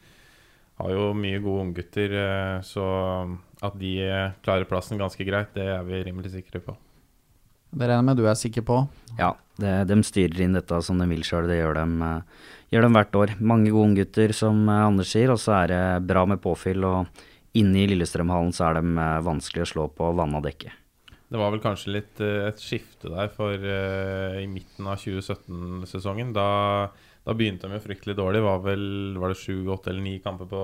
har 0.79 0.93
jo 0.95 1.09
mye 1.17 1.41
gode 1.43 1.65
unggutter, 1.67 2.13
eh, 2.15 2.59
så 2.67 2.85
at 3.65 3.79
de 3.81 3.95
eh, 4.05 4.37
klarer 4.45 4.69
plassen 4.71 5.01
ganske 5.01 5.25
greit, 5.27 5.51
det 5.57 5.67
er 5.75 5.87
vi 5.87 6.05
rimelig 6.07 6.33
sikre 6.37 6.63
på. 6.63 6.77
Det 7.69 7.85
regner 7.85 8.01
jeg 8.01 8.07
med 8.07 8.21
du 8.21 8.29
er 8.31 8.39
sikker 8.39 8.65
på? 8.65 8.79
Ja, 9.19 9.35
det, 9.61 9.73
de 9.91 9.99
styrer 10.07 10.41
inn 10.47 10.57
dette 10.57 10.79
som 10.85 11.01
de 11.01 11.09
vil 11.11 11.25
sjøl. 11.27 11.51
Det 11.51 11.59
gjør 11.59 11.81
de, 11.81 11.87
eh, 12.07 12.53
gjør 12.73 12.87
de, 12.87 12.93
hvert 12.97 13.19
år. 13.23 13.35
Mange 13.43 13.73
gode 13.75 13.91
unggutter, 13.91 14.33
som 14.37 14.63
Anders 14.73 15.13
sier, 15.13 15.35
og 15.35 15.43
så 15.43 15.59
er 15.65 15.73
det 15.75 15.83
bra 16.09 16.25
med 16.31 16.41
påfyll. 16.45 16.87
Og 16.87 17.59
inne 17.59 17.83
i 17.83 17.89
Lillestrømhallen 17.91 18.55
så 18.57 18.71
er 18.71 18.79
de 18.79 19.09
vanskelig 19.27 19.67
å 19.67 19.73
slå 19.73 19.89
på 19.93 20.13
vanna 20.17 20.41
dekke. 20.45 20.73
Det 21.29 21.37
var 21.37 21.53
vel 21.53 21.61
kanskje 21.61 21.93
litt 21.93 22.21
et 22.25 22.63
skifte 22.63 23.11
der 23.13 23.29
for 23.35 23.53
uh, 23.53 24.39
i 24.41 24.47
midten 24.49 24.87
av 24.89 24.97
2017-sesongen. 25.03 26.31
Da 26.33 26.47
da 27.29 27.35
begynte 27.37 27.69
de 27.69 27.77
jo 27.77 27.85
fryktelig 27.85 28.17
dårlig. 28.17 28.41
Var 28.41 28.61
vel 28.65 28.85
var 29.21 29.35
det 29.35 29.41
sju, 29.43 29.69
åtte 29.69 29.93
eller 29.93 30.05
ni 30.05 30.17
kamper 30.25 30.49
på 30.49 30.61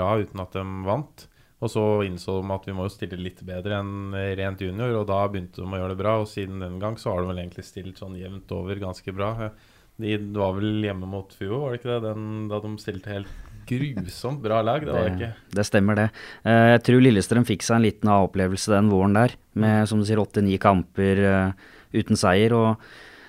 rad 0.00 0.26
uten 0.26 0.42
at 0.42 0.56
de 0.56 0.64
vant. 0.88 1.28
Og 1.58 1.70
så 1.70 1.84
innså 2.06 2.36
de 2.38 2.54
at 2.54 2.66
vi 2.66 2.74
må 2.74 2.86
jo 2.86 2.92
stille 2.94 3.18
litt 3.18 3.40
bedre 3.46 3.80
enn 3.80 4.14
rent 4.38 4.60
junior, 4.62 4.92
og 5.00 5.08
da 5.10 5.24
begynte 5.30 5.62
de 5.62 5.66
å 5.66 5.80
gjøre 5.80 5.94
det 5.94 6.00
bra. 6.02 6.16
Og 6.22 6.30
siden 6.30 6.62
den 6.62 6.78
gang 6.82 6.98
så 6.98 7.14
har 7.14 7.22
de 7.22 7.30
vel 7.30 7.42
egentlig 7.42 7.66
stilt 7.66 8.02
sånn 8.02 8.18
jevnt 8.18 8.50
over 8.54 8.82
ganske 8.82 9.14
bra. 9.14 9.50
De 9.98 10.18
var 10.34 10.58
vel 10.58 10.86
hjemme 10.86 11.06
mot 11.10 11.32
Fuo, 11.34 11.64
var 11.64 11.74
det 11.74 11.80
ikke 11.80 11.92
det? 11.94 12.00
Den, 12.06 12.26
da 12.50 12.62
de 12.62 12.74
stilte 12.82 13.14
helt 13.14 13.46
grusomt 13.68 14.42
bra 14.42 14.60
lag. 14.64 14.86
Det, 14.86 14.94
var 14.94 15.06
det, 15.06 15.16
ikke. 15.16 15.50
det 15.58 15.66
stemmer, 15.66 15.98
det. 15.98 16.08
Eh, 16.46 16.68
jeg 16.74 16.84
tror 16.88 17.04
Lillestrøm 17.04 17.46
fikk 17.46 17.66
seg 17.66 17.78
en 17.78 17.86
liten 17.86 18.14
opplevelse 18.14 18.72
den 18.74 18.90
våren 18.90 19.18
der, 19.18 19.34
med 19.58 19.90
som 19.90 20.00
du 20.00 20.06
sier 20.08 20.22
åtte-ni 20.22 20.58
kamper 20.62 21.22
uh, 21.26 21.68
uten 21.94 22.18
seier. 22.18 22.54
og 22.56 22.88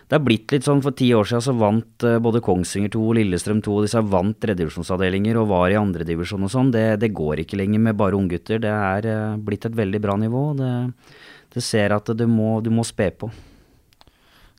det 0.09 0.17
har 0.17 0.23
blitt 0.25 0.49
litt 0.49 0.65
sånn 0.65 0.81
For 0.81 0.95
ti 0.97 1.11
år 1.13 1.27
siden 1.29 1.43
så 1.45 1.53
vant 1.53 2.05
uh, 2.07 2.17
både 2.23 2.41
Kongsvinger 2.41 2.89
2 2.95 3.01
og 3.11 3.17
Lillestrøm 3.19 3.59
2 3.65 3.75
og 3.75 3.83
disse 3.85 4.01
vant 4.09 4.39
tredjedivisjonsavdelinger 4.41 5.37
og 5.37 5.51
var 5.51 5.69
i 5.69 5.77
andredivisjon 5.77 6.47
og 6.47 6.49
sånn. 6.49 6.71
Det, 6.73 6.85
det, 7.03 7.11
går 7.13 7.43
ikke 7.43 7.59
lenger 7.61 7.83
med 7.85 7.99
bare 7.99 8.17
unggutter. 8.17 8.61
Det 8.63 8.71
er 8.73 9.05
uh, 9.05 9.37
blitt 9.37 9.69
et 9.69 9.77
veldig 9.77 10.01
bra 10.01 10.17
nivå. 10.17 10.41
Det, 10.57 10.71
det 11.53 11.63
ser 11.65 11.93
at 11.93 12.09
du 12.09 12.25
må, 12.25 12.55
du 12.65 12.71
må 12.73 12.85
spe 12.87 13.11
på. 13.21 13.29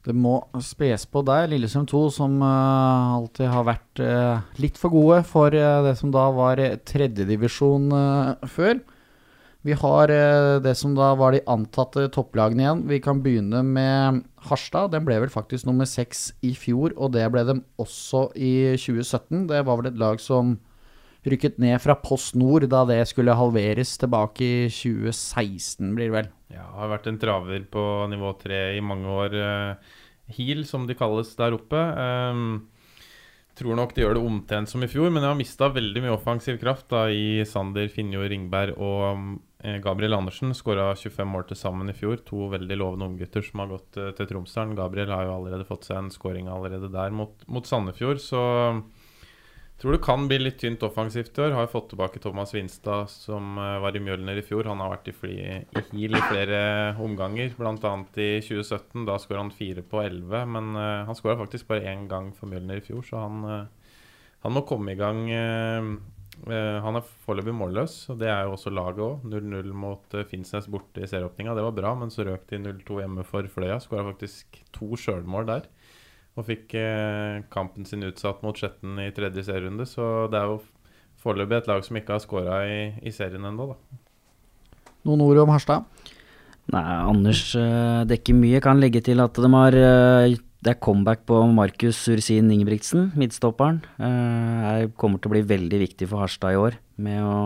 Det 0.06 0.14
må 0.16 0.38
spes 0.64 1.02
på 1.10 1.20
deg, 1.26 1.50
Lillestrøm 1.50 1.84
2, 1.90 2.04
som 2.14 2.38
uh, 2.46 3.18
alltid 3.18 3.50
har 3.50 3.66
vært 3.66 4.04
uh, 4.06 4.46
litt 4.62 4.78
for 4.80 4.94
gode 4.94 5.18
for 5.28 5.50
uh, 5.50 5.82
det 5.84 5.98
som 5.98 6.14
da 6.14 6.28
var 6.32 6.62
tredjedivisjon 6.88 7.90
uh, 7.90 8.48
før. 8.54 8.78
Vi 9.61 9.75
har 9.77 10.09
det 10.64 10.73
som 10.81 10.94
da 10.96 11.11
var 11.20 11.35
de 11.37 11.42
antatte 11.51 12.07
topplagene 12.14 12.62
igjen. 12.64 12.83
Vi 12.88 13.01
kan 13.05 13.20
begynne 13.20 13.61
med 13.61 14.23
Harstad. 14.49 14.94
Den 14.94 15.05
ble 15.05 15.18
vel 15.20 15.33
faktisk 15.33 15.68
nummer 15.68 15.88
seks 15.88 16.31
i 16.40 16.55
fjor, 16.57 16.94
og 16.96 17.12
det 17.12 17.27
ble 17.33 17.44
dem 17.44 17.61
også 17.81 18.31
i 18.40 18.73
2017. 18.81 19.44
Det 19.51 19.61
var 19.68 19.81
vel 19.83 19.90
et 19.90 20.01
lag 20.01 20.23
som 20.25 20.57
rykket 21.29 21.59
ned 21.61 21.77
fra 21.85 21.99
Post 22.01 22.38
Nord 22.40 22.64
da 22.73 22.87
det 22.88 23.03
skulle 23.11 23.37
halveres 23.37 23.92
tilbake 24.01 24.46
i 24.46 24.70
2016, 24.73 25.92
blir 25.92 26.09
det 26.09 26.14
vel. 26.14 26.31
Ja, 26.55 26.64
har 26.79 26.92
vært 26.94 27.11
en 27.11 27.20
traver 27.20 27.66
på 27.70 27.85
nivå 28.11 28.33
tre 28.40 28.62
i 28.79 28.81
mange 28.81 29.12
år. 29.12 29.37
Heal, 30.31 30.64
som 30.64 30.87
de 30.88 30.96
kalles 30.96 31.35
der 31.37 31.57
oppe. 31.57 31.77
Um, 31.77 32.70
tror 33.59 33.77
nok 33.77 33.92
de 33.92 34.07
gjør 34.07 34.16
det 34.16 34.25
omtrent 34.25 34.73
som 34.73 34.81
i 34.81 34.88
fjor, 34.88 35.12
men 35.12 35.20
de 35.20 35.29
har 35.29 35.37
mista 35.37 35.68
veldig 35.68 36.07
mye 36.07 36.16
offensiv 36.16 36.57
kraft 36.62 36.88
da 36.94 37.09
i 37.12 37.44
Sander, 37.44 37.92
Finjord, 37.92 38.31
Ringberg 38.33 38.79
og 38.81 39.05
Eh, 39.11 39.49
Gabriel 39.62 40.14
Andersen 40.16 40.55
skåra 40.57 40.94
25 40.96 41.29
mål 41.29 41.44
til 41.51 41.59
sammen 41.59 41.92
i 41.92 41.96
fjor. 41.96 42.23
To 42.31 42.49
veldig 42.55 42.79
lovende 42.81 43.11
unggutter 43.11 43.44
som 43.44 43.61
har 43.61 43.75
gått 43.75 43.99
uh, 44.01 44.09
til 44.16 44.31
Tromsdalen. 44.31 44.77
Gabriel 44.79 45.12
har 45.12 45.27
jo 45.27 45.37
allerede 45.37 45.68
fått 45.68 45.88
seg 45.88 46.01
en 46.01 46.11
skåring 46.14 46.49
allerede 46.49 46.88
der 46.92 47.12
mot, 47.12 47.44
mot 47.46 47.68
Sandefjord. 47.68 48.23
Så 48.25 48.40
jeg 48.40 49.83
tror 49.83 49.96
det 49.96 50.03
kan 50.05 50.25
bli 50.29 50.38
litt 50.40 50.59
tynt 50.62 50.85
offensivt 50.85 51.37
i 51.37 51.44
år. 51.44 51.57
Har 51.57 51.66
jo 51.66 51.73
fått 51.75 51.90
tilbake 51.92 52.23
Thomas 52.25 52.55
Winstad, 52.57 53.12
som 53.12 53.59
uh, 53.61 53.77
var 53.85 53.96
i 53.96 54.03
Mjølner 54.05 54.40
i 54.40 54.46
fjor. 54.46 54.70
Han 54.73 54.81
har 54.81 54.94
vært 54.94 55.12
i, 55.12 55.16
fly, 55.18 55.37
i 55.37 55.85
heal 55.90 56.16
i 56.16 56.25
flere 56.31 56.62
omganger, 57.05 57.53
bl.a. 57.59 57.75
i 58.16 58.31
2017. 58.46 59.05
Da 59.11 59.18
skåra 59.20 59.44
han 59.44 59.53
fire 59.53 59.85
på 59.85 60.01
elleve, 60.07 60.46
men 60.49 60.73
uh, 60.79 61.05
han 61.11 61.18
skåra 61.18 61.37
faktisk 61.42 61.68
bare 61.68 61.85
én 61.92 62.09
gang 62.09 62.33
for 62.37 62.49
Mjølner 62.49 62.81
i 62.81 62.87
fjor, 62.87 63.05
så 63.05 63.27
han, 63.27 63.44
han 64.40 64.57
må 64.57 64.64
komme 64.68 64.96
i 64.96 65.01
gang 65.01 65.27
Eh, 65.81 65.90
han 66.48 66.96
er 66.96 67.09
foreløpig 67.26 67.53
målløs, 67.53 67.94
og 68.12 68.20
det 68.22 68.31
er 68.33 68.46
jo 68.46 68.55
også 68.55 68.72
laget 68.72 69.03
òg. 69.05 69.24
0-0 69.29 69.72
mot 69.76 70.16
uh, 70.16 70.24
Finnsnes 70.29 70.68
borte 70.72 71.03
i 71.05 71.09
serieåpninga. 71.11 71.55
Det 71.57 71.64
var 71.66 71.76
bra, 71.76 71.92
men 72.00 72.12
så 72.12 72.24
røk 72.24 72.46
de 72.48 72.61
0-2 72.62 73.00
hjemme 73.03 73.24
for 73.29 73.48
Fløya. 73.53 73.76
Skåra 73.83 74.07
faktisk 74.09 74.61
to 74.72 74.88
sjølmål 74.96 75.48
der. 75.50 75.66
Og 76.40 76.46
fikk 76.48 76.76
uh, 76.81 77.42
kampen 77.53 77.88
sin 77.88 78.07
utsatt 78.09 78.40
mot 78.46 78.57
Skjetten 78.57 79.03
i 79.05 79.11
tredje 79.16 79.44
serierunde. 79.50 79.85
Så 79.88 80.31
det 80.33 80.40
er 80.40 80.55
jo 80.55 80.62
foreløpig 81.20 81.59
et 81.59 81.68
lag 81.68 81.85
som 81.85 82.00
ikke 82.00 82.16
har 82.16 82.24
skåra 82.24 82.62
i, 82.64 82.81
i, 83.05 83.12
serien 83.12 83.44
ennå, 83.44 83.74
da. 83.74 84.00
Noen 85.09 85.26
ord 85.26 85.42
om 85.44 85.53
Harstad? 85.53 85.85
Nei, 86.72 86.87
Anders 86.87 87.50
dekker 88.09 88.37
mye. 88.37 88.61
Kan 88.64 88.81
legge 88.81 89.03
til 89.05 89.20
at 89.20 89.37
de 89.37 89.48
har 89.53 89.76
det 90.61 90.75
er 90.75 90.81
comeback 90.85 91.23
på 91.29 91.38
Markus 91.57 92.03
Ursin 92.12 92.51
Ingebrigtsen, 92.53 93.11
midtstopperen. 93.16 93.79
Eh, 93.96 94.90
kommer 95.01 95.20
til 95.20 95.31
å 95.31 95.33
bli 95.33 95.40
veldig 95.49 95.79
viktig 95.87 96.09
for 96.11 96.20
Harstad 96.20 96.53
i 96.53 96.59
år. 96.61 96.77
Med 97.01 97.23
å 97.25 97.37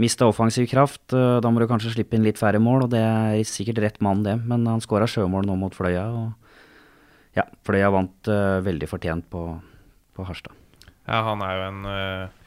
miste 0.00 0.24
offensiv 0.24 0.70
kraft. 0.70 1.02
Eh, 1.12 1.40
da 1.44 1.50
må 1.52 1.60
du 1.60 1.68
kanskje 1.68 1.92
slippe 1.92 2.16
inn 2.16 2.24
litt 2.24 2.40
færre 2.40 2.62
mål, 2.62 2.86
og 2.86 2.94
det 2.94 3.02
er 3.04 3.42
sikkert 3.44 3.82
rett 3.84 4.00
mann, 4.00 4.22
det. 4.24 4.38
Men 4.48 4.64
han 4.70 4.80
skåra 4.80 5.04
sjømål 5.04 5.44
nå 5.44 5.58
mot 5.60 5.76
Fløya, 5.76 6.06
og 6.08 7.36
ja, 7.36 7.44
Fløya 7.68 7.92
vant 7.92 8.32
eh, 8.32 8.62
veldig 8.64 8.88
fortjent 8.88 9.28
på, 9.28 9.44
på 10.16 10.24
Harstad. 10.24 10.56
Ja, 11.04 11.20
han 11.28 11.44
er 11.44 11.58
jo 11.58 11.68
en 11.68 11.84
uh 11.84 12.40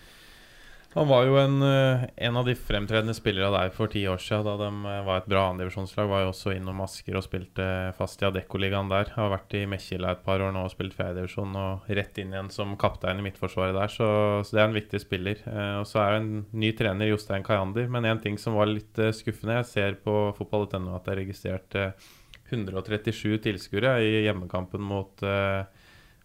han 0.97 1.07
var 1.07 1.25
jo 1.27 1.35
en, 1.37 1.61
eh, 1.61 2.03
en, 2.25 2.37
av 2.37 2.45
de 2.47 2.55
fremtredende 2.57 3.13
spillerne 3.13 3.53
der 3.53 3.73
for 3.75 3.91
ti 3.91 4.01
år 4.09 4.17
siden, 4.21 4.47
da 4.47 4.55
de 4.57 4.69
eh, 4.89 5.03
var 5.05 5.19
et 5.21 5.27
bra 5.29 5.43
andredivisjonslag. 5.51 6.07
Var 6.09 6.23
jo 6.23 6.31
også 6.31 6.55
innom 6.55 6.79
Asker 6.81 7.19
og 7.19 7.25
spilte 7.25 7.67
fast 7.99 8.23
i 8.23 8.25
Adeccoligaen 8.25 8.89
der. 8.89 9.11
Har 9.13 9.29
vært 9.29 9.53
i 9.59 9.65
Mekkila 9.69 10.15
et 10.15 10.23
par 10.25 10.41
år 10.41 10.55
nå 10.55 10.63
og 10.65 10.73
spilt 10.73 10.95
fjerdedivisjon, 10.97 11.53
og 11.61 11.91
rett 11.99 12.17
inn 12.17 12.33
igjen 12.33 12.49
som 12.53 12.73
kaptein 12.81 13.21
i 13.21 13.27
midtforsvaret 13.27 13.77
der. 13.77 13.93
Så, 13.93 14.07
så 14.41 14.57
det 14.57 14.63
er 14.63 14.71
en 14.71 14.79
viktig 14.79 15.03
spiller. 15.03 15.43
Eh, 15.45 15.75
og 15.83 15.85
så 15.89 16.01
er 16.01 16.15
det 16.15 16.23
en 16.23 16.31
ny 16.65 16.73
trener, 16.81 17.11
Jostein 17.11 17.45
Kayandi. 17.45 17.85
Men 17.93 18.09
en 18.09 18.23
ting 18.23 18.41
som 18.41 18.57
var 18.57 18.71
litt 18.71 18.97
skuffende, 19.19 19.59
jeg 19.61 19.69
ser 19.69 20.01
på 20.01 20.17
fotball.no 20.39 20.97
at 20.97 21.05
det 21.05 21.13
er 21.13 21.21
registrert 21.21 21.77
eh, 21.77 22.09
137 22.49 23.37
tilskuere 23.43 23.99
i 24.01 24.23
hjemmekampen 24.23 24.81
mot, 24.81 25.19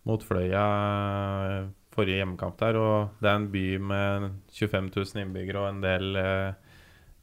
mot 0.07 0.23
Fløya 0.23 0.67
forrige 1.93 2.21
hjemmekamp 2.21 2.59
der. 2.61 2.79
Og 2.81 3.23
det 3.23 3.31
er 3.31 3.39
en 3.41 3.49
by 3.53 3.65
med 3.93 4.29
25 4.53 4.93
000 4.97 5.25
innbyggere 5.25 5.63
og 5.63 5.71
en 5.71 5.83
del 5.85 6.21
eh, 6.21 6.73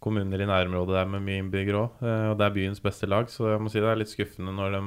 kommuner 0.03 0.41
i 0.41 0.47
nærområdet 0.47 0.95
der 0.95 1.09
med 1.11 1.23
mye 1.25 1.43
innbyggere 1.43 1.83
òg. 1.83 2.03
Eh, 2.03 2.25
og 2.31 2.37
det 2.39 2.47
er 2.47 2.55
byens 2.55 2.83
beste 2.83 3.09
lag, 3.09 3.29
så 3.31 3.51
jeg 3.53 3.63
må 3.63 3.71
si 3.71 3.81
det 3.83 3.89
er 3.91 3.99
litt 3.99 4.11
skuffende 4.11 4.53
når 4.55 4.77
de 4.77 4.83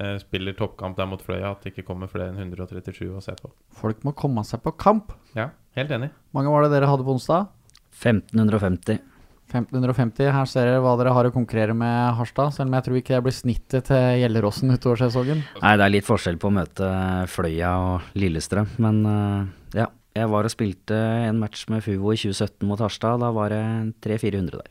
eh, 0.00 0.16
spiller 0.22 0.56
toppkamp 0.58 0.98
der 0.98 1.10
mot 1.10 1.22
Fløya, 1.22 1.52
at 1.52 1.64
det 1.64 1.74
ikke 1.74 1.86
kommer 1.90 2.10
flere 2.10 2.32
enn 2.32 2.40
137 2.42 3.10
å 3.12 3.22
se 3.24 3.36
på. 3.40 3.52
Folk 3.76 4.02
må 4.06 4.14
komme 4.18 4.44
seg 4.46 4.64
på 4.64 4.74
kamp. 4.80 5.14
Ja, 5.38 5.50
helt 5.78 5.92
enig. 5.94 6.10
mange 6.36 6.52
var 6.52 6.66
det 6.66 6.74
dere 6.74 6.90
hadde 6.90 7.06
på 7.06 7.14
onsdag? 7.16 7.52
1550. 7.96 9.00
1550. 9.46 10.30
Her 10.34 10.48
ser 10.50 10.66
dere 10.68 10.80
hva 10.82 10.96
dere 10.98 11.12
har 11.14 11.28
å 11.28 11.34
konkurrere 11.34 11.74
med 11.76 12.16
Harstad, 12.18 12.54
selv 12.56 12.70
om 12.70 12.76
jeg 12.76 12.86
tror 12.86 12.98
ikke 13.00 13.14
det 13.14 13.24
blir 13.26 13.36
snittet 13.36 13.88
til 13.90 14.22
Gjelleråsen 14.22 14.74
utover 14.74 15.00
sesongen. 15.04 15.44
Nei, 15.62 15.74
det 15.78 15.86
er 15.86 15.94
litt 15.94 16.08
forskjell 16.08 16.40
på 16.42 16.50
å 16.50 16.56
møte 16.56 16.88
Fløya 17.30 17.70
og 17.84 18.18
Lillestrøm, 18.18 18.74
men 18.82 19.04
uh, 19.06 19.46
ja. 19.76 19.90
Jeg 20.16 20.30
var 20.32 20.46
og 20.48 20.52
spilte 20.52 20.96
en 21.26 21.36
match 21.36 21.66
med 21.68 21.82
Fuvo 21.84 22.08
i 22.14 22.16
2017 22.16 22.64
mot 22.64 22.80
Harstad. 22.80 23.20
Da 23.20 23.28
var 23.36 23.52
det 23.52 23.60
300-400 24.00 24.62
der. 24.62 24.70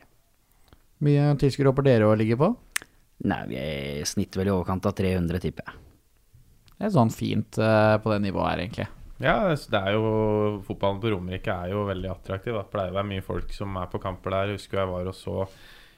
Mye 1.06 1.28
tilskuere 1.38 1.70
håper 1.70 1.86
dere 1.86 2.08
å 2.10 2.16
ligge 2.18 2.38
på? 2.40 2.50
Nei, 3.30 3.42
vi 3.52 3.60
snitter 4.10 4.42
vel 4.42 4.50
i 4.50 4.54
overkant 4.56 4.88
av 4.90 4.96
300, 4.98 5.44
tipper 5.44 5.70
jeg. 5.70 5.84
Det 6.76 6.88
er 6.88 6.96
sånn 6.98 7.14
fint 7.14 7.60
uh, 7.62 7.96
på 8.02 8.10
det 8.10 8.24
nivået 8.26 8.50
her, 8.50 8.64
egentlig. 8.66 8.88
Ja, 9.24 9.38
det 9.48 9.80
er 9.80 9.96
jo 9.96 10.08
fotballen 10.68 11.00
på 11.00 11.14
Romerike 11.14 11.54
er 11.54 11.72
jo 11.72 11.86
veldig 11.88 12.10
attraktiv. 12.12 12.58
Det 12.58 12.72
pleier 12.74 12.92
å 12.92 12.98
være 12.98 13.12
mye 13.14 13.24
folk 13.24 13.54
som 13.56 13.78
er 13.80 13.88
på 13.92 14.02
kamper 14.04 14.36
der. 14.36 14.52
Jeg 14.52 14.60
husker 14.60 14.82
jeg 14.82 14.92
var 14.92 15.08
og 15.08 15.16
så 15.16 15.46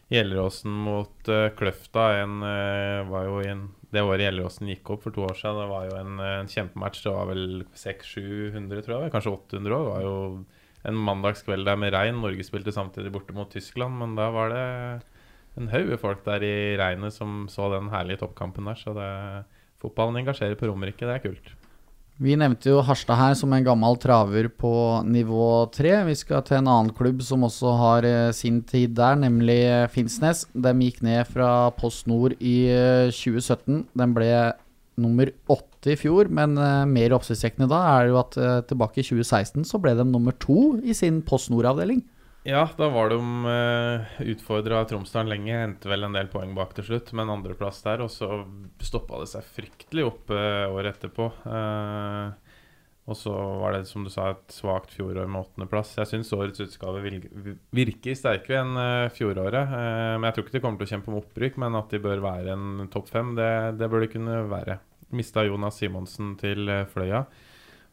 Gjelleråsen 0.08 0.72
mot 0.86 1.32
uh, 1.34 1.50
Kløfta. 1.58 2.06
En, 2.22 2.38
uh, 2.46 3.42
en, 3.44 3.66
det 3.92 4.04
året 4.06 4.24
Gjelleråsen 4.24 4.70
gikk 4.72 4.94
opp 4.94 5.04
for 5.04 5.16
to 5.16 5.26
år 5.26 5.36
siden. 5.36 5.60
Det 5.64 5.68
var 5.74 5.90
jo 5.90 5.98
en, 5.98 6.14
eh, 6.22 6.36
en 6.44 6.52
kjempematch. 6.52 7.02
Det 7.04 7.16
var 7.16 7.28
vel 7.32 7.44
600-700, 7.76 8.86
tror 8.86 8.96
jeg. 9.02 9.14
Kanskje 9.16 9.34
800 9.34 9.76
òg. 9.76 9.84
Det 9.84 9.92
var 9.92 10.06
jo 10.06 10.16
en 10.88 11.04
mandagskveld 11.10 11.68
der 11.68 11.82
med 11.82 11.96
regn. 11.98 12.22
Norge 12.24 12.46
spilte 12.48 12.76
samtidig 12.76 13.12
borte 13.12 13.36
mot 13.36 13.52
Tyskland, 13.52 13.98
men 14.00 14.16
da 14.20 14.30
var 14.32 14.54
det 14.54 14.64
en 15.58 15.72
haug 15.74 15.96
folk 16.00 16.24
der 16.24 16.46
i 16.46 16.58
regnet 16.80 17.16
som 17.16 17.48
så 17.52 17.68
den 17.74 17.90
herlige 17.92 18.22
toppkampen 18.22 18.70
der. 18.70 18.80
Så 18.80 18.94
det, 18.96 19.10
fotballen 19.82 20.22
engasjerer 20.22 20.60
på 20.60 20.70
Romerike. 20.70 21.04
Det 21.04 21.18
er 21.18 21.26
kult. 21.26 21.57
Vi 22.18 22.34
nevnte 22.34 22.72
jo 22.72 22.80
Harstad 22.82 23.20
her 23.20 23.36
som 23.38 23.52
en 23.54 23.66
gammel 23.66 23.98
traver 24.02 24.48
på 24.50 24.72
nivå 25.06 25.68
tre. 25.70 25.92
Vi 26.08 26.16
skal 26.18 26.42
til 26.48 26.58
en 26.58 26.70
annen 26.72 26.96
klubb 26.98 27.22
som 27.22 27.46
også 27.46 27.74
har 27.78 28.08
eh, 28.10 28.32
sin 28.34 28.64
tid 28.66 28.96
der, 28.98 29.20
nemlig 29.22 29.60
Finnsnes. 29.94 30.48
De 30.50 30.74
gikk 30.82 31.04
ned 31.06 31.30
fra 31.30 31.70
Post 31.78 32.10
Nord 32.10 32.34
i 32.42 32.56
2017. 33.14 33.84
Eh, 33.84 33.86
Den 34.02 34.18
ble 34.18 34.32
nummer 34.98 35.30
åtte 35.54 35.94
i 35.94 36.00
fjor, 36.00 36.26
men 36.34 36.58
uh, 36.58 36.90
mer 36.90 37.14
oppsiktsvekkende 37.14 37.70
da 37.70 37.84
er 38.00 38.08
jo 38.10 38.16
at 38.18 38.34
tilbake 38.66 39.04
i 39.04 39.06
2016 39.06 39.68
så 39.70 39.78
ble 39.78 39.94
de 39.94 40.08
nummer 40.10 40.34
to 40.42 40.80
i 40.82 40.98
sin 40.98 41.20
Post 41.22 41.52
Nord-avdeling. 41.54 42.02
Ja, 42.48 42.70
da 42.78 42.88
var 42.90 43.10
de 43.10 43.18
uh, 43.46 44.78
av 44.80 44.86
Tromsdalen 44.88 45.30
lenge. 45.30 45.52
Endte 45.52 45.90
vel 45.92 46.08
en 46.08 46.14
del 46.16 46.30
poeng 46.32 46.54
bak 46.56 46.72
til 46.78 46.86
slutt, 46.88 47.10
med 47.12 47.26
en 47.26 47.34
andreplass 47.34 47.82
der. 47.84 48.00
Og 48.06 48.12
så 48.14 48.30
stoppa 48.80 49.20
det 49.20 49.28
seg 49.34 49.50
fryktelig 49.58 50.06
opp 50.08 50.32
uh, 50.32 50.72
året 50.72 50.96
etterpå. 50.96 51.28
Uh, 51.44 52.32
og 53.08 53.20
så 53.20 53.34
var 53.36 53.76
det, 53.76 53.82
som 53.90 54.06
du 54.08 54.12
sa, 54.12 54.30
et 54.32 54.56
svakt 54.56 54.96
fjorår 54.96 55.28
med 55.28 55.42
åttendeplass. 55.42 55.98
Jeg 56.00 56.12
syns 56.14 56.32
årets 56.38 56.64
utgave 56.64 57.04
virker 57.04 58.16
sterkere 58.16 58.64
enn 58.64 58.80
uh, 58.80 59.12
fjoråret. 59.12 59.76
Men 60.16 60.30
Jeg 60.30 60.38
tror 60.38 60.48
ikke 60.48 60.56
de 60.56 60.64
kommer 60.64 60.80
til 60.80 60.88
å 60.88 60.94
kjempe 60.94 61.12
om 61.12 61.20
opprykk, 61.20 61.60
men 61.66 61.76
at 61.82 61.92
de 61.92 62.04
bør 62.08 62.24
være 62.24 62.56
en 62.56 62.88
topp 62.94 63.12
fem, 63.12 63.36
det, 63.36 63.52
det, 63.82 63.92
bør 63.92 64.06
de 64.06 64.12
kunne 64.16 64.40
være. 64.48 64.80
Mista 65.20 65.44
Jonas 65.44 65.84
Simonsen 65.84 66.38
til 66.40 66.72
Fløya. 66.96 67.26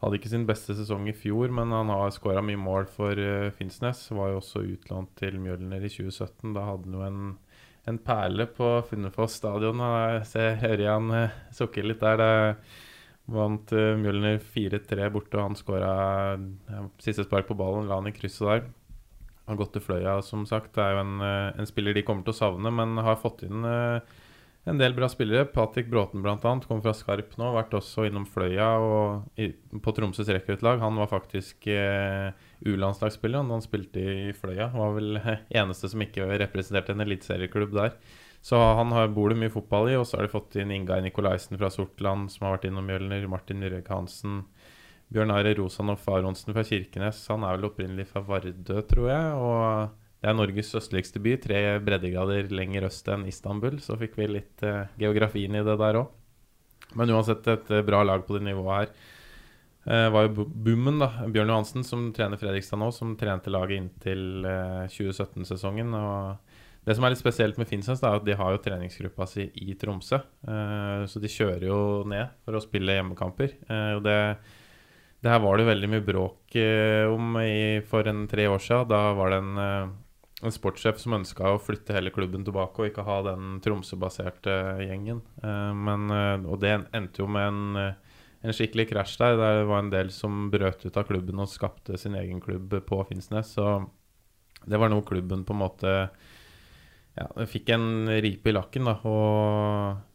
Hadde 0.01 0.19
ikke 0.19 0.31
sin 0.31 0.45
beste 0.47 0.75
sesong 0.75 1.07
i 1.07 1.15
fjor, 1.15 1.51
men 1.55 1.71
han 1.73 1.89
har 1.93 2.11
skåra 2.13 2.43
mye 2.43 2.59
mål 2.59 2.87
for 2.91 3.15
uh, 3.15 3.51
Finnsnes. 3.55 4.03
Var 4.11 4.33
jo 4.33 4.41
også 4.41 4.65
utlånt 4.67 5.13
til 5.19 5.37
Mjølner 5.41 5.85
i 5.85 5.91
2017. 5.91 6.51
Da 6.55 6.65
hadde 6.67 6.89
han 6.89 6.97
jo 6.97 7.05
en, 7.05 7.21
en 7.87 7.99
perle 8.03 8.47
på 8.57 8.73
Funnefoss 8.89 9.39
stadion. 9.39 9.79
Jeg 9.79 10.57
hører 10.63 10.85
han 10.91 11.13
uh, 11.15 11.37
sukker 11.55 11.87
litt 11.87 12.03
der. 12.03 12.19
Det 12.19 13.35
vant 13.37 13.71
uh, 13.71 13.93
Mjølner 14.01 14.41
4-3 14.43 15.07
borte, 15.15 15.39
og 15.39 15.47
han 15.47 15.59
skåra 15.59 15.93
uh, 16.35 16.89
siste 17.01 17.25
spark 17.25 17.47
på 17.47 17.57
ballen. 17.57 17.87
La 17.87 18.01
han 18.01 18.11
i 18.11 18.15
krysset 18.15 18.49
der. 18.51 18.67
Har 19.47 19.61
gått 19.61 19.75
til 19.77 19.85
Fløya, 19.85 20.19
som 20.25 20.43
sagt. 20.49 20.73
Det 20.75 20.83
er 20.83 20.97
jo 20.97 21.05
en, 21.05 21.17
en 21.53 21.67
spiller 21.69 21.95
de 21.95 22.03
kommer 22.03 22.25
til 22.25 22.33
å 22.33 22.39
savne, 22.43 22.71
men 22.73 22.97
har 23.05 23.21
fått 23.21 23.45
inn 23.47 23.63
uh, 23.63 24.01
en 24.65 24.79
del 24.81 24.95
bra 24.97 25.07
spillere. 25.09 25.45
Patrick 25.53 25.87
Bråten 25.91 26.23
bl.a. 26.25 26.37
kom 26.67 26.81
fra 26.81 26.93
Skarp 26.97 27.35
nå. 27.37 27.51
Vært 27.53 27.75
også 27.77 28.07
innom 28.07 28.25
Fløya 28.29 28.69
og 28.81 29.39
i, 29.39 29.51
på 29.53 29.93
Tromsøs 29.93 30.31
rekruttlag. 30.33 30.81
Han 30.81 30.97
var 30.97 31.11
faktisk 31.11 31.67
eh, 31.69 32.33
U-landslagsspiller 32.65 33.45
han 33.45 33.63
spilte 33.63 34.01
i 34.01 34.33
Fløya. 34.35 34.71
Var 34.73 34.95
vel 34.97 35.19
eneste 35.61 35.91
som 35.91 36.01
ikke 36.01 36.27
representerte 36.41 36.95
en 36.95 37.05
eliteserieklubb 37.05 37.75
der. 37.77 37.97
Så 38.45 38.57
han 38.57 38.91
har, 38.93 39.09
bor 39.13 39.31
det 39.31 39.39
mye 39.41 39.53
fotball 39.53 39.89
i, 39.89 39.97
og 39.97 40.05
så 40.05 40.19
har 40.19 40.27
de 40.27 40.33
fått 40.33 40.57
inn 40.61 40.73
Ingar 40.73 41.01
Nikolaisen 41.01 41.57
fra 41.57 41.71
Sortland, 41.73 42.29
som 42.29 42.45
har 42.45 42.59
vært 42.59 42.67
innom 42.69 42.85
Mjølner, 42.85 43.25
Martin 43.29 43.65
Røeg 43.65 43.87
Hansen, 43.89 44.43
Bjørn 45.13 45.33
Are 45.33 45.53
Rosanov 45.57 45.97
Faronsen 46.01 46.53
fra 46.53 46.65
Kirkenes. 46.65 47.23
Han 47.33 47.45
er 47.45 47.57
vel 47.57 47.71
opprinnelig 47.71 48.05
fra 48.11 48.21
Vardø, 48.25 48.81
tror 48.85 49.09
jeg. 49.09 49.31
og 49.41 50.04
det 50.25 50.31
er 50.31 50.37
Norges 50.39 50.71
østligste 50.73 51.19
by, 51.21 51.35
tre 51.37 51.59
breddegrader 51.85 52.47
lenger 52.49 52.87
øst 52.87 53.05
enn 53.13 53.27
Istanbul. 53.29 53.75
Så 53.77 53.93
fikk 53.99 54.15
vi 54.17 54.25
litt 54.25 54.63
uh, 54.65 54.87
geografien 54.97 55.53
i 55.53 55.61
det 55.61 55.75
der 55.77 55.99
òg. 55.99 56.07
Men 56.97 57.11
uansett 57.13 57.45
et 57.51 57.67
uh, 57.69 57.83
bra 57.85 57.99
lag 58.01 58.23
på 58.25 58.33
det 58.33 58.47
nivået 58.47 58.79
her. 58.79 58.95
Uh, 59.85 60.07
var 60.15 60.25
jo 60.25 60.47
Boomen, 60.49 60.97
da. 60.97 61.11
Bjørn 61.29 61.51
Johansen, 61.53 61.85
som 61.85 62.07
trener 62.15 62.41
Fredrikstad 62.41 62.81
nå, 62.81 62.87
som 62.95 63.11
trente 63.19 63.53
laget 63.53 63.77
inntil 63.77 64.47
2017-sesongen. 64.95 65.93
og 65.93 66.87
Det 66.87 66.95
som 66.97 67.05
er 67.05 67.13
litt 67.13 67.21
spesielt 67.21 67.59
med 67.61 67.69
Finnsnes, 67.69 68.01
er 68.01 68.17
at 68.17 68.25
de 68.25 68.37
har 68.39 68.55
jo 68.55 68.61
treningsgruppa 68.65 69.27
si 69.29 69.45
i 69.61 69.75
Tromsø. 69.77 70.17
så 71.05 71.21
de 71.21 71.29
kjører 71.29 71.67
jo 71.67 71.77
ned 72.09 72.33
for 72.41 72.57
å 72.57 72.63
spille 72.63 72.97
hjemmekamper. 72.97 73.53
det 74.01 74.19
det 75.25 75.31
her 75.31 75.39
var 75.41 75.57
det 75.57 75.65
veldig 75.65 75.87
mye 75.89 76.03
bråk 76.05 76.57
om 77.09 77.37
i, 77.41 77.81
for 77.89 78.05
en 78.05 78.27
tre 78.29 78.45
år 78.45 78.61
siden. 78.61 78.89
Da 78.91 78.99
var 79.17 79.31
det 79.33 79.39
en 79.41 79.95
en 80.45 80.53
sportssjef 80.55 80.99
som 81.01 81.17
ønska 81.17 81.51
å 81.53 81.61
flytte 81.61 81.95
hele 81.95 82.13
klubben 82.13 82.45
tilbake 82.45 82.81
og 82.81 82.89
ikke 82.89 83.05
ha 83.07 83.19
den 83.27 83.59
Tromsø-baserte 83.65 84.55
gjengen. 84.85 85.21
Uh, 85.43 85.73
men, 85.75 86.07
uh, 86.13 86.47
og 86.49 86.61
det 86.63 86.73
endte 86.95 87.23
jo 87.23 87.27
med 87.31 87.49
en, 87.49 87.91
en 88.45 88.55
skikkelig 88.55 88.89
krasj. 88.93 89.17
Der 89.21 89.37
det 89.41 89.67
var 89.69 89.83
en 89.83 89.93
del 89.93 90.13
som 90.15 90.47
brøt 90.53 90.85
ut 90.85 90.97
av 91.01 91.07
klubben 91.09 91.43
og 91.43 91.51
skapte 91.51 91.99
sin 92.01 92.17
egen 92.19 92.41
klubb 92.43 92.77
på 92.87 93.03
Finnsnes. 93.09 93.55
Så 93.57 93.79
det 94.65 94.81
var 94.81 94.93
noe 94.93 95.05
klubben 95.05 95.45
på 95.45 95.53
en 95.55 95.61
måte 95.61 95.95
ja, 97.15 97.29
fikk 97.47 97.71
en 97.75 98.09
ripe 98.23 98.51
i 98.51 98.55
lakken. 98.55 98.89
da, 98.89 98.97
og 99.07 100.14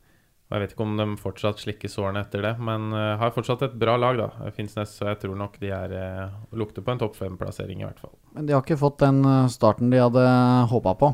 og 0.51 0.57
Jeg 0.57 0.63
vet 0.65 0.73
ikke 0.75 0.83
om 0.83 0.97
de 0.99 1.05
fortsatt 1.23 1.61
slikker 1.63 1.91
sårene 1.93 2.25
etter 2.25 2.43
det, 2.43 2.57
men 2.59 2.89
uh, 2.91 3.15
har 3.21 3.31
fortsatt 3.31 3.61
et 3.69 3.75
bra 3.79 3.95
lag, 4.03 4.17
da. 4.19 4.51
Finnsnes, 4.57 4.97
så 4.99 5.13
jeg 5.13 5.21
tror 5.23 5.37
nok 5.39 5.55
de 5.63 5.71
er 5.71 5.93
uh, 5.95 6.33
lukter 6.59 6.83
på 6.83 6.91
en 6.91 6.99
topp 6.99 7.15
fem-plassering, 7.21 7.85
i 7.85 7.87
hvert 7.87 8.01
fall. 8.03 8.17
Men 8.35 8.49
de 8.49 8.57
har 8.57 8.65
ikke 8.65 8.81
fått 8.81 8.99
den 9.03 9.23
eh, 9.27 9.47
starten 9.51 9.93
de 9.95 10.03
hadde 10.03 10.25
håpa 10.73 10.97
på? 10.99 11.13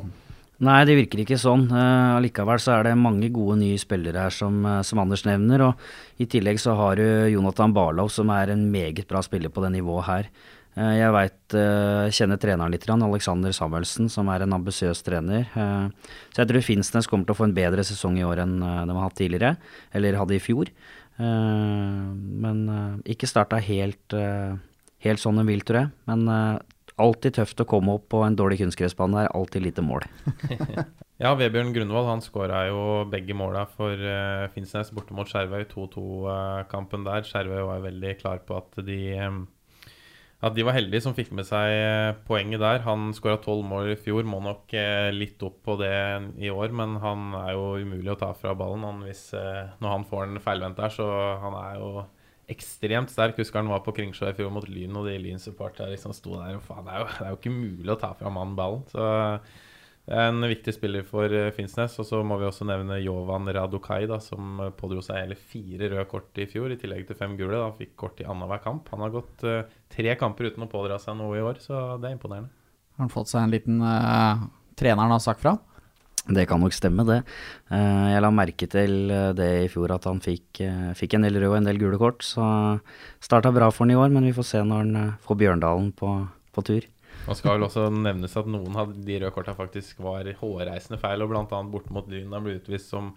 Nei, 0.64 0.78
det 0.89 0.97
virker 0.97 1.20
ikke 1.20 1.37
sånn. 1.37 1.66
Allikevel 1.68 2.24
likevel 2.24 2.62
så 2.64 2.78
er 2.78 2.87
det 2.89 2.97
mange 2.97 3.28
gode 3.32 3.59
nye 3.61 3.76
spillere 3.80 4.24
her, 4.24 4.32
som, 4.32 4.57
som, 4.89 5.01
Anders 5.03 5.26
nevner. 5.28 5.66
Og 5.68 6.20
I 6.24 6.28
tillegg 6.32 6.61
så 6.62 6.72
har 6.78 6.97
du 6.97 7.05
Jonathan 7.32 7.76
Barlow, 7.76 8.09
som 8.12 8.32
er 8.32 8.55
en 8.55 8.64
meget 8.72 9.05
bra 9.09 9.20
spiller 9.24 9.53
på 9.53 9.64
det 9.64 9.74
nivået 9.76 10.09
her. 10.09 10.30
Eh, 10.76 10.92
jeg 10.98 11.12
veit 11.14 11.56
eh, 11.56 12.10
kjenner 12.12 12.40
treneren 12.40 12.74
litt, 12.74 12.84
Alexander 12.84 13.54
Samuelsen, 13.56 14.10
som 14.12 14.28
er 14.28 14.44
en 14.44 14.56
ambisiøs 14.58 15.00
trener. 15.06 15.48
Eh, 15.56 16.12
så 16.34 16.42
jeg 16.42 16.50
tror 16.50 16.66
Finnsnes 16.66 17.08
kommer 17.08 17.24
til 17.24 17.36
å 17.36 17.38
få 17.38 17.48
en 17.48 17.56
bedre 17.56 17.84
sesong 17.86 18.18
i 18.20 18.26
år 18.28 18.44
enn 18.44 18.58
de 18.60 18.92
har 18.92 19.04
hatt 19.06 19.16
tidligere, 19.16 19.56
eller 19.96 20.20
hadde 20.20 20.36
i 20.36 20.42
fjor. 20.42 20.72
Men 21.16 22.58
ikke 23.08 23.24
starta 23.24 23.56
helt, 23.64 24.12
helt 25.00 25.22
sånn 25.22 25.40
de 25.40 25.46
vil, 25.48 25.62
tror 25.64 25.78
jeg. 25.80 25.88
Men 26.10 26.26
alltid 27.00 27.38
tøft 27.38 27.62
å 27.64 27.66
komme 27.68 27.94
opp 27.96 28.10
på 28.12 28.20
en 28.26 28.36
dårlig 28.36 28.58
kunstgressbane. 28.60 29.16
Det 29.16 29.22
er 29.24 29.32
alltid 29.38 29.64
lite 29.64 29.84
mål. 29.86 30.04
ja, 31.24 31.32
Vebjørn 31.40 31.72
Grunvoll 31.72 32.10
han 32.10 32.24
skåra 32.24 32.66
jo 32.68 32.82
begge 33.08 33.36
måla 33.36 33.64
for 33.78 33.96
uh, 33.96 34.44
Finnsnes 34.52 34.92
borte 34.92 35.16
mot 35.16 35.32
Skjervøy. 35.32 35.64
2-2-kampen 35.72 37.08
der. 37.08 37.24
Skjervøy 37.24 37.64
var 37.64 37.84
veldig 37.88 38.16
klar 38.20 38.44
på 38.44 38.60
at 38.60 38.80
de 38.84 39.00
at 40.45 40.53
de 40.53 40.64
var 40.66 40.76
heldige 40.76 41.01
som 41.07 41.14
fikk 41.16 41.30
med 41.32 41.47
seg 41.49 41.70
eh, 41.72 42.11
poenget 42.28 42.61
der. 42.61 42.82
Han 42.84 43.09
skåra 43.16 43.39
tolv 43.41 43.64
mål 43.64 43.95
i 43.95 44.01
fjor, 44.01 44.26
må 44.28 44.43
nok 44.45 44.74
eh, 44.76 45.09
litt 45.14 45.41
opp 45.47 45.62
på 45.64 45.78
det 45.80 45.97
i 46.45 46.51
år. 46.53 46.74
Men 46.76 46.99
han 47.01 47.30
er 47.39 47.55
jo 47.57 47.70
umulig 47.80 48.12
å 48.12 48.18
ta 48.20 48.34
fra 48.37 48.53
ballen 48.59 48.84
han, 48.84 49.01
hvis, 49.07 49.30
eh, 49.39 49.72
når 49.80 49.95
han 49.95 50.05
får 50.11 50.26
en 50.26 50.43
feilvendt 50.45 50.82
der. 50.82 50.93
Så 50.93 51.07
han 51.41 51.57
er 51.62 51.80
jo 51.80 51.91
ekstremt 52.53 53.11
sterk. 53.11 53.41
Husker 53.41 53.62
han 53.62 53.72
var 53.72 53.80
på 53.87 53.97
Kringsjå 53.97 54.28
i 54.28 54.37
fjor 54.37 54.53
mot 54.53 54.68
Lyn, 54.68 55.01
og 55.01 55.09
de 55.09 55.16
Lyn-supporterne 55.24 55.95
liksom 55.95 56.12
sto 56.16 56.37
der. 56.37 56.61
Og 56.61 56.66
faen, 56.68 56.84
det 56.84 56.93
er, 56.93 57.01
jo, 57.01 57.09
det 57.16 57.24
er 57.24 57.32
jo 57.32 57.41
ikke 57.41 57.57
mulig 57.57 57.97
å 57.97 58.01
ta 58.05 58.12
fra 58.20 58.32
mannen 58.37 58.59
ballen. 58.61 58.84
Så 58.93 59.09
en 60.07 60.44
viktig 60.46 60.74
spiller 60.74 61.02
for 61.07 61.32
uh, 61.32 61.50
Finnsnes. 61.54 61.96
Og 61.98 62.07
så 62.07 62.20
må 62.26 62.38
vi 62.40 62.46
også 62.46 62.66
nevne 62.68 63.00
Jovan 63.02 63.48
Radukai, 63.52 64.04
da, 64.11 64.20
som 64.22 64.61
pådro 64.78 65.02
seg 65.04 65.24
hele 65.24 65.38
fire 65.38 65.90
røde 65.92 66.07
kort 66.11 66.38
i 66.38 66.46
fjor, 66.50 66.70
i 66.70 66.78
tillegg 66.80 67.09
til 67.09 67.18
fem 67.18 67.34
gule. 67.38 67.59
da, 67.59 67.72
Fikk 67.74 67.96
kort 67.98 68.22
i 68.22 68.26
annenhver 68.28 68.62
kamp. 68.64 68.90
Han 68.94 69.02
har 69.02 69.14
gått 69.14 69.46
uh, 69.46 69.62
tre 69.92 70.14
kamper 70.18 70.52
uten 70.52 70.66
å 70.66 70.70
pådra 70.70 71.00
seg 71.02 71.18
noe 71.18 71.38
i 71.38 71.44
år, 71.44 71.59
så 71.62 71.96
det 72.00 72.11
er 72.11 72.18
imponerende. 72.18 72.52
Har 72.96 73.09
han 73.09 73.12
fått 73.12 73.32
seg 73.32 73.44
en 73.44 73.57
liten 73.57 73.82
uh, 73.82 74.46
Treneren 74.78 75.14
har 75.14 75.24
sagt 75.24 75.42
fra? 75.42 75.57
Det 76.26 76.42
kan 76.50 76.59
nok 76.59 76.74
stemme, 76.74 77.04
det. 77.07 77.20
Jeg 77.70 78.22
la 78.24 78.30
merke 78.34 78.66
til 78.66 79.12
det 79.38 79.46
i 79.62 79.68
fjor, 79.70 79.92
at 79.94 80.09
han 80.11 80.18
fikk, 80.18 80.59
fikk 80.98 81.14
en 81.14 81.22
del 81.22 81.38
røde 81.38 81.52
og 81.52 81.61
en 81.61 81.68
del 81.68 81.78
gule 81.78 82.00
kort. 82.02 82.26
Så 82.26 82.42
starta 83.22 83.52
bra 83.54 83.68
for 83.70 83.86
han 83.86 83.94
i 83.94 83.98
år, 84.00 84.11
men 84.11 84.26
vi 84.26 84.34
får 84.34 84.48
se 84.48 84.64
når 84.66 84.82
han 84.82 85.12
får 85.22 85.38
Bjørndalen 85.44 85.92
på, 85.94 86.11
på 86.50 86.66
tur. 86.66 86.88
Nå 87.26 87.34
skal 87.34 87.56
vel 87.56 87.66
også 87.66 87.88
nevnes 87.90 88.36
at 88.38 88.46
noen 88.46 88.76
av 88.78 88.92
de 88.94 89.16
røde 89.18 89.32
korta 89.34 89.54
faktisk 89.56 89.98
var 90.04 90.28
hårreisende 90.38 90.98
feil, 91.02 91.24
og 91.24 91.32
bl.a. 91.32 91.62
bort 91.72 91.88
mot 91.94 92.06
Lyn 92.10 92.30
ble 92.30 92.60
utvist 92.60 92.92
som, 92.92 93.10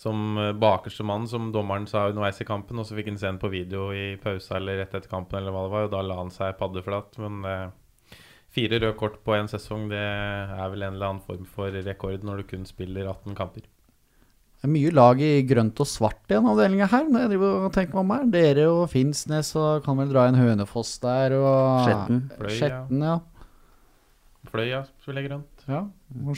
som 0.00 0.36
eh, 0.40 0.52
bakerste 0.52 1.06
mann, 1.08 1.24
som 1.30 1.48
dommeren 1.54 1.88
sa 1.88 2.04
underveis 2.10 2.42
i 2.44 2.48
kampen, 2.48 2.80
og 2.80 2.88
så 2.88 2.98
fikk 2.98 3.08
han 3.12 3.20
se 3.20 3.30
den 3.30 3.40
på 3.40 3.52
video 3.54 3.88
i 3.96 4.18
pausa 4.20 4.58
eller 4.58 4.82
rett 4.82 4.92
etter 4.92 5.08
kampen, 5.08 5.40
eller 5.40 5.54
hva 5.54 5.64
det 5.64 5.74
var, 5.76 5.88
og 5.88 5.94
da 5.96 6.02
la 6.04 6.20
han 6.20 6.32
seg 6.34 6.58
paddeflat. 6.60 7.16
Men 7.24 7.40
eh, 7.48 8.18
fire 8.52 8.82
røde 8.82 8.98
kort 9.00 9.22
på 9.24 9.38
én 9.38 9.48
sesong, 9.48 9.88
det 9.92 10.02
er 10.02 10.66
vel 10.74 10.84
en 10.84 10.98
eller 10.98 11.14
annen 11.14 11.24
form 11.24 11.48
for 11.48 11.72
rekord 11.88 12.26
når 12.26 12.42
du 12.42 12.50
kun 12.52 12.68
spiller 12.68 13.08
18 13.08 13.38
kamper. 13.38 13.64
Det 14.64 14.68
er 14.68 14.72
mye 14.72 14.92
lag 14.96 15.18
i 15.20 15.42
grønt 15.44 15.80
og 15.80 15.88
svart 15.88 16.22
i 16.24 16.36
denne 16.36 16.52
avdelinga 16.52 16.86
her. 16.88 17.04
Når 17.04 17.20
jeg 17.20 17.30
driver 17.34 17.66
og 17.66 17.72
tenker 17.74 17.98
meg 17.98 18.00
om 18.00 18.12
her. 18.14 18.22
Dere 18.32 18.62
og 18.72 18.86
Finnsnes 18.88 19.50
og 19.60 19.84
kan 19.84 19.98
vel 20.00 20.08
dra 20.08 20.22
en 20.30 20.38
Hønefoss 20.40 20.94
der. 21.02 21.34
Og 21.36 21.84
Skjetten. 21.84 22.22
Skjetten, 22.48 23.04
ja. 23.04 23.18
Fløya 24.54 24.84
spiller 25.02 25.24
grønt. 25.26 25.64
Ja, 25.66 25.80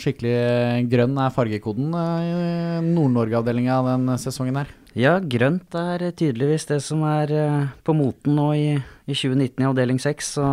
Skikkelig 0.00 0.86
grønn 0.88 1.18
er 1.20 1.34
fargekoden 1.34 1.92
eh, 1.92 2.78
i 2.80 2.86
Nord-Norge-avdelinga 2.86 3.76
den 3.90 4.08
sesongen 4.22 4.56
her. 4.56 4.70
Ja, 4.96 5.18
grønt 5.20 5.76
er 5.76 6.06
tydeligvis 6.16 6.64
det 6.70 6.78
som 6.86 7.04
er 7.04 7.34
eh, 7.36 7.66
på 7.84 7.92
moten 7.92 8.38
nå 8.38 8.48
i, 8.56 8.70
i 9.04 9.12
2019 9.12 9.60
i 9.60 9.68
avdeling 9.68 10.00
6. 10.00 10.32
Så 10.38 10.48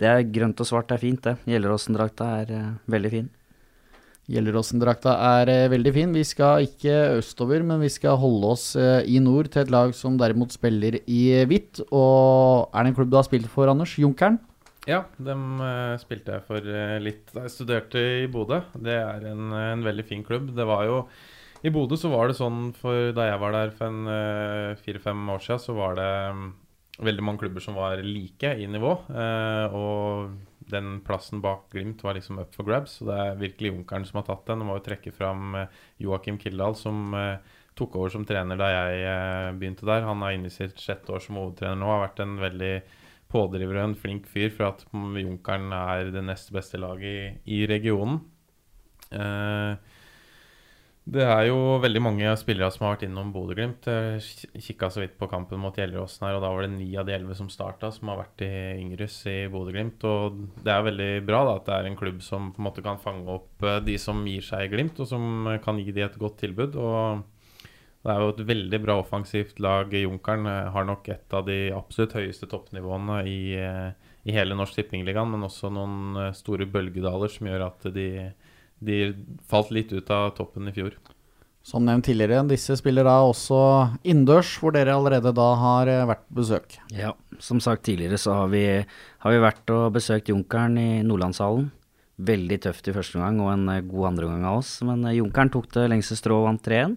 det 0.00 0.08
er 0.08 0.24
grønt 0.32 0.64
og 0.64 0.70
svart 0.70 0.96
er 0.96 1.04
fint, 1.04 1.20
det. 1.28 1.36
Gjelleråsen-drakta 1.52 2.32
er 2.40 2.56
veldig 2.88 3.12
fin. 3.12 3.30
Gjelleråsen-drakta 4.32 5.18
er 5.44 5.68
veldig 5.68 5.92
fin. 5.92 6.16
Vi 6.16 6.24
skal 6.24 6.64
ikke 6.64 7.18
østover, 7.18 7.60
men 7.66 7.84
vi 7.84 7.92
skal 7.92 8.16
holde 8.22 8.54
oss 8.54 8.70
i 8.80 9.20
nord 9.20 9.50
til 9.52 9.66
et 9.66 9.74
lag 9.74 9.92
som 9.98 10.16
derimot 10.16 10.54
spiller 10.56 11.02
i 11.04 11.24
hvitt. 11.50 11.82
Og 11.90 12.70
er 12.72 12.86
det 12.86 12.94
en 12.94 13.02
klubb 13.02 13.12
du 13.12 13.18
har 13.20 13.28
spilt 13.28 13.50
for, 13.52 13.68
Anders? 13.68 13.98
Junkeren? 14.00 14.40
Ja, 14.90 15.04
dem 15.22 15.60
uh, 15.62 15.94
spilte 16.02 16.38
jeg 16.38 16.46
for 16.48 16.64
uh, 16.66 16.96
litt 17.02 17.28
da 17.34 17.44
jeg 17.44 17.54
studerte 17.54 18.00
i 18.24 18.26
Bodø. 18.30 18.58
Det 18.74 18.96
er 18.96 19.26
en, 19.30 19.52
en, 19.54 19.84
veldig 19.86 20.06
fin 20.08 20.24
klubb. 20.26 20.50
Det 20.56 20.66
var 20.66 20.82
jo 20.88 21.04
I 21.62 21.70
Bodø 21.70 21.98
så 22.00 22.10
var 22.10 22.30
det 22.30 22.38
sånn 22.40 22.72
for 22.74 23.12
da 23.14 23.28
jeg 23.28 23.40
var 23.42 23.54
der 23.54 23.74
for 23.76 23.90
en 23.92 24.76
fire-fem 24.80 25.30
år 25.30 25.44
siden, 25.44 25.62
så 25.62 25.76
var 25.76 25.98
det 26.00 26.10
um, 26.34 26.48
veldig 27.06 27.26
mange 27.26 27.44
klubber 27.44 27.62
som 27.62 27.78
var 27.78 28.02
like 28.02 28.54
i 28.58 28.66
nivå. 28.68 28.96
og 29.78 30.32
den 30.70 31.00
plassen 31.02 31.40
bak 31.42 31.70
Glimt 31.72 32.02
var 32.04 32.14
liksom 32.14 32.38
up 32.42 32.54
for 32.54 32.66
grabs. 32.66 32.98
Så 32.98 33.06
det 33.08 33.16
er 33.16 33.40
virkelig 33.40 33.72
Junkeren 33.72 34.04
som 34.08 34.20
har 34.20 34.26
tatt 34.26 34.44
den. 34.50 34.60
Du 34.60 34.68
må 34.68 34.76
jo 34.76 34.84
trekke 34.84 35.12
fram 35.14 35.56
Joakim 35.98 36.38
Kildahl, 36.38 36.76
som 36.76 37.14
tok 37.78 37.96
over 37.96 38.12
som 38.12 38.26
trener 38.28 38.60
da 38.60 38.68
jeg 38.68 39.56
begynte 39.58 39.88
der. 39.88 40.04
Han 40.06 40.22
har 40.24 40.36
inne 40.36 40.50
i 40.50 40.54
sitt 40.54 40.80
sjette 40.80 41.14
år 41.14 41.24
som 41.24 41.40
hovedtrener 41.40 41.80
nå. 41.80 41.88
Har 41.88 42.04
vært 42.04 42.22
en 42.26 42.36
veldig 42.42 42.74
pådriver 43.30 43.78
og 43.78 43.88
en 43.88 43.96
flink 43.98 44.28
fyr 44.30 44.50
for 44.54 44.72
at 44.72 44.84
Junkeren 44.92 45.72
er 45.76 46.10
det 46.14 46.24
nest 46.26 46.52
beste 46.54 46.80
laget 46.80 47.40
i, 47.46 47.60
i 47.60 47.64
regionen. 47.70 48.20
Eh, 49.10 49.96
det 51.10 51.24
er 51.24 51.46
jo 51.48 51.78
veldig 51.82 52.00
mange 52.04 52.32
spillere 52.38 52.68
som 52.70 52.84
har 52.84 52.92
vært 52.94 53.06
innom 53.08 53.32
Bodø-Glimt. 53.34 53.88
Kikka 54.62 54.90
så 54.92 55.00
vidt 55.02 55.16
på 55.18 55.26
kampen 55.32 55.58
mot 55.58 55.74
Gjelleråsen 55.74 56.26
her, 56.28 56.36
og 56.36 56.44
da 56.44 56.50
var 56.52 56.66
det 56.66 56.74
ni 56.76 56.90
av 57.00 57.08
de 57.08 57.16
elleve 57.16 57.34
som 57.38 57.48
starta, 57.50 57.90
som 57.94 58.12
har 58.12 58.20
vært 58.20 58.44
i 58.46 58.50
Yngres 58.78 59.16
i 59.26 59.38
Bodø-Glimt. 59.50 60.04
Og 60.06 60.38
det 60.62 60.74
er 60.74 60.86
veldig 60.86 61.10
bra 61.26 61.42
da, 61.48 61.56
at 61.56 61.66
det 61.66 61.78
er 61.78 61.88
en 61.88 61.98
klubb 61.98 62.20
som 62.22 62.52
på 62.54 62.62
en 62.62 62.68
måte 62.68 62.84
kan 62.84 63.00
fange 63.02 63.26
opp 63.32 63.66
eh, 63.66 63.80
de 63.86 63.96
som 63.98 64.22
gir 64.28 64.44
seg 64.46 64.68
i 64.68 64.72
Glimt, 64.76 65.00
og 65.02 65.10
som 65.10 65.50
kan 65.64 65.80
gi 65.82 65.90
de 65.96 66.06
et 66.06 66.20
godt 66.20 66.38
tilbud. 66.44 66.78
og 66.78 67.26
det 68.00 68.12
er 68.14 68.22
jo 68.22 68.30
et 68.32 68.46
veldig 68.48 68.78
bra 68.80 68.96
offensivt 69.02 69.58
lag. 69.60 69.92
Junkeren 69.92 70.48
eh, 70.48 70.68
har 70.72 70.86
nok 70.88 71.08
et 71.12 71.34
av 71.36 71.44
de 71.44 71.58
absolutt 71.76 72.16
høyeste 72.16 72.48
toppnivåene 72.48 73.18
i, 73.28 73.40
eh, 73.60 74.12
i 74.24 74.36
hele 74.36 74.56
Norsk 74.56 74.78
Tippingligaen, 74.78 75.28
men 75.28 75.44
også 75.44 75.68
noen 75.74 76.16
eh, 76.16 76.30
store 76.36 76.64
bølgedaler 76.70 77.32
som 77.32 77.50
gjør 77.50 77.66
at 77.66 77.88
de, 77.92 78.06
de, 78.80 79.00
falt 79.50 79.72
litt 79.76 79.92
ut 79.92 80.12
av 80.16 80.30
toppen 80.38 80.70
i 80.70 80.72
fjor. 80.72 80.96
Som 81.60 81.84
nevnt 81.84 82.06
tidligere, 82.08 82.40
disse 82.48 82.72
spiller 82.80 83.04
da 83.04 83.18
også 83.20 83.58
innendørs, 84.00 84.54
hvor 84.62 84.72
dere 84.72 84.94
allerede 84.96 85.34
da 85.36 85.48
har 85.60 85.90
vært 86.08 86.22
på 86.30 86.38
besøk. 86.38 86.78
Ja, 86.96 87.10
som 87.36 87.60
sagt 87.60 87.84
tidligere 87.84 88.16
så 88.22 88.38
har 88.38 88.48
vi, 88.54 88.62
har 89.20 89.34
vi 89.34 89.42
vært 89.44 89.74
og 89.76 89.90
besøkt 89.98 90.32
Junkeren 90.32 90.80
i 90.80 91.02
Nordlandshallen. 91.04 91.68
veldig 92.20 92.58
tøft 92.64 92.88
i 92.88 92.92
første 92.92 93.16
omgang 93.16 93.38
og 93.40 93.52
en 93.52 93.68
god 93.88 94.08
andre 94.08 94.26
omgang 94.26 94.48
av 94.48 94.62
oss. 94.62 94.72
Men 94.88 95.04
Junkeren 95.12 95.52
tok 95.52 95.68
det 95.76 95.86
lengste 95.92 96.16
strå 96.16 96.40
og 96.40 96.48
vant 96.48 96.64
3-1. 96.64 96.96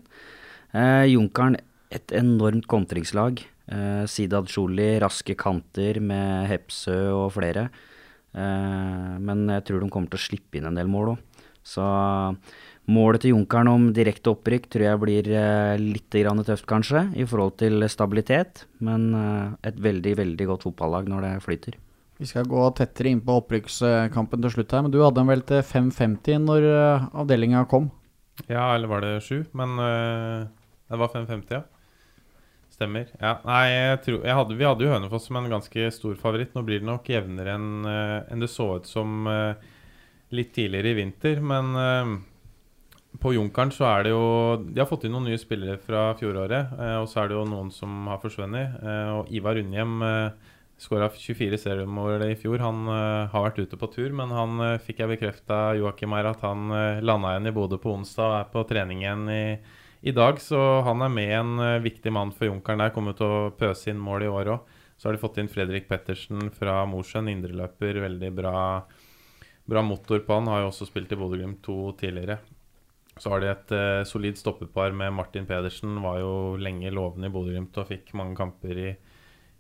Eh, 0.74 1.06
Junkeren 1.14 1.58
et 1.94 2.14
enormt 2.18 2.68
kontringslag. 2.70 3.44
Eh, 3.70 4.04
Sidad 4.10 4.50
Sjoli, 4.50 4.98
raske 5.02 5.36
kanter 5.38 6.00
med 6.02 6.50
Hepsø 6.50 6.98
og 7.14 7.34
flere. 7.38 7.70
Eh, 8.34 9.14
men 9.22 9.46
jeg 9.54 9.66
tror 9.68 9.84
de 9.84 9.92
kommer 9.94 10.10
til 10.12 10.20
å 10.20 10.26
slippe 10.28 10.60
inn 10.60 10.70
en 10.70 10.80
del 10.80 10.90
mål 10.90 11.14
òg. 11.14 11.44
Så 11.64 11.84
målet 12.92 13.24
til 13.24 13.32
Junkeren 13.32 13.70
om 13.72 13.88
direkte 13.96 14.34
opprykk 14.34 14.68
tror 14.74 14.88
jeg 14.90 15.02
blir 15.04 15.30
eh, 15.32 15.78
litt 15.80 16.18
grann 16.18 16.44
tøft, 16.44 16.68
kanskje, 16.68 17.06
i 17.16 17.28
forhold 17.30 17.56
til 17.62 17.86
stabilitet. 17.88 18.66
Men 18.84 19.14
eh, 19.16 19.70
et 19.70 19.80
veldig, 19.80 20.18
veldig 20.20 20.50
godt 20.50 20.68
fotballag 20.68 21.08
når 21.12 21.28
det 21.28 21.34
flyter. 21.46 21.80
Vi 22.22 22.28
skal 22.30 22.46
gå 22.50 22.66
tettere 22.78 23.10
inn 23.10 23.24
på 23.26 23.38
opprykkskampen 23.42 24.44
til 24.44 24.54
slutt 24.54 24.74
her, 24.76 24.84
men 24.86 24.94
du 24.94 25.00
hadde 25.02 25.18
den 25.18 25.30
vel 25.32 25.42
til 25.50 25.64
5.50 25.66 26.44
når 26.46 26.68
uh, 26.70 27.08
avdelinga 27.24 27.64
kom? 27.68 27.90
Ja, 28.46 28.68
eller 28.76 28.88
var 28.92 29.02
det 29.04 29.16
sju? 29.26 29.42
Men 29.58 29.74
uh, 29.82 30.46
det 30.90 31.00
var 31.00 31.14
5.50, 31.14 31.54
ja. 31.56 31.64
Stemmer. 32.74 33.10
Ja, 33.22 33.36
nei, 33.46 33.64
jeg 33.70 33.98
tror, 34.02 34.24
jeg 34.26 34.36
hadde, 34.40 34.56
vi 34.58 34.66
hadde 34.66 34.86
jo 34.86 34.90
Hønefoss 34.90 35.28
som 35.30 35.38
en 35.38 35.52
ganske 35.52 35.90
stor 35.94 36.16
favoritt. 36.18 36.56
Nå 36.56 36.64
blir 36.66 36.82
det 36.82 36.90
nok 36.90 37.10
jevnere 37.12 37.54
enn 37.54 37.86
uh, 37.86 38.24
enn 38.34 38.42
det 38.42 38.50
så 38.50 38.72
ut 38.80 38.90
som 38.90 39.28
litt 40.34 40.56
tidligere 40.56 40.90
i 40.90 40.98
vinter. 40.98 41.38
Men 41.38 41.70
på 43.22 43.36
Junkeren 43.36 43.70
så 43.70 43.86
er 43.92 44.08
det 44.08 44.16
jo 44.16 44.24
De 44.66 44.82
har 44.82 44.90
fått 44.90 45.06
inn 45.06 45.14
noen 45.14 45.28
nye 45.30 45.38
spillere 45.38 45.78
fra 45.78 46.08
fjoråret. 46.18 46.74
og 46.98 47.06
så 47.12 47.22
er 47.22 47.30
det 47.30 47.38
jo 47.38 47.46
noen 47.46 47.70
som 47.70 48.10
har 48.10 48.18
forsvunnet. 48.24 48.82
og 49.14 49.30
Ivar 49.30 49.62
Unnhjem 49.62 50.02
Skåra 50.84 51.08
24 51.10 51.58
seriemål 51.58 52.26
i 52.26 52.36
fjor. 52.36 52.60
Han 52.60 52.88
uh, 52.90 53.30
har 53.32 53.46
vært 53.46 53.62
ute 53.62 53.78
på 53.80 53.88
tur, 53.94 54.10
men 54.16 54.34
han 54.34 54.60
fikk 54.84 55.00
jeg 55.04 55.14
bekrefta 55.14 55.60
Joakim 55.78 56.16
her 56.18 56.32
at 56.34 56.44
han 56.44 56.74
eh, 56.74 57.04
landa 57.06 57.32
igjen 57.36 57.52
i 57.52 57.54
Bodø 57.56 57.80
på 57.80 57.94
onsdag 57.94 58.26
og 58.26 58.36
er 58.40 58.50
på 58.52 58.64
trening 58.68 59.04
igjen 59.06 59.24
i, 59.32 59.44
i 60.04 60.12
dag. 60.12 60.40
Så 60.44 60.60
han 60.86 61.02
er 61.06 61.12
med 61.12 61.32
en 61.38 61.54
uh, 61.62 61.84
viktig 61.84 62.12
mann 62.14 62.34
for 62.36 62.50
Junkeren 62.50 62.84
der. 62.84 62.94
Kommer 62.96 63.16
til 63.18 63.28
å 63.28 63.52
pøse 63.58 63.92
inn 63.92 64.02
mål 64.04 64.28
i 64.28 64.32
år 64.32 64.52
òg. 64.56 64.74
Så 64.98 65.08
har 65.08 65.16
de 65.16 65.22
fått 65.24 65.40
inn 65.42 65.52
Fredrik 65.52 65.88
Pettersen 65.90 66.52
fra 66.54 66.82
Mosjøen, 66.88 67.32
indreløper. 67.32 68.02
Veldig 68.04 68.34
bra, 68.36 68.58
bra 69.70 69.84
motor 69.86 70.22
på 70.24 70.38
han. 70.38 70.52
Har 70.52 70.64
jo 70.64 70.70
også 70.74 70.88
spilt 70.90 71.12
i 71.16 71.20
Bodø-Glimt 71.20 71.64
2 71.66 71.78
tidligere. 72.04 72.38
Så 73.18 73.30
har 73.30 73.42
de 73.42 73.50
et 73.52 73.74
solid 74.10 74.40
stoppepar 74.40 74.94
med 74.98 75.14
Martin 75.14 75.48
Pedersen. 75.50 75.98
Var 76.02 76.22
jo 76.22 76.34
lenge 76.62 76.94
lovende 76.94 77.30
i 77.30 77.34
Bodø-Glimt 77.34 77.78
og 77.82 77.90
fikk 77.90 78.14
mange 78.18 78.38
kamper 78.40 78.80
i 78.80 78.94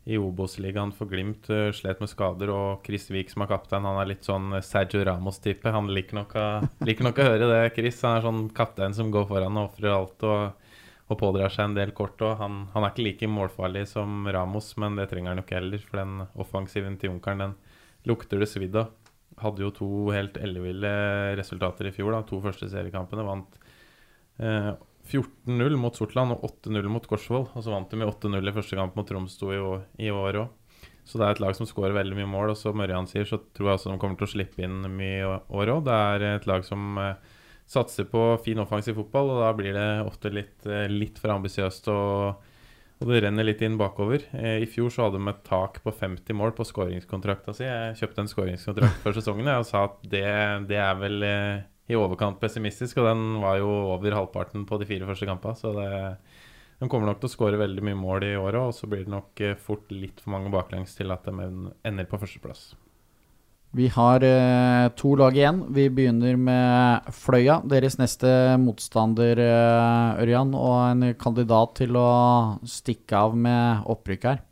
i 0.03 0.17
Obos-ligaen 0.19 0.91
for 0.95 1.07
Glimt. 1.11 1.47
Uh, 1.49 1.71
slet 1.75 2.01
med 2.03 2.11
skader. 2.11 2.51
Og 2.51 2.83
Chris 2.87 3.07
Wiik 3.13 3.31
som 3.31 3.45
er 3.45 3.51
kaptein, 3.53 3.87
han 3.87 3.99
er 4.01 4.09
litt 4.09 4.27
sånn 4.27 4.51
eh, 4.57 4.65
Sergio 4.65 5.03
Ramos-type. 5.07 5.71
Han 5.71 5.91
liker 5.95 6.19
nok, 6.19 6.35
å, 6.35 6.47
liker 6.87 7.07
nok, 7.07 7.21
å, 7.21 7.29
høre 7.31 7.51
det, 7.51 7.61
Chris. 7.77 8.01
Han 8.03 8.17
er 8.17 8.27
sånn 8.27 8.43
kaptein 8.55 8.95
som 8.97 9.13
går 9.13 9.29
foran 9.29 9.59
og 9.59 9.71
ofrer 9.71 9.95
alt 9.95 10.27
og, 10.27 10.73
og, 11.07 11.15
pådrar 11.19 11.53
seg 11.53 11.69
en 11.69 11.77
del 11.79 11.93
kort. 11.95 12.19
Han, 12.41 12.65
han, 12.73 12.83
er 12.83 12.91
ikke 12.91 13.07
like 13.07 13.31
målfarlig 13.31 13.85
som 13.93 14.27
Ramos, 14.27 14.73
men 14.81 14.99
det 14.99 15.07
trenger 15.11 15.33
han 15.33 15.43
jo 15.43 15.47
ikke 15.47 15.59
heller. 15.61 15.87
For 15.87 16.03
den 16.03 16.27
offensiven 16.43 16.99
til 16.99 17.13
Junkeren, 17.13 17.45
den 17.47 17.57
lukter 18.09 18.43
det 18.43 18.51
svidd 18.51 18.75
av. 18.79 18.91
Hadde 19.39 19.63
jo 19.63 19.71
to 19.73 19.91
helt 20.13 20.35
elleville 20.37 20.91
resultater 21.39 21.87
i 21.89 21.95
fjor, 21.95 22.11
da. 22.13 22.25
To 22.27 22.43
første 22.43 22.67
seriekampene. 22.69 23.23
Vant 23.25 23.55
uh, 24.43 24.73
14-0 25.03 25.75
mot 25.79 25.95
Sortland 25.97 26.35
og 26.35 26.45
8-0 26.63 26.89
mot 26.91 27.05
Korsvoll. 27.07 27.47
Og 27.51 27.63
så 27.63 27.73
vant 27.73 27.89
de 27.91 27.99
med 27.99 28.09
8-0 28.09 28.39
i 28.39 28.55
første 28.55 28.79
kamp 28.79 28.97
mot 28.97 29.07
Troms 29.07 29.35
2 29.39 29.51
i, 29.99 30.11
år 30.13 30.39
òg. 30.45 30.79
Så 31.03 31.19
det 31.19 31.27
er 31.27 31.35
et 31.35 31.43
lag 31.43 31.55
som 31.57 31.67
skårer 31.67 31.95
veldig 31.97 32.15
mye 32.21 32.29
mål. 32.31 32.53
Og 32.53 32.59
som 32.59 32.77
Mørjan 32.79 33.09
sier, 33.11 33.27
så 33.27 33.41
tror 33.55 33.73
jeg 33.73 33.79
også 33.79 33.91
de 33.91 33.99
kommer 34.01 34.19
til 34.19 34.29
å 34.29 34.33
slippe 34.33 34.63
inn 34.63 34.79
mye 34.95 35.35
år 35.51 35.73
òg. 35.75 35.83
Det 35.89 35.99
er 36.15 36.27
et 36.29 36.47
lag 36.49 36.63
som 36.67 37.01
eh, 37.01 37.35
satser 37.69 38.07
på 38.09 38.23
fin 38.45 38.63
offensiv 38.63 38.97
fotball, 39.01 39.35
og 39.35 39.43
da 39.43 39.51
blir 39.57 39.75
det 39.75 39.91
ofte 40.07 40.31
litt, 40.31 40.57
eh, 40.69 40.87
litt 40.91 41.19
for 41.19 41.35
ambisiøst. 41.35 41.91
Og, 41.91 42.55
og, 43.01 43.05
det 43.11 43.25
renner 43.25 43.49
litt 43.49 43.61
inn 43.65 43.75
bakover. 43.81 44.23
Eh, 44.39 44.63
I 44.63 44.69
fjor 44.71 44.95
så 44.95 45.09
hadde 45.09 45.19
de 45.19 45.33
et 45.33 45.43
tak 45.49 45.83
på 45.83 45.91
50 45.91 46.39
mål 46.39 46.55
på 46.55 46.69
skåringskontrakta 46.71 47.57
si. 47.59 47.67
Jeg 47.67 47.99
kjøpte 47.99 48.23
en 48.23 48.31
skåringskontrakt 48.31 49.03
før 49.03 49.19
sesongen 49.19 49.51
og 49.57 49.67
sa 49.67 49.85
at 49.91 49.99
det, 50.07 50.25
det 50.71 50.79
er 50.79 50.95
vel 51.03 51.19
i 51.91 51.97
overkant 51.99 52.39
pessimistisk, 52.39 53.01
og 53.01 53.09
den 53.09 53.41
var 53.43 53.59
jo 53.59 53.69
over 53.95 54.15
halvparten 54.15 54.67
på 54.69 54.79
de 54.79 54.87
fire 54.87 55.07
første 55.09 55.27
kampene. 55.27 55.59
Så 55.59 55.73
det, 55.75 55.89
de 56.79 56.89
kommer 56.91 57.09
nok 57.09 57.19
til 57.21 57.31
å 57.31 57.33
skåre 57.33 57.59
veldig 57.59 57.83
mye 57.89 57.99
mål 57.99 58.29
i 58.29 58.37
året, 58.39 58.61
og 58.61 58.77
så 58.77 58.87
blir 58.91 59.03
det 59.03 59.13
nok 59.13 59.43
eh, 59.43 59.59
fort 59.59 59.91
litt 59.91 60.23
for 60.23 60.35
mange 60.37 60.53
baklengs 60.53 60.95
til 60.97 61.11
at 61.15 61.27
de 61.27 61.51
ender 61.83 62.09
på 62.09 62.19
førsteplass. 62.21 62.71
Vi 63.73 63.87
har 63.89 64.21
eh, 64.21 64.87
to 64.93 65.15
lag 65.17 65.33
igjen. 65.33 65.63
Vi 65.73 65.87
begynner 65.89 66.37
med 66.37 67.07
Fløya, 67.17 67.57
deres 67.65 67.97
neste 67.97 68.29
motstander, 68.61 69.39
eh, 69.41 70.21
Ørjan, 70.21 70.53
og 70.53 70.75
en 70.91 71.07
kandidat 71.17 71.79
til 71.81 71.97
å 71.97 72.09
stikke 72.69 73.23
av 73.25 73.33
med 73.33 73.89
opprykk 73.89 74.27
her. 74.29 74.43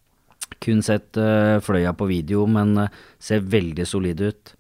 Kun 0.62 0.82
sett 0.86 1.18
uh, 1.18 1.58
Fløya 1.64 1.94
på 1.98 2.06
video, 2.10 2.44
men 2.50 2.76
uh, 2.78 2.90
ser 3.22 3.46
veldig 3.50 3.86
solid 3.88 4.20
ut. 4.22 4.52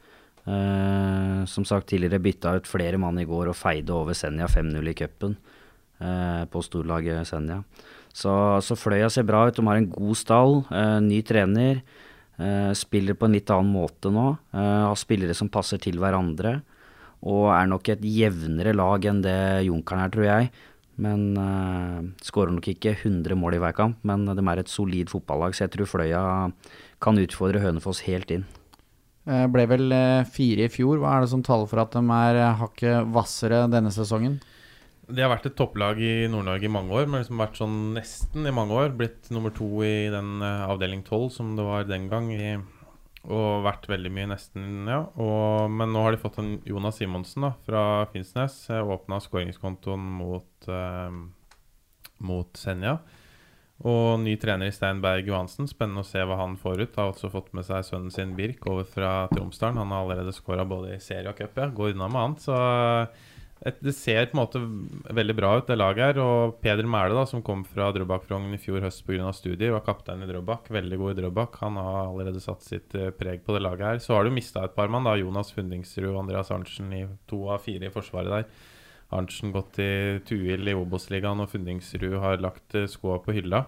Uh, 0.41 1.45
som 1.45 1.61
sagt 1.69 1.91
tidligere 1.91 2.17
bytta 2.17 2.55
ut 2.57 2.65
flere 2.69 2.97
mann 2.97 3.19
i 3.21 3.27
går 3.29 3.51
og 3.51 3.57
feide 3.57 3.93
over 3.93 4.17
Senja 4.17 4.47
5-0 4.49 4.87
i 4.89 4.93
cupen 4.97 5.35
uh, 6.01 6.47
på 6.49 6.63
storlaget 6.65 7.29
Senja. 7.29 7.59
Så, 8.09 8.31
så, 8.65 8.75
Fløya 8.75 9.09
ser 9.13 9.27
bra 9.27 9.45
ut. 9.47 9.55
De 9.55 9.65
har 9.67 9.77
en 9.77 9.91
god 9.91 10.17
stall, 10.17 10.63
uh, 10.71 10.97
ny 11.03 11.21
trener. 11.21 11.83
spiller 12.73 13.13
på 13.13 13.27
en 13.27 13.35
litt 13.35 13.51
annen 13.53 13.69
måte 13.69 14.09
nå. 14.09 14.23
har 14.51 14.97
spillere 14.97 15.35
som 15.37 15.49
passer 15.51 15.77
til 15.77 15.99
hverandre. 16.01 16.55
Og 17.21 17.51
er 17.53 17.67
nok 17.69 17.91
et 17.93 18.01
jevnere 18.01 18.73
lag 18.73 19.05
enn 19.05 19.19
det 19.21 19.67
Junkeren 19.67 20.01
er, 20.01 20.09
tror 20.09 20.25
jeg. 20.25 20.47
Men 20.97 21.37
skårer 22.25 22.55
nok 22.55 22.71
ikke 22.71 22.95
100 22.95 23.37
mål 23.37 23.59
i 23.59 23.61
hver 23.61 23.75
kamp, 23.77 24.01
men 24.01 24.25
de 24.25 24.41
er 24.41 24.63
et 24.63 24.73
solid 24.73 25.13
fotballag, 25.13 25.53
så 25.53 25.67
jeg 25.67 25.75
tror 25.75 25.91
Fløya 25.91 26.23
kan 27.03 27.21
utfordre 27.21 27.61
Hønefoss 27.61 28.01
helt 28.07 28.33
inn. 28.33 28.47
Eh, 29.29 29.45
ble 29.53 29.67
vel 29.69 29.93
eh, 29.93 30.23
fire 30.25 30.65
i 30.65 30.71
fjor. 30.71 30.97
Hva 31.01 31.15
er 31.15 31.25
det 31.25 31.31
som 31.33 31.43
taler 31.45 31.69
for 31.69 31.83
at 31.83 31.93
de 31.93 32.01
er 32.01 32.39
eh, 32.41 32.57
hakket 32.61 33.11
hvassere 33.13 33.67
denne 33.69 33.93
sesongen? 33.93 34.39
De 35.11 35.21
har 35.21 35.29
vært 35.33 35.49
et 35.49 35.57
topplag 35.59 35.99
i 36.01 36.13
Nord-Norge 36.31 36.65
i 36.65 36.71
mange 36.71 36.95
år, 36.95 37.09
men 37.09 37.21
liksom 37.21 37.41
vært 37.41 37.59
sånn 37.59 37.79
nesten 37.97 38.47
i 38.47 38.53
mange 38.55 38.77
år. 38.77 38.93
Blitt 38.97 39.29
nummer 39.33 39.53
to 39.53 39.67
i 39.85 40.07
den 40.13 40.39
avdeling 40.41 41.03
tolv 41.05 41.33
som 41.35 41.51
det 41.57 41.65
var 41.67 41.89
den 41.89 42.07
gang. 42.09 42.29
I, 42.31 42.55
og 43.29 43.65
vært 43.67 43.89
veldig 43.91 44.09
mye 44.15 44.29
nesten, 44.31 44.87
ja. 44.89 45.03
Og, 45.21 45.67
men 45.69 45.91
nå 45.93 46.05
har 46.05 46.15
de 46.15 46.21
fått 46.21 46.39
en 46.41 46.55
Jonas 46.65 46.97
Simonsen 46.97 47.45
da, 47.45 47.51
fra 47.67 47.83
Finnsnes. 48.13 48.55
Åpna 48.71 49.19
skåringskontoen 49.21 50.07
mot, 50.21 50.69
eh, 50.71 51.19
mot 52.31 52.57
Senja. 52.57 52.97
Og 53.87 54.19
ny 54.21 54.35
trener 54.37 54.69
i 54.69 54.75
Stein 54.75 55.01
Berg 55.01 55.29
Johansen. 55.31 55.69
Spennende 55.69 56.03
å 56.03 56.07
se 56.07 56.21
hva 56.21 56.37
han 56.37 56.57
får 56.61 56.83
ut. 56.83 56.97
Har 56.99 57.11
også 57.13 57.31
fått 57.33 57.49
med 57.57 57.65
seg 57.65 57.85
sønnen 57.87 58.13
sin 58.13 58.35
Birk 58.37 58.67
over 58.69 58.85
fra 58.85 59.11
Tromsdalen. 59.33 59.81
Han 59.81 59.93
har 59.95 60.05
allerede 60.05 60.35
skåra 60.37 60.67
både 60.69 60.95
i 60.95 61.01
serie 61.01 61.31
og 61.31 61.37
cup. 61.39 61.57
Ja. 61.57 61.69
Går 61.73 61.95
unna 61.95 62.09
med 62.11 62.21
annet. 62.21 62.43
Så 62.45 62.57
et, 63.61 63.77
det 63.81 63.93
ser 63.93 64.25
på 64.29 64.33
en 64.33 64.41
måte 64.41 64.59
veldig 65.13 65.35
bra 65.37 65.51
ut, 65.57 65.67
det 65.69 65.77
laget 65.77 66.11
her. 66.11 66.21
Og 66.21 66.59
Peder 66.61 66.85
Mæle, 66.89 67.13
da, 67.17 67.25
som 67.29 67.43
kom 67.45 67.63
fra 67.65 67.89
Drøbak-Frogn 67.95 68.53
i 68.53 68.61
fjor 68.61 68.85
høst 68.85 69.01
pga. 69.07 69.33
studier, 69.37 69.73
var 69.73 69.85
kaptein 69.85 70.21
i 70.25 70.29
Drøbak. 70.29 70.69
Veldig 70.73 71.01
god 71.01 71.13
i 71.13 71.21
Drøbak. 71.21 71.57
Han 71.65 71.77
har 71.81 72.03
allerede 72.03 72.41
satt 72.43 72.65
sitt 72.65 72.93
uh, 72.97 73.09
preg 73.17 73.41
på 73.45 73.57
det 73.57 73.63
laget 73.65 73.87
her. 73.87 74.03
Så 74.05 74.13
har 74.13 74.25
du 74.25 74.33
mista 74.33 74.65
et 74.65 74.77
par 74.77 74.93
mann. 74.93 75.09
da 75.09 75.17
Jonas 75.17 75.53
Fundingsrud 75.57 76.11
og 76.11 76.21
Andreas 76.27 76.53
Arntzen 76.53 76.93
i 76.93 77.07
to 77.29 77.47
av 77.49 77.65
fire 77.65 77.89
i 77.89 77.93
forsvaret 77.93 78.37
der. 78.37 78.69
Arntzen 79.11 79.51
gått 79.51 79.73
til 79.75 80.21
Tuil 80.27 80.71
i 80.71 80.75
Obos-ligaen, 80.77 81.43
og 81.43 81.51
Fundingsrud 81.51 82.17
har 82.23 82.41
lagt 82.43 82.75
eh, 82.79 82.89
skoa 82.91 83.19
på 83.23 83.35
hylla. 83.35 83.65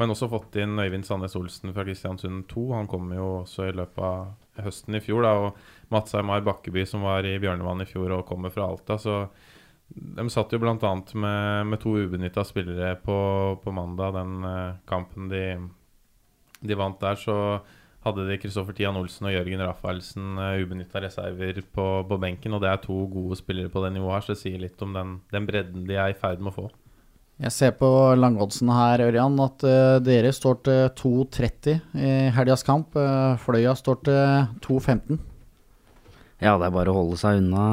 Men 0.00 0.12
også 0.12 0.28
fått 0.32 0.56
inn 0.60 0.80
Øyvind 0.80 1.04
Sandnes 1.04 1.36
Olsen 1.36 1.72
fra 1.74 1.84
Kristiansund 1.84 2.46
2. 2.48 2.66
Han 2.76 2.88
kom 2.88 3.10
jo 3.12 3.26
også 3.42 3.68
i 3.68 3.74
løpet 3.76 4.04
av 4.04 4.64
høsten 4.64 4.96
i 4.96 5.02
fjor. 5.04 5.24
da, 5.24 5.32
Og 5.40 5.92
Mats 5.92 6.14
Aymar 6.16 6.44
Bakkeby, 6.46 6.86
som 6.88 7.04
var 7.04 7.26
i 7.28 7.38
Bjørnevann 7.40 7.84
i 7.84 7.88
fjor 7.88 8.16
og 8.16 8.26
kommer 8.28 8.52
fra 8.54 8.68
Alta. 8.68 8.96
Så 9.00 9.18
de 9.92 10.24
satt 10.32 10.52
jo 10.52 10.60
bl.a. 10.62 10.76
Med, 11.14 11.66
med 11.68 11.80
to 11.82 11.92
ubenytta 11.98 12.44
spillere 12.48 12.96
på, 13.04 13.16
på, 13.62 13.74
mandag, 13.76 14.16
den 14.16 14.44
uh, 14.44 14.80
kampen 14.88 15.28
de, 15.32 15.44
de, 16.60 16.74
vant 16.78 17.00
der. 17.00 17.20
Så 17.20 17.36
hadde 18.02 18.26
de 18.26 18.38
Kristoffer 18.42 18.76
Tian 18.76 18.98
Olsen 18.98 19.28
og 19.28 19.34
Jørgen 19.34 19.62
Rafaelsen 19.62 20.38
uh, 20.40 20.58
ubenytta 20.62 21.02
reserver 21.04 21.62
på, 21.62 21.86
på, 22.08 22.20
benken. 22.22 22.56
Og 22.56 22.62
det 22.62 22.70
er 22.72 22.82
to 22.82 23.04
gode 23.10 23.38
spillere 23.38 23.72
på 23.72 23.82
det 23.84 23.92
nivået 23.96 24.16
her, 24.18 24.26
så 24.26 24.34
det 24.34 24.42
sier 24.42 24.62
litt 24.62 24.82
om 24.84 24.94
den, 24.96 25.18
den 25.32 25.48
bredden 25.48 25.86
de 25.88 25.98
er 25.98 26.12
i 26.12 26.18
ferd 26.18 26.42
med 26.42 26.52
å 26.52 26.56
få. 26.56 26.68
Jeg 27.42 27.54
ser 27.54 27.72
på 27.78 27.88
langoddsen 28.18 28.70
her, 28.70 29.02
Ørjan, 29.08 29.38
at 29.42 29.66
uh, 29.66 29.98
dere 30.04 30.34
står 30.34 30.62
til 30.66 30.82
2,30 31.00 31.78
i 31.98 32.12
helgas 32.36 32.66
kamp. 32.66 32.94
Uh, 32.98 33.38
Fløya 33.42 33.74
står 33.78 34.02
til 34.06 34.22
2,15. 34.66 35.22
Ja, 36.42 36.56
det 36.58 36.66
er 36.66 36.74
bare 36.74 36.90
å 36.90 36.98
holde 36.98 37.18
seg 37.20 37.38
unna 37.38 37.66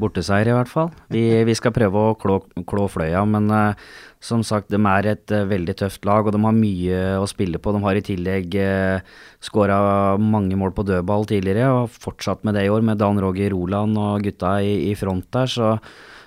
borteseier, 0.00 0.50
i 0.50 0.56
hvert 0.56 0.70
fall. 0.70 0.90
Vi, 1.12 1.22
vi 1.46 1.54
skal 1.56 1.74
prøve 1.74 2.00
å 2.00 2.14
klå, 2.18 2.40
klå 2.68 2.86
Fløya, 2.90 3.24
men 3.28 3.50
uh, 3.52 3.92
som 4.24 4.42
sagt, 4.46 4.72
de 4.72 4.80
er 4.90 5.10
et 5.12 5.34
uh, 5.34 5.44
veldig 5.50 5.76
tøft 5.82 6.06
lag, 6.08 6.26
og 6.26 6.34
de 6.34 6.40
har 6.42 6.56
mye 6.56 7.02
å 7.20 7.28
spille 7.30 7.60
på. 7.62 7.74
De 7.74 7.82
har 7.84 7.98
i 7.98 8.04
tillegg 8.04 8.56
uh, 8.58 9.14
skåra 9.44 9.78
mange 10.20 10.58
mål 10.60 10.74
på 10.76 10.86
dødball 10.88 11.28
tidligere, 11.30 11.70
og 11.72 11.94
fortsatt 11.94 12.44
med 12.46 12.58
det 12.58 12.66
i 12.66 12.72
år, 12.72 12.84
med 12.86 13.00
Dan 13.02 13.22
Roger 13.22 13.54
Roland 13.54 14.00
og 14.00 14.26
gutta 14.26 14.58
i, 14.64 14.90
i 14.90 14.98
front 14.98 15.30
der. 15.34 15.50
så 15.50 15.76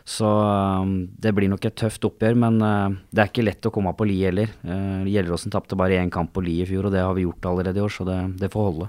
så 0.07 0.23
det 1.19 1.33
blir 1.35 1.49
nok 1.51 1.65
et 1.67 1.75
tøft 1.75 2.05
oppgjør, 2.07 2.37
men 2.39 2.61
det 2.63 3.19
er 3.19 3.27
ikke 3.27 3.43
lett 3.43 3.67
å 3.67 3.71
komme 3.75 3.91
på 3.91 4.05
li 4.07 4.21
heller. 4.21 4.53
Gjelleråsen 4.63 5.51
tapte 5.51 5.75
bare 5.75 5.97
én 5.99 6.07
kamp 6.07 6.31
på 6.31 6.45
li 6.45 6.61
i 6.63 6.67
fjor, 6.69 6.87
og 6.87 6.95
det 6.95 7.01
har 7.03 7.11
vi 7.17 7.25
gjort 7.25 7.49
allerede 7.51 7.81
i 7.81 7.83
år, 7.83 7.91
så 7.91 8.07
det, 8.07 8.15
det 8.39 8.47
får 8.53 8.69
holde. 8.69 8.87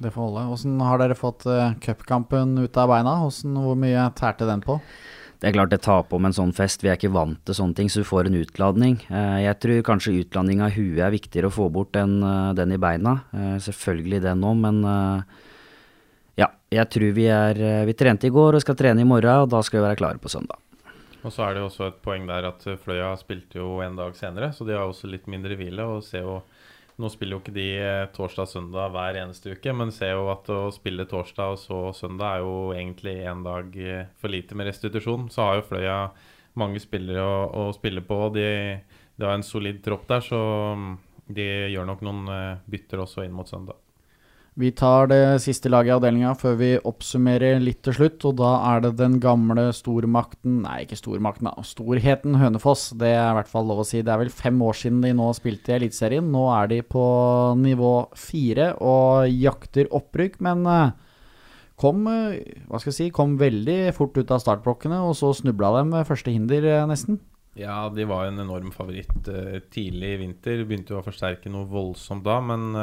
Det 0.00 0.10
får 0.14 0.26
holde. 0.26 0.48
Hvordan 0.48 0.82
har 0.88 1.00
dere 1.02 1.16
fått 1.18 1.44
uh, 1.44 1.74
cupkampen 1.84 2.56
ut 2.58 2.76
av 2.80 2.88
beina? 2.88 3.18
Hvordan, 3.20 3.58
hvor 3.60 3.76
mye 3.76 4.06
tærte 4.16 4.48
den 4.48 4.62
på? 4.64 4.78
Det 5.40 5.48
er 5.48 5.54
klart 5.56 5.72
det 5.72 5.80
tar 5.84 6.02
på 6.08 6.18
med 6.20 6.32
en 6.32 6.36
sånn 6.36 6.54
fest. 6.56 6.82
Vi 6.84 6.88
er 6.92 6.96
ikke 6.98 7.12
vant 7.12 7.38
til 7.48 7.56
sånne 7.56 7.76
ting, 7.76 7.88
så 7.92 8.02
du 8.02 8.08
får 8.08 8.28
en 8.28 8.40
utladning. 8.42 8.98
Jeg 9.08 9.56
tror 9.62 9.78
kanskje 9.88 10.18
utladning 10.20 10.60
av 10.60 10.74
huet 10.74 11.00
er 11.00 11.14
viktigere 11.14 11.48
å 11.48 11.54
få 11.54 11.70
bort 11.72 11.96
enn 11.96 12.18
den 12.58 12.74
i 12.76 12.80
beina. 12.80 13.14
Selvfølgelig 13.64 14.20
den 14.26 14.44
òg, 14.44 14.58
men 14.60 14.82
ja, 16.36 16.50
jeg 16.68 16.84
tror 16.92 17.16
vi 17.16 17.24
er 17.32 17.56
Vi 17.88 17.96
trente 17.96 18.28
i 18.28 18.34
går 18.36 18.58
og 18.58 18.64
skal 18.66 18.76
trene 18.76 19.00
i 19.00 19.08
morgen, 19.08 19.46
og 19.46 19.48
da 19.48 19.62
skal 19.64 19.80
vi 19.80 19.86
være 19.86 20.00
klare 20.02 20.20
på 20.20 20.28
søndag. 20.28 20.60
Og 21.24 21.32
så 21.32 21.46
er 21.46 21.56
det 21.56 21.64
også 21.64 21.88
et 21.88 22.04
poeng 22.04 22.28
der 22.28 22.52
at 22.52 22.68
Fløya 22.84 23.14
spilte 23.16 23.62
jo 23.62 23.78
en 23.80 23.96
dag 23.96 24.12
senere, 24.20 24.52
så 24.52 24.68
de 24.68 24.76
har 24.76 24.84
også 24.84 25.08
litt 25.08 25.24
mindre 25.24 25.56
hvile. 25.56 25.88
og 25.88 26.04
ser 26.04 26.28
jo 26.28 26.42
nå 27.00 27.08
spiller 27.12 27.36
jo 27.36 27.40
ikke 27.40 27.54
de 27.56 27.68
torsdag 28.14 28.14
torsdag-søndag 28.16 28.92
hver 28.94 29.18
eneste 29.22 29.54
uke, 29.56 29.72
men 29.76 29.92
ser 29.94 30.14
jo 30.14 30.28
at 30.32 30.48
å 30.52 30.60
spille 30.74 31.06
torsdag 31.08 31.54
og 31.54 31.60
så 31.60 31.80
søndag 31.96 32.36
er 32.36 32.44
jo 32.44 32.54
egentlig 32.76 33.16
én 33.26 33.44
dag 33.46 33.76
eh, 33.80 34.08
for 34.20 34.32
lite 34.32 34.58
med 34.58 34.68
restitusjon. 34.68 35.28
Så 35.32 35.46
har 35.46 35.58
jo 35.58 35.66
Fløya 35.70 35.98
mange 36.60 36.82
spillere 36.82 37.24
å, 37.24 37.44
å 37.48 37.64
spille 37.76 38.04
på. 38.04 38.18
De, 38.36 38.48
de, 39.16 39.24
har 39.24 39.36
en 39.36 39.46
solid 39.46 39.80
tropp 39.84 40.06
der, 40.10 40.24
så 40.24 40.40
mm, 40.76 40.90
de 41.36 41.46
gjør 41.74 41.88
nok 41.88 42.04
noen 42.06 42.34
eh, 42.36 42.64
bytter 42.70 43.04
også 43.06 43.24
inn 43.26 43.36
mot 43.36 43.48
søndag. 43.48 43.80
Vi 44.58 44.72
tar 44.74 45.06
det 45.06 45.38
siste 45.44 45.70
laget 45.70 45.92
i 45.92 45.94
avdelinga 45.94 46.32
før 46.38 46.56
vi 46.58 46.70
oppsummerer 46.88 47.60
litt 47.62 47.84
til 47.86 47.94
slutt. 47.94 48.24
Og 48.26 48.36
da 48.40 48.50
er 48.72 48.82
det 48.84 48.96
den 48.98 49.18
gamle 49.22 49.68
stormakten 49.76 50.60
Nei, 50.64 50.80
ikke 50.84 50.98
stormakten, 50.98 51.46
da. 51.46 51.66
Storheten 51.66 52.34
Hønefoss. 52.40 52.90
Det 52.98 53.12
er 53.14 53.30
i 53.30 53.36
hvert 53.38 53.50
fall 53.52 53.68
lov 53.70 53.84
å 53.84 53.86
si. 53.86 54.02
Det 54.02 54.12
er 54.12 54.24
vel 54.24 54.32
fem 54.34 54.58
år 54.66 54.76
siden 54.80 55.04
de 55.04 55.12
nå 55.16 55.28
spilte 55.38 55.72
i 55.72 55.78
Eliteserien. 55.78 56.32
Nå 56.34 56.48
er 56.56 56.72
de 56.72 56.80
på 56.82 57.04
nivå 57.60 57.94
fire 58.18 58.72
og 58.82 59.30
jakter 59.30 59.90
opprykk, 59.96 60.40
men 60.44 60.66
eh, 60.66 60.92
kom, 61.80 62.02
eh, 62.10 62.58
hva 62.66 62.82
skal 62.82 62.90
jeg 62.90 62.98
si, 62.98 63.08
kom 63.14 63.38
veldig 63.40 63.94
fort 63.96 64.18
ut 64.18 64.34
av 64.34 64.42
startblokkene, 64.42 64.98
og 65.06 65.14
så 65.18 65.30
snubla 65.36 65.76
de 65.78 65.86
ved 65.94 66.10
første 66.10 66.34
hinder, 66.34 66.66
eh, 66.66 66.88
nesten. 66.90 67.20
Ja, 67.58 67.84
de 67.92 68.04
var 68.06 68.28
en 68.28 68.42
enorm 68.42 68.70
favoritt 68.74 69.26
tidlig 69.74 70.12
i 70.14 70.20
vinter. 70.20 70.62
Begynte 70.66 70.94
jo 70.94 71.00
å 71.00 71.06
forsterke 71.06 71.50
noe 71.52 71.66
voldsomt 71.68 72.22
da, 72.24 72.38
men 72.44 72.76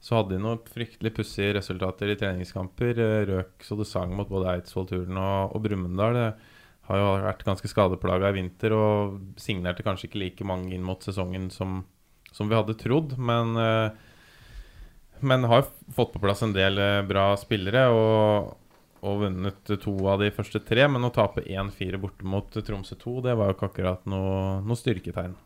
så 0.00 0.16
hadde 0.16 0.32
de 0.32 0.40
noen 0.40 0.60
fryktelig 0.72 1.12
pussige 1.18 1.54
resultater 1.58 2.08
i 2.08 2.16
treningskamper. 2.18 3.00
Eh, 3.04 3.24
røk 3.28 3.66
så 3.66 3.76
det 3.76 3.88
sang 3.88 4.14
mot 4.16 4.28
både 4.30 4.54
Eidsvoll 4.54 4.88
Turn 4.88 5.20
og, 5.20 5.52
og 5.52 5.64
Brumunddal. 5.66 6.20
Har 6.88 7.02
jo 7.02 7.10
vært 7.26 7.44
ganske 7.46 7.68
skadeplaga 7.70 8.30
i 8.32 8.38
vinter 8.38 8.74
og 8.74 9.18
signerte 9.38 9.84
kanskje 9.86 10.08
ikke 10.08 10.22
like 10.22 10.46
mange 10.48 10.72
inn 10.74 10.86
mot 10.86 11.04
sesongen 11.04 11.50
som, 11.52 11.82
som 12.32 12.48
vi 12.48 12.56
hadde 12.56 12.78
trodd. 12.80 13.12
Men, 13.20 13.52
eh, 13.60 13.92
men 15.20 15.44
har 15.52 15.68
fått 15.92 16.16
på 16.16 16.24
plass 16.24 16.40
en 16.46 16.56
del 16.56 16.80
eh, 16.80 17.02
bra 17.04 17.34
spillere 17.38 17.84
og, 17.92 18.56
og 19.04 19.22
vunnet 19.26 19.76
to 19.84 19.94
av 20.08 20.24
de 20.24 20.32
første 20.32 20.64
tre. 20.64 20.88
Men 20.88 21.04
å 21.04 21.12
tape 21.12 21.44
1-4 21.44 22.00
borte 22.00 22.24
mot 22.24 22.48
Tromsø 22.56 22.96
2, 23.04 23.18
det 23.28 23.36
var 23.36 23.52
jo 23.52 23.58
ikke 23.58 23.72
akkurat 23.74 24.08
noe, 24.08 24.64
noe 24.64 24.80
styrketegn. 24.80 25.36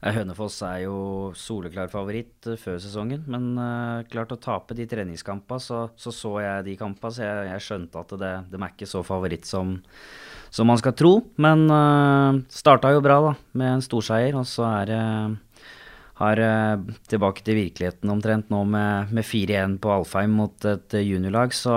Hønefoss 0.00 0.62
er 0.64 0.86
jo 0.86 0.96
soleklar 1.36 1.90
favoritt 1.92 2.46
uh, 2.48 2.56
før 2.60 2.78
sesongen, 2.80 3.26
men 3.28 3.50
uh, 3.60 4.00
klart 4.08 4.32
å 4.32 4.38
tape 4.40 4.76
de 4.76 4.86
treningskampene, 4.88 5.60
så, 5.60 5.82
så, 6.00 6.12
så 6.14 6.32
jeg 6.40 6.64
de 6.70 6.76
kampene, 6.80 7.12
så 7.12 7.26
jeg, 7.26 7.50
jeg 7.50 7.64
skjønte 7.66 8.00
at 8.00 8.14
det, 8.22 8.32
de 8.48 8.60
er 8.60 8.72
ikke 8.72 8.88
så 8.88 9.04
favoritt 9.04 9.44
som, 9.48 9.76
som 10.48 10.70
man 10.72 10.80
skal 10.80 10.96
tro. 10.96 11.12
Men 11.36 11.66
uh, 11.68 12.40
starta 12.48 12.94
jo 12.96 13.04
bra, 13.04 13.20
da, 13.28 13.34
med 13.60 13.74
en 13.74 13.84
storseier, 13.84 14.40
og 14.40 14.48
så 14.48 14.70
er 14.70 14.90
det 14.94 15.04
har 16.20 16.40
uh, 16.44 16.96
tilbake 17.08 17.44
til 17.44 17.60
virkeligheten 17.60 18.12
omtrent 18.12 18.48
nå 18.52 18.64
med, 18.72 19.12
med 19.12 19.24
4-1 19.24 19.78
på 19.84 19.92
Alfheim 19.92 20.32
mot 20.40 20.68
et 20.68 20.96
juniorlag, 21.00 21.52
så 21.56 21.76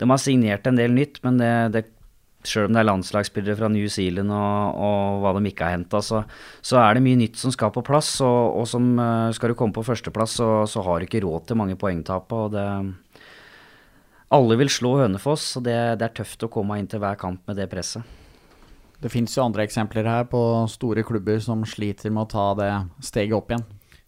de 0.00 0.08
har 0.08 0.20
signert 0.20 0.66
en 0.66 0.80
del 0.80 0.96
nytt, 0.96 1.20
men 1.24 1.36
det, 1.40 1.52
det 1.76 1.84
Sjøl 2.42 2.66
om 2.66 2.74
det 2.74 2.80
er 2.82 2.88
landslagsspillere 2.88 3.58
fra 3.58 3.68
New 3.70 3.86
Zealand 3.92 4.32
og, 4.34 4.78
og 4.82 5.20
hva 5.22 5.32
de 5.36 5.50
ikke 5.52 5.68
har 5.68 5.76
henta, 5.76 6.00
så, 6.02 6.24
så, 6.58 6.80
er 6.80 6.96
det 6.96 7.04
mye 7.04 7.20
nytt 7.20 7.38
som 7.38 7.54
skal 7.54 7.70
på 7.74 7.84
plass. 7.86 8.16
Og, 8.24 8.58
og 8.58 8.66
som 8.70 8.88
uh, 8.98 9.30
skal 9.36 9.52
du 9.52 9.58
komme 9.58 9.76
på 9.76 9.84
førsteplass, 9.86 10.38
så, 10.40 10.48
så 10.70 10.82
har 10.86 10.98
du 10.98 11.06
ikke 11.06 11.22
råd 11.22 11.46
til 11.48 11.60
mange 11.60 11.78
poengtap. 11.78 12.34
Og 12.34 12.50
det, 12.56 12.66
alle 14.32 14.56
vil 14.58 14.72
slå 14.72 14.96
Hønefoss, 15.02 15.52
og 15.60 15.68
det, 15.68 15.76
det, 16.00 16.08
er 16.08 16.18
tøft 16.22 16.46
å 16.46 16.50
komme 16.52 16.80
inn 16.80 16.88
til 16.90 17.02
hver 17.02 17.20
kamp 17.20 17.46
med 17.46 17.60
det 17.60 17.68
presset. 17.70 18.02
Det 19.02 19.10
fins 19.10 19.34
jo 19.34 19.42
andre 19.42 19.64
eksempler 19.66 20.06
her 20.06 20.26
på 20.30 20.40
store 20.70 21.02
klubber 21.04 21.40
som 21.42 21.64
sliter 21.66 22.12
med 22.14 22.24
å 22.24 22.30
ta 22.30 22.44
det 22.58 22.72
steget 23.04 23.34
opp 23.36 23.50
igjen. 23.50 23.64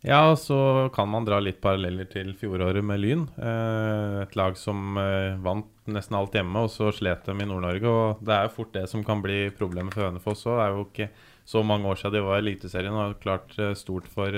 Ja, 0.06 0.36
så 0.36 0.90
kan 0.92 1.08
man 1.08 1.24
dra 1.24 1.38
litt 1.40 1.62
paralleller 1.64 2.04
til 2.12 2.34
fjoråret 2.36 2.84
med 2.84 3.00
Lyn. 3.00 3.22
Eh, 3.40 4.18
et 4.20 4.34
lag 4.36 4.58
som 4.60 4.98
eh, 5.00 5.38
vant 5.40 5.70
nesten 5.88 6.18
alt 6.18 6.36
hjemme, 6.36 6.60
og 6.60 6.68
så 6.74 6.90
slet 6.92 7.24
dem 7.24 7.40
i 7.40 7.46
Nord-Norge. 7.48 7.88
Og 7.88 8.20
det 8.20 8.34
er 8.36 8.44
jo 8.44 8.52
fort 8.52 8.74
det 8.76 8.82
som 8.92 9.00
kan 9.06 9.22
bli 9.24 9.46
problemet 9.56 9.96
for 9.96 10.04
Hønefoss 10.04 10.44
òg. 10.44 10.58
Det 10.60 10.66
er 10.66 10.76
jo 10.76 10.84
ikke 10.84 11.08
så 11.48 11.64
mange 11.64 11.88
år 11.88 12.02
siden 12.02 12.18
de 12.18 12.24
var 12.26 12.36
i 12.36 12.44
Eliteserien 12.44 13.00
og 13.00 13.16
klart 13.24 13.56
eh, 13.56 13.72
stort 13.80 14.10
for 14.12 14.36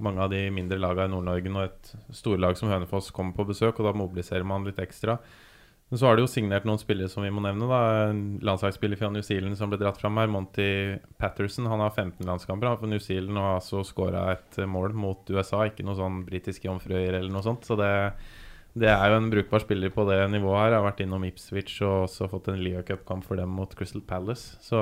mange 0.00 0.22
av 0.22 0.30
de 0.30 0.44
mindre 0.54 0.78
lagene 0.78 1.10
i 1.10 1.14
Nord-Norge 1.16 1.54
når 1.56 1.66
et 1.72 1.92
storlag 2.14 2.54
som 2.62 2.70
Hønefoss 2.70 3.10
kommer 3.10 3.34
på 3.34 3.50
besøk, 3.50 3.82
og 3.82 3.90
da 3.90 3.96
mobiliserer 3.98 4.46
man 4.46 4.68
litt 4.68 4.78
ekstra. 4.78 5.18
Men 5.90 5.98
så 5.98 6.06
har 6.06 6.14
de 6.16 6.22
jo 6.22 6.30
signert 6.30 6.66
noen 6.68 6.78
spillere 6.78 7.10
som 7.10 7.24
vi 7.26 7.32
må 7.34 7.42
nevne. 7.42 7.66
da 7.66 8.10
landslagsspiller 8.46 8.98
fra 8.98 9.08
New 9.10 9.24
Zealand 9.26 9.58
som 9.58 9.72
ble 9.72 9.80
dratt 9.80 9.98
fram 9.98 10.20
her, 10.22 10.30
Monty 10.30 10.68
Patterson. 11.18 11.66
Han 11.66 11.82
har 11.82 11.90
15 11.90 12.22
landskamper 12.28 12.76
for 12.78 12.86
New 12.86 13.02
Zealand 13.02 13.34
og 13.34 13.42
har 13.42 13.56
altså 13.58 13.82
skåra 13.88 14.28
et 14.36 14.60
mål 14.70 14.94
mot 14.94 15.32
USA. 15.34 15.64
Ikke 15.66 15.82
noe 15.86 15.98
sånn 15.98 16.22
britiske 16.28 16.68
jomfruøyer 16.68 17.18
eller 17.18 17.34
noe 17.34 17.42
sånt. 17.42 17.66
Så 17.66 17.74
det, 17.80 17.90
det, 18.78 18.86
er 18.92 19.10
jo 19.10 19.18
en 19.18 19.32
brukbar 19.34 19.64
spiller 19.64 19.90
på 19.90 20.06
det 20.06 20.20
nivået 20.30 20.60
her. 20.60 20.76
Jeg 20.76 20.78
har 20.78 20.86
vært 20.86 21.02
innom 21.08 21.26
Ipswich 21.26 21.80
og 21.82 22.06
også 22.06 22.30
fått 22.36 22.52
en 22.54 22.62
Leo 22.62 22.86
Cup-kamp 22.86 23.26
for 23.26 23.42
dem 23.42 23.50
mot 23.58 23.74
Crystal 23.74 24.06
Palace. 24.06 24.60
Så 24.62 24.78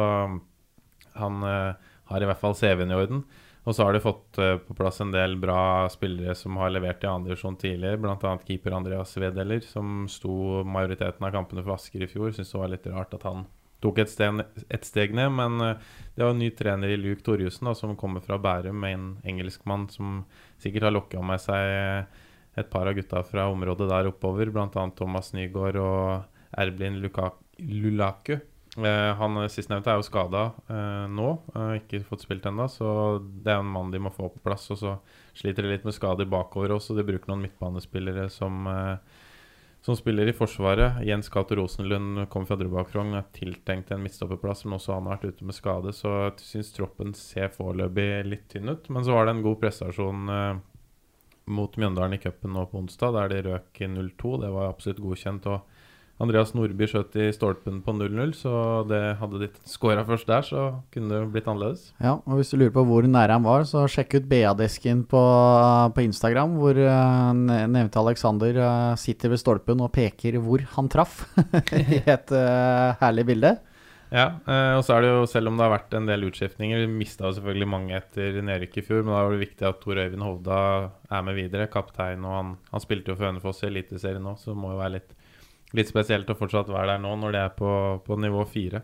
han 1.17 1.41
uh, 1.41 1.73
har 2.13 2.21
i 2.21 2.29
hvert 2.29 2.45
fall 2.45 2.59
CV-en 2.59 2.93
i 2.93 3.01
orden. 3.01 3.25
Og 3.69 3.75
så 3.77 3.85
har 3.85 3.93
de 3.93 4.01
fått 4.01 4.39
uh, 4.41 4.57
på 4.65 4.75
plass 4.79 5.03
en 5.05 5.13
del 5.13 5.37
bra 5.41 5.85
spillere 5.93 6.33
som 6.39 6.57
har 6.57 6.73
levert 6.73 7.03
i 7.05 7.11
andredivisjon 7.11 7.59
tidligere, 7.61 8.01
bl.a. 8.01 8.31
keeper 8.47 8.73
Andreas 8.79 9.13
Wedeller, 9.21 9.61
som 9.61 10.07
sto 10.09 10.63
majoriteten 10.65 11.27
av 11.29 11.35
kampene 11.35 11.65
for 11.67 11.77
Asker 11.77 12.07
i 12.07 12.09
fjor. 12.09 12.33
Syns 12.33 12.55
det 12.55 12.63
var 12.63 12.73
litt 12.73 12.89
rart 12.89 13.13
at 13.19 13.27
han 13.29 13.45
tok 13.85 14.01
et, 14.01 14.11
steg, 14.11 14.41
et 14.73 14.89
steg 14.89 15.13
ned, 15.15 15.35
men 15.37 15.61
uh, 15.61 15.99
det 16.17 16.25
var 16.25 16.33
en 16.33 16.41
ny 16.41 16.49
trener 16.57 16.95
i 16.95 16.97
Luke 16.97 17.21
Torjussen, 17.27 17.69
som 17.77 17.93
kommer 18.01 18.25
fra 18.25 18.41
Bærum, 18.41 18.81
med 18.81 18.97
en 18.97 19.07
engelskmann 19.35 19.85
som 19.93 20.23
sikkert 20.63 20.89
har 20.89 20.97
lokka 20.97 21.21
med 21.21 21.45
seg 21.45 22.09
et 22.59 22.73
par 22.73 22.89
av 22.89 22.97
gutta 22.97 23.21
fra 23.23 23.51
området 23.53 23.91
der 23.93 24.09
oppover, 24.09 24.49
bl.a. 24.55 24.89
Thomas 24.97 25.35
Nygaard 25.37 25.77
og 25.83 26.57
Erblin 26.57 27.03
Lulaku. 27.05 28.39
Eh, 28.79 29.13
han 29.19 29.39
sistnevnte 29.51 29.91
er 29.91 29.99
jo 29.99 30.07
skada 30.07 30.43
eh, 30.71 31.07
nå, 31.11 31.31
eh, 31.55 31.73
ikke 31.81 32.05
fått 32.07 32.23
spilt 32.23 32.47
ennå. 32.47 32.69
Så 32.71 32.89
det 33.43 33.55
er 33.55 33.63
en 33.63 33.73
mann 33.73 33.91
de 33.95 34.01
må 34.03 34.13
få 34.15 34.31
på 34.31 34.43
plass. 34.45 34.69
Og 34.75 34.81
så 34.83 34.99
sliter 35.39 35.67
de 35.67 35.73
litt 35.75 35.89
med 35.89 35.97
skader 35.97 36.29
bakover 36.31 36.77
også. 36.77 36.97
De 36.97 37.07
bruker 37.07 37.31
noen 37.31 37.43
midtbanespillere 37.47 38.29
som, 38.33 38.69
som 39.85 39.99
spiller 39.99 40.31
i 40.31 40.37
Forsvaret. 40.37 41.03
Jens 41.07 41.31
Cato 41.33 41.59
Rosenlund 41.59 42.25
kom 42.33 42.47
fra 42.47 42.59
Drøbak-Frogn, 42.61 43.17
er 43.19 43.29
tiltenkt 43.35 43.93
en 43.95 44.03
midtstopperplass, 44.05 44.65
men 44.67 44.79
også 44.79 44.95
han 44.97 45.11
har 45.11 45.19
vært 45.19 45.35
ute 45.35 45.51
med 45.51 45.59
skade. 45.59 45.95
Så 45.97 46.15
jeg 46.29 46.39
syns 46.47 46.75
troppen 46.77 47.15
ser 47.19 47.51
foreløpig 47.55 48.09
litt 48.29 48.49
tynn 48.53 48.71
ut. 48.71 48.91
Men 48.95 49.07
så 49.07 49.17
var 49.17 49.27
det 49.27 49.37
en 49.37 49.47
god 49.47 49.59
prestasjon 49.65 50.35
eh, 50.35 50.53
mot 51.49 51.79
Mjøndalen 51.81 52.19
i 52.19 52.23
cupen 52.23 52.55
nå 52.55 52.69
på 52.69 52.83
onsdag, 52.83 53.15
der 53.17 53.35
de 53.35 53.45
røk 53.51 53.85
0-2. 53.97 54.39
Det 54.45 54.55
var 54.55 54.71
absolutt 54.71 55.03
godkjent. 55.03 55.51
og 55.51 55.78
Andreas 56.19 56.51
Nordby 56.51 56.87
skjøt 56.91 57.15
i 57.23 57.29
stolpen 57.35 57.79
på 57.87 57.93
0-0, 57.95 58.33
så 58.35 58.53
det 58.91 59.01
hadde 59.21 59.39
de 59.45 59.49
skåra 59.71 60.03
først 60.07 60.27
der, 60.27 60.43
så 60.43 60.63
kunne 60.91 61.13
det 61.13 61.31
blitt 61.35 61.47
annerledes. 61.47 61.93
Ja, 62.03 62.17
og 62.19 62.41
hvis 62.41 62.51
du 62.51 62.57
lurer 62.59 62.75
på 62.75 62.83
hvor 62.89 63.07
nære 63.07 63.37
han 63.37 63.47
var, 63.47 63.63
så 63.69 63.85
sjekk 63.91 64.17
ut 64.19 64.27
BA-desken 64.31 65.05
på, 65.11 65.23
på, 65.95 66.03
Instagram, 66.03 66.57
hvor 66.59 66.75
uh, 66.75 67.31
nevnte 67.71 68.03
Alexander 68.03 68.59
uh, 68.59 68.99
sitter 68.99 69.31
ved 69.31 69.43
stolpen 69.45 69.85
og 69.85 69.93
peker 69.95 70.41
hvor 70.43 70.65
han 70.75 70.91
traff. 70.91 71.23
I 71.79 72.03
et 72.03 72.35
uh, 72.35 72.99
herlig 72.99 73.29
bilde. 73.31 73.55
Ja, 74.09 74.39
og 74.49 74.81
så 74.87 74.95
er 74.95 75.03
det 75.05 75.09
jo, 75.11 75.25
selv 75.29 75.51
om 75.51 75.59
det 75.59 75.67
har 75.67 75.75
vært 75.75 75.93
en 75.99 76.07
del 76.09 76.23
utskiftninger, 76.31 76.81
vi 76.81 77.01
mista 77.03 77.29
selvfølgelig 77.29 77.67
mange 77.69 77.93
etter 77.93 78.39
nedrykk 78.41 78.79
i 78.81 78.85
fjor, 78.87 79.03
men 79.03 79.13
da 79.13 79.19
var 79.21 79.35
det 79.35 79.43
viktig 79.43 79.67
at 79.69 79.83
Tor 79.83 80.01
Øyvind 80.01 80.25
Hovda 80.25 80.61
er 81.13 81.27
med 81.27 81.37
videre, 81.37 81.67
kaptein, 81.69 82.25
og 82.25 82.33
han, 82.33 82.55
han 82.73 82.81
spilte 82.81 83.13
jo 83.13 83.19
for 83.19 83.29
Hønefoss 83.29 83.61
i 83.67 83.69
Eliteserien 83.69 84.25
nå, 84.25 84.33
så 84.41 84.55
det 84.55 84.63
må 84.63 84.73
jo 84.73 84.81
være 84.81 84.95
litt 84.97 85.13
litt 85.77 85.91
spesielt 85.91 86.31
å 86.31 86.37
fortsatt 86.39 86.71
være 86.73 86.95
der 86.95 87.03
nå 87.03 87.15
når 87.21 87.35
de 87.35 87.41
er 87.43 87.55
på, 87.57 87.71
på 88.07 88.19
nivå 88.21 88.45
fire. 88.49 88.83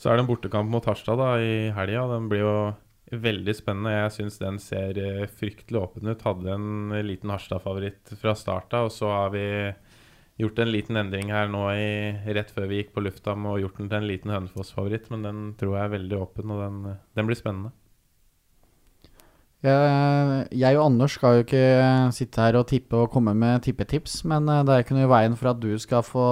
Så 0.00 0.10
er 0.10 0.16
det 0.16 0.24
en 0.24 0.30
bortekamp 0.30 0.70
mot 0.72 0.86
Harstad 0.88 1.20
da 1.20 1.34
i 1.40 1.68
helga. 1.76 2.06
Den 2.12 2.28
blir 2.30 2.44
jo 2.44 2.54
veldig 3.10 3.54
spennende. 3.56 3.96
Jeg 3.96 4.14
syns 4.16 4.38
den 4.40 4.60
ser 4.62 4.98
eh, 5.00 5.26
fryktelig 5.28 5.80
åpen 5.80 6.08
ut. 6.08 6.24
Hadde 6.24 6.54
en 6.54 6.94
liten 7.04 7.32
Harstad-favoritt 7.32 8.14
fra 8.20 8.36
start 8.38 8.76
og 8.80 8.92
så 8.94 9.10
har 9.12 9.34
vi 9.34 9.44
gjort 10.40 10.62
en 10.62 10.72
liten 10.72 10.96
endring 10.96 11.32
her 11.32 11.50
nå 11.52 11.66
i, 11.74 11.88
rett 12.32 12.52
før 12.54 12.70
vi 12.70 12.80
gikk 12.80 12.94
på 12.94 13.04
lufta 13.04 13.34
å 13.36 13.58
gjort 13.60 13.76
den 13.80 13.90
til 13.90 13.98
en 13.98 14.08
liten 14.08 14.32
Hønefoss-favoritt. 14.32 15.10
Men 15.12 15.26
den 15.26 15.42
tror 15.60 15.76
jeg 15.76 15.84
er 15.84 15.94
veldig 15.98 16.20
åpen, 16.20 16.54
og 16.54 16.62
den, 16.64 16.96
den 17.18 17.28
blir 17.28 17.38
spennende. 17.38 17.74
Jeg, 19.60 20.44
jeg 20.56 20.76
og 20.78 20.86
Anders 20.86 21.14
skal 21.18 21.34
jo 21.36 21.42
ikke 21.44 21.64
sitte 22.16 22.40
her 22.40 22.56
og 22.56 22.68
tippe 22.70 22.96
og 22.96 23.10
komme 23.12 23.34
med 23.36 23.60
tippetips, 23.66 24.22
men 24.30 24.48
eh, 24.48 24.62
det 24.64 24.72
er 24.72 24.84
ikke 24.84 24.94
noe 24.96 25.04
i 25.04 25.10
veien 25.10 25.34
for 25.36 25.50
at 25.50 25.58
du 25.60 25.74
skal 25.82 26.04
få 26.06 26.28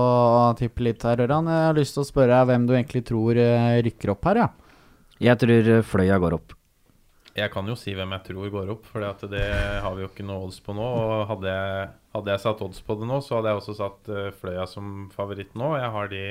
tippe 0.57 0.87
litt 0.87 1.05
her, 1.05 1.21
Ørjan. 1.27 1.51
Jeg 1.53 1.67
har 1.67 1.77
lyst 1.77 1.99
til 1.99 2.07
å 2.07 2.09
spørre 2.09 2.33
deg 2.33 2.49
hvem 2.49 2.65
du 2.65 2.73
egentlig 2.73 3.03
tror 3.11 3.41
eh, 3.43 3.83
rykker 3.85 4.15
opp 4.15 4.31
her, 4.31 4.41
ja. 4.41 4.47
Jeg 5.21 5.41
tror 5.43 5.69
eh, 5.75 5.85
Fløya 5.85 6.17
går 6.23 6.39
opp. 6.39 6.55
Jeg 7.37 7.53
kan 7.53 7.69
jo 7.69 7.77
si 7.77 7.93
hvem 7.95 8.15
jeg 8.17 8.25
tror 8.31 8.49
går 8.55 8.73
opp, 8.73 8.89
for 8.89 9.05
det 9.29 9.45
har 9.85 9.93
vi 9.95 10.03
jo 10.03 10.09
ikke 10.09 10.25
noe 10.27 10.49
odds 10.49 10.63
på 10.65 10.73
nå. 10.75 10.87
Og 10.89 11.29
hadde 11.29 11.53
jeg, 11.53 11.85
hadde 12.17 12.33
jeg, 12.33 12.43
satt 12.47 12.65
odds 12.65 12.81
på 12.83 12.97
det 12.99 13.11
nå, 13.13 13.21
så 13.23 13.37
hadde 13.37 13.53
jeg 13.53 13.61
også 13.61 13.77
satt 13.79 14.11
Fløya 14.41 14.65
som 14.67 15.05
favoritt 15.13 15.53
nå. 15.53 15.69
Jeg, 15.79 16.09
de, 16.17 16.25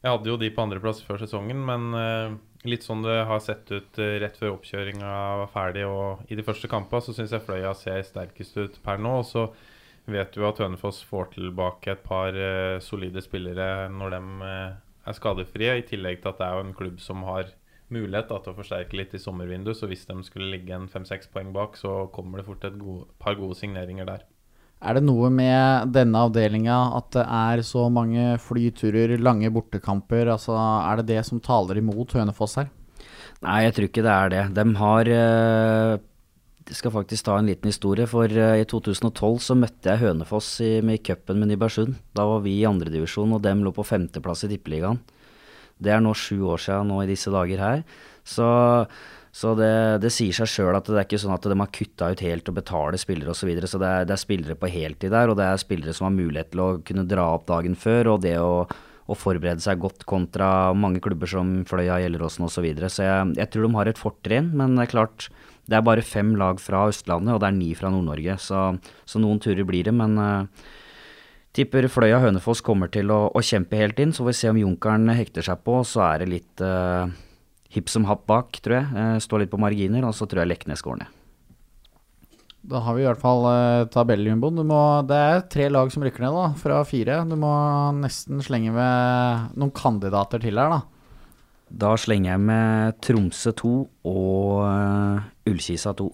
jeg 0.00 0.16
hadde 0.16 0.32
jo 0.32 0.40
de 0.40 0.50
på 0.50 0.64
andreplass 0.64 1.04
før 1.06 1.20
sesongen, 1.22 1.60
men 1.68 2.40
litt 2.68 2.84
sånn 2.86 3.02
det 3.04 3.18
har 3.28 3.42
sett 3.42 3.70
ut 3.72 3.98
uh, 3.98 4.16
rett 4.22 4.38
før 4.38 4.56
oppkjøringa 4.56 5.12
var 5.42 5.50
ferdig. 5.52 5.86
Og 5.88 6.30
i 6.30 6.38
de 6.38 6.46
første 6.46 6.70
kampene 6.70 7.04
så 7.04 7.14
syns 7.16 7.34
jeg 7.34 7.44
Fløya 7.46 7.74
ser 7.78 8.02
sterkest 8.06 8.58
ut 8.58 8.78
per 8.84 9.02
nå. 9.02 9.18
Og 9.22 9.28
så 9.28 9.46
vet 10.10 10.36
vi 10.36 10.46
at 10.46 10.62
Hønefoss 10.62 11.02
får 11.06 11.32
tilbake 11.36 11.94
et 11.94 12.04
par 12.06 12.36
uh, 12.36 12.78
solide 12.82 13.22
spillere 13.24 13.88
når 13.92 14.16
de 14.16 14.22
uh, 14.44 14.78
er 15.08 15.18
skadefrie. 15.18 15.78
I 15.80 15.88
tillegg 15.88 16.22
til 16.22 16.32
at 16.32 16.40
det 16.40 16.48
er 16.48 16.58
jo 16.58 16.68
en 16.68 16.78
klubb 16.78 17.02
som 17.02 17.26
har 17.28 17.50
mulighet 17.92 18.30
da, 18.30 18.38
til 18.40 18.54
å 18.54 18.58
forsterke 18.58 18.96
litt 18.96 19.14
i 19.16 19.20
sommervinduet. 19.20 19.78
Så 19.78 19.90
hvis 19.90 20.06
de 20.08 20.18
skulle 20.26 20.52
ligge 20.54 20.76
en 20.76 20.90
fem-seks 20.92 21.30
poeng 21.32 21.52
bak, 21.54 21.76
så 21.80 22.06
kommer 22.14 22.40
det 22.40 22.48
fort 22.48 22.64
et 22.68 22.78
gode, 22.80 23.08
par 23.22 23.36
gode 23.40 23.58
signeringer 23.58 24.08
der. 24.08 24.24
Er 24.82 24.98
det 24.98 25.04
noe 25.06 25.28
med 25.30 25.92
denne 25.94 26.24
avdelinga 26.26 26.76
at 26.98 27.12
det 27.14 27.22
er 27.22 27.60
så 27.66 27.86
mange 27.92 28.34
flyturer, 28.42 29.14
lange 29.22 29.50
bortekamper? 29.54 30.26
Altså, 30.34 30.56
er 30.58 30.98
det 30.98 31.12
det 31.12 31.20
som 31.28 31.42
taler 31.42 31.78
imot 31.78 32.16
Hønefoss 32.16 32.58
her? 32.58 32.72
Nei, 33.42 33.60
jeg 33.66 33.76
tror 33.76 33.88
ikke 33.88 34.04
det 34.06 34.14
er 34.14 34.32
det. 34.32 34.42
De 34.58 34.64
har 34.78 35.10
Jeg 35.10 36.00
eh, 36.00 36.74
skal 36.78 36.94
faktisk 36.94 37.26
ta 37.26 37.38
en 37.38 37.50
liten 37.50 37.70
historie. 37.70 38.08
For 38.10 38.26
eh, 38.26 38.58
i 38.62 38.66
2012 38.66 39.38
så 39.46 39.58
møtte 39.58 39.92
jeg 39.92 40.02
Hønefoss 40.02 40.50
i, 40.66 40.74
i 40.82 40.98
cupen 40.98 41.38
med 41.38 41.52
Nybergsund. 41.52 41.96
Da 42.14 42.26
var 42.26 42.42
vi 42.42 42.58
i 42.58 42.66
andredivisjon, 42.66 43.38
og 43.38 43.42
dem 43.46 43.62
lå 43.62 43.74
på 43.74 43.86
femteplass 43.86 44.46
i 44.46 44.50
Tippeligaen. 44.50 44.98
Det 45.82 45.94
er 45.94 46.02
nå 46.02 46.14
sju 46.14 46.42
år 46.50 46.62
siden 46.62 46.90
nå 46.90 47.02
i 47.02 47.10
disse 47.10 47.30
dager 47.34 47.62
her. 47.62 47.86
Så 48.26 48.46
så 49.32 49.54
det, 49.56 49.72
det 50.04 50.10
sier 50.12 50.36
seg 50.36 50.50
sjøl 50.52 50.76
at 50.76 50.88
det 50.90 50.98
er 50.98 51.06
ikke 51.06 51.22
sånn 51.22 51.32
at 51.32 51.46
de 51.48 51.56
har 51.56 51.72
kutta 51.72 52.10
ut 52.12 52.20
helt 52.20 52.48
og 52.52 52.56
betaler 52.58 53.00
spillere 53.00 53.32
osv. 53.32 53.40
Så, 53.40 53.48
videre. 53.48 53.70
så 53.70 53.80
det 53.80 53.88
er, 53.88 54.08
det 54.08 54.12
er, 54.12 54.20
spillere 54.20 54.56
på 54.60 54.68
heltid 54.68 55.14
der, 55.14 55.32
og 55.32 55.38
det 55.40 55.46
er 55.48 55.62
spillere 55.62 55.94
som 55.96 56.10
har 56.10 56.18
mulighet 56.18 56.50
til 56.52 56.60
å 56.60 56.70
kunne 56.84 57.06
dra 57.08 57.30
opp 57.38 57.46
dagen 57.48 57.78
før. 57.78 58.12
Og 58.12 58.26
det 58.26 58.34
å, 58.44 58.66
å 58.68 59.16
forberede 59.16 59.64
seg 59.64 59.80
godt 59.80 60.04
kontra 60.10 60.50
mange 60.76 61.00
klubber 61.04 61.32
som 61.32 61.62
Fløya, 61.68 61.96
Gjelleråsen 62.04 62.44
osv. 62.44 62.58
Så, 62.58 62.66
videre. 62.66 62.92
så 62.92 63.08
jeg, 63.08 63.32
jeg 63.40 63.52
tror 63.54 63.66
de 63.66 63.72
har 63.78 63.92
et 63.94 64.04
fortrinn, 64.04 64.52
men 64.58 64.76
det 64.76 64.84
er 64.84 64.94
klart 64.98 65.30
det 65.70 65.78
er 65.78 65.84
bare 65.86 66.04
fem 66.04 66.34
lag 66.36 66.60
fra 66.60 66.84
Østlandet, 66.90 67.32
og 67.32 67.40
det 67.40 67.48
er 67.48 67.56
ni 67.56 67.72
fra 67.78 67.88
Nord-Norge. 67.94 68.36
Så, 68.42 68.68
så, 69.06 69.22
noen 69.22 69.40
turer 69.40 69.64
blir 69.64 69.86
det, 69.86 69.94
men 69.96 70.18
uh, 70.20 70.68
tipper 71.56 71.88
Fløya 71.88 72.20
Hønefoss 72.20 72.60
kommer 72.66 72.90
til 72.92 73.14
å, 73.14 73.28
å, 73.32 73.40
kjempe 73.46 73.80
helt 73.80 74.00
inn. 74.02 74.12
Så 74.12 74.26
får 74.26 74.32
vi 74.34 74.40
se 74.40 74.52
om 74.52 74.60
Junkeren 74.60 75.12
hekter 75.14 75.46
seg 75.46 75.62
på, 75.64 75.80
så 75.88 76.04
er 76.10 76.24
det 76.24 76.32
litt 76.34 76.64
uh, 76.66 77.06
hipp 77.72 77.90
som 77.90 78.06
happ 78.08 78.26
bak, 78.30 78.60
tror 78.64 78.78
jeg. 78.78 78.92
Eh, 78.92 79.18
står 79.24 79.44
litt 79.44 79.52
på 79.52 79.60
marginer, 79.60 80.04
og 80.06 80.14
så 80.16 80.28
tror 80.28 80.44
jeg 80.44 80.52
Leknes 80.52 80.84
går 80.84 81.02
ned. 81.02 81.18
Da 82.62 82.78
har 82.84 82.94
vi 82.94 83.02
i 83.02 83.06
hvert 83.08 83.18
fall 83.18 83.42
uh, 83.42 83.88
tabelljumboen. 83.90 84.60
Det 85.08 85.18
er 85.18 85.40
tre 85.50 85.66
lag 85.72 85.90
som 85.90 86.04
rykker 86.04 86.22
ned, 86.22 86.36
da, 86.36 86.44
fra 86.60 86.78
fire. 86.86 87.18
Du 87.26 87.34
må 87.40 87.50
nesten 87.98 88.38
slenge 88.44 88.70
med 88.76 89.56
noen 89.58 89.72
kandidater 89.74 90.42
til 90.42 90.60
her, 90.62 90.76
da. 90.76 90.82
Da 91.72 91.94
slenger 91.98 92.34
jeg 92.34 92.44
med 92.44 92.98
Tromsø 93.02 93.50
2 93.58 93.72
og 94.12 94.62
uh, 94.62 95.24
Ullkisa 95.48 95.94
2. 95.98 96.06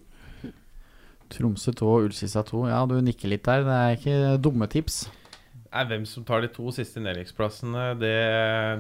Tromsø 1.35 1.75
2 1.77 1.91
og 1.93 2.09
Ullkisa 2.09 2.47
2. 2.49 2.65
Ja, 2.71 2.81
du 2.89 2.97
nikker 3.05 3.29
litt 3.35 3.45
der. 3.45 3.67
Det 3.67 3.77
er 3.77 3.99
ikke 3.99 4.19
dumme 4.41 4.71
tips. 4.73 5.03
Nei, 5.69 5.85
Hvem 5.85 6.07
som 6.09 6.25
tar 6.25 6.41
de 6.41 6.49
to 6.53 6.71
siste 6.73 7.01
nedrykksplassene, 7.05 7.93
det, 8.01 8.15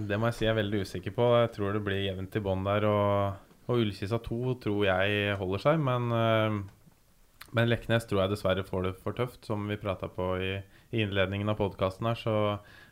det, 0.09 0.17
må 0.17 0.31
jeg 0.31 0.39
si 0.39 0.47
jeg 0.47 0.55
er 0.55 0.61
veldig 0.63 0.81
usikker 0.87 1.13
på. 1.13 1.27
Jeg 1.43 1.53
tror 1.59 1.77
det 1.77 1.85
blir 1.85 2.01
jevnt 2.01 2.39
i 2.39 2.43
bånn 2.45 2.65
der. 2.65 2.87
Og, 2.89 3.69
og 3.69 3.83
Ullkisa 3.85 4.21
2 4.25 4.57
tror 4.65 4.87
jeg 4.89 5.37
holder 5.41 5.65
seg, 5.67 5.83
men, 5.85 6.09
uh, 6.09 7.49
men 7.57 7.69
Leknes 7.69 8.09
tror 8.09 8.23
jeg 8.23 8.33
dessverre 8.33 8.65
får 8.65 8.87
det 8.87 8.93
for 9.03 9.17
tøft. 9.19 9.43
Som 9.45 9.67
vi 9.69 9.77
prata 9.81 10.09
på 10.09 10.31
i, 10.41 10.55
i, 10.89 11.03
innledningen 11.03 11.53
av 11.53 11.59
podkasten 11.61 12.09
her, 12.09 12.17
så 12.17 12.37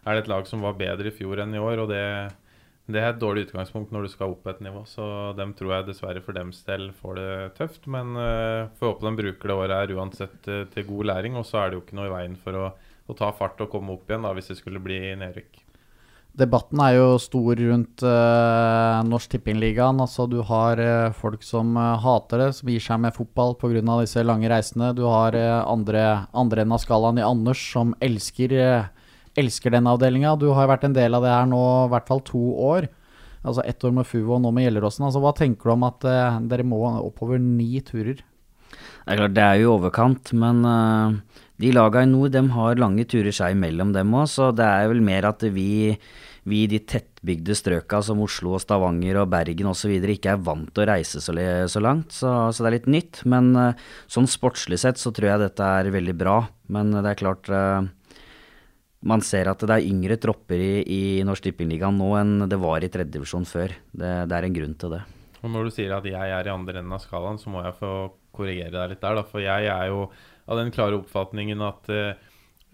er 0.05 0.11
det 0.12 0.26
et 0.26 0.34
lag 0.34 0.44
som 0.51 0.66
var 0.66 0.76
bedre 0.76 1.09
i 1.09 1.14
fjor 1.16 1.40
enn 1.40 1.57
i 1.57 1.62
år. 1.62 1.86
og 1.86 1.88
det, 1.94 2.03
det 2.92 3.01
er 3.01 3.14
et 3.14 3.22
dårlig 3.22 3.47
utgangspunkt 3.47 3.94
når 3.97 4.05
du 4.05 4.11
skal 4.12 4.34
opp 4.34 4.44
et 4.53 4.61
nivå, 4.62 4.84
så 4.86 5.32
dem 5.38 5.57
tror 5.57 5.72
jeg 5.72 5.86
dessverre 5.88 6.20
for 6.22 6.36
dems 6.36 6.61
del 6.68 6.90
får 7.01 7.16
det 7.16 7.32
tøft. 7.57 7.88
Men 7.88 8.12
uh, 8.12 8.68
får 8.76 8.92
håpe 8.92 9.09
de 9.09 9.22
bruker 9.22 9.55
det 9.55 9.57
året 9.57 9.80
her 9.80 9.97
uansett 9.97 10.53
uh, 10.53 10.66
til 10.76 10.86
god 10.92 11.11
læring. 11.14 11.40
Og 11.40 11.49
så 11.49 11.62
er 11.62 11.72
det 11.72 11.80
jo 11.80 11.86
ikke 11.86 11.97
noe 11.97 12.11
i 12.12 12.14
veien 12.18 12.36
for 12.44 12.61
å 12.61 12.66
å 13.07 13.16
ta 13.16 13.30
fart 13.34 13.61
og 13.62 13.70
komme 13.72 13.94
opp 13.94 14.11
igjen 14.11 14.26
da, 14.26 14.34
hvis 14.36 14.52
det 14.52 14.59
skulle 14.61 14.82
bli 14.82 15.00
nedrykk. 15.18 15.66
Debatten 16.36 16.80
er 16.84 16.98
jo 16.98 17.04
stor 17.16 17.57
rundt 17.57 18.02
uh, 18.04 19.00
Norsk 19.09 19.30
Tippingligaen. 19.32 20.02
Altså, 20.04 20.26
du 20.28 20.42
har 20.44 20.76
uh, 20.76 21.14
folk 21.16 21.40
som 21.46 21.70
uh, 21.80 21.94
hater 22.02 22.42
det, 22.42 22.48
som 22.59 22.68
gir 22.68 22.82
seg 22.84 23.00
med 23.00 23.16
fotball 23.16 23.54
pga. 23.57 23.80
disse 24.02 24.24
lange 24.24 24.50
reisene. 24.52 24.92
Du 24.92 25.07
har 25.09 25.32
andre, 25.64 26.26
andre 26.36 26.66
enden 26.66 26.76
av 26.76 26.82
skalaen 26.84 27.22
i 27.22 27.24
Anders, 27.24 27.62
som 27.72 27.94
elsker, 28.04 28.52
elsker 29.32 29.72
den 29.72 29.88
avdelinga. 29.88 30.36
Du 30.36 30.50
har 30.52 30.68
vært 30.68 30.84
en 30.84 30.98
del 30.98 31.16
av 31.16 31.24
det 31.24 31.32
her 31.32 31.48
nå 31.48 31.64
i 31.86 31.90
hvert 31.94 32.12
fall 32.12 32.20
to 32.20 32.44
år. 32.68 32.90
Altså 33.46 33.64
ett 33.64 33.84
år 33.84 33.96
med 33.96 34.09
Fuvo 34.09 34.36
og 34.36 34.44
nå 34.44 34.52
med 34.52 34.66
Gjelleråsen. 34.66 35.07
Altså, 35.09 35.24
hva 35.24 35.32
tenker 35.32 35.70
du 35.70 35.76
om 35.78 35.88
at 35.88 36.04
dere 36.50 36.68
må 36.68 36.82
oppover 37.00 37.40
ni 37.40 37.80
turer? 37.80 38.20
Det 38.20 39.14
er 39.14 39.22
klart, 39.22 39.36
det 39.38 39.44
er 39.44 39.61
jo 39.62 39.70
i 39.70 39.74
overkant, 39.78 40.34
men 40.36 40.61
de 41.62 41.72
laga 41.72 42.02
i 42.04 42.09
nord 42.11 42.34
de 42.34 42.42
har 42.52 42.80
lange 42.80 43.07
turer 43.09 43.34
seg 43.34 43.57
imellom, 43.57 43.94
dem 43.96 44.14
òg. 44.16 44.28
Så 44.28 44.50
det 44.57 44.66
er 44.66 44.90
vel 44.90 45.02
mer 45.04 45.28
at 45.30 45.44
vi, 45.54 45.96
i 46.46 46.62
de 46.70 46.80
tettbygde 46.84 47.57
strøka 47.57 48.02
som 48.04 48.20
Oslo 48.24 48.57
og 48.57 48.62
Stavanger 48.62 49.22
og 49.22 49.30
Bergen 49.32 49.70
osv. 49.72 49.96
ikke 49.96 50.34
er 50.34 50.42
vant 50.44 50.68
til 50.72 50.84
å 50.84 50.88
reise 50.92 51.22
så, 51.24 51.32
så 51.32 51.82
langt. 51.82 52.12
Så, 52.14 52.32
så, 52.52 52.62
det 52.62 52.70
er 52.70 52.76
litt 52.78 52.90
nytt. 52.92 53.22
Men 53.24 53.52
uh, 53.57 53.86
sånn 54.12 54.28
sportslig 54.30 54.82
sett 54.84 55.00
så 55.00 55.14
tror 55.16 55.32
jeg 55.32 55.44
dette 55.46 55.70
er 55.80 55.92
veldig 55.94 56.16
bra. 56.18 56.42
Men 56.72 56.92
det 56.98 57.09
er 57.14 57.22
klart 57.24 57.48
uh, 57.48 57.88
man 59.07 59.24
ser 59.24 59.48
at 59.50 59.64
det 59.64 59.74
er 59.74 59.88
yngre 59.88 60.20
tropper 60.20 60.61
i, 60.61 60.70
i 60.84 61.02
Norsk 61.26 61.48
Tippingligaen 61.48 61.98
nå 61.98 62.12
enn 62.20 62.46
det 62.50 62.61
var 62.61 62.84
i 62.84 62.92
tredjedivisjon 62.92 63.48
før. 63.48 63.74
Det, 63.92 64.14
det, 64.28 64.36
er 64.36 64.46
en 64.46 64.57
grunn 64.57 64.78
til 64.80 64.96
det. 64.96 65.02
Og 65.42 65.52
Når 65.52 65.68
du 65.68 65.74
sier 65.76 65.92
at 65.96 66.07
jeg 66.09 66.36
er 66.36 66.48
i 66.48 66.52
andre 66.52 66.80
enden 66.80 66.96
av 66.96 67.04
skalaen, 67.04 67.38
så 67.40 67.52
må 67.52 67.62
jeg 67.64 67.76
få 67.80 67.92
korrigere 68.36 68.74
deg 68.74 68.94
litt 68.94 69.04
der. 69.04 69.20
Da. 69.20 69.26
For 69.28 69.44
jeg 69.44 69.68
er 69.72 69.92
jo 69.92 70.09
av 70.47 70.61
den 70.61 70.70
klare 70.74 71.01
oppfatningen 71.01 71.64
at 71.66 71.90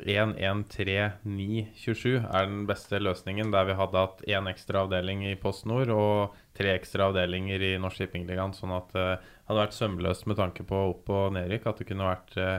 1-1-3-9-27 0.07 2.17
eh, 2.17 2.25
er 2.25 2.47
den 2.49 2.67
beste 2.69 2.99
løsningen, 3.01 3.53
der 3.55 3.65
vi 3.69 3.75
hadde 3.79 4.01
hatt 4.01 4.23
én 4.27 4.49
ekstra 4.51 4.81
avdeling 4.87 5.25
i 5.29 5.37
Post 5.41 5.67
Nord 5.69 5.91
og 5.95 6.35
tre 6.57 6.69
ekstra 6.75 7.03
avdelinger 7.11 7.63
i 7.63 7.79
Norsk 7.81 7.97
Shippingligaen, 8.01 8.55
sånn 8.57 8.73
at 8.77 8.89
det 8.97 9.09
uh, 9.19 9.21
hadde 9.49 9.61
vært 9.61 9.77
sømløst 9.77 10.27
med 10.31 10.37
tanke 10.41 10.63
på 10.69 10.77
opp- 10.93 11.11
og 11.13 11.33
nedrykk. 11.37 11.65
At 11.69 11.79
det 11.81 11.89
kunne 11.89 12.09
vært, 12.09 12.33
uh, 12.41 12.59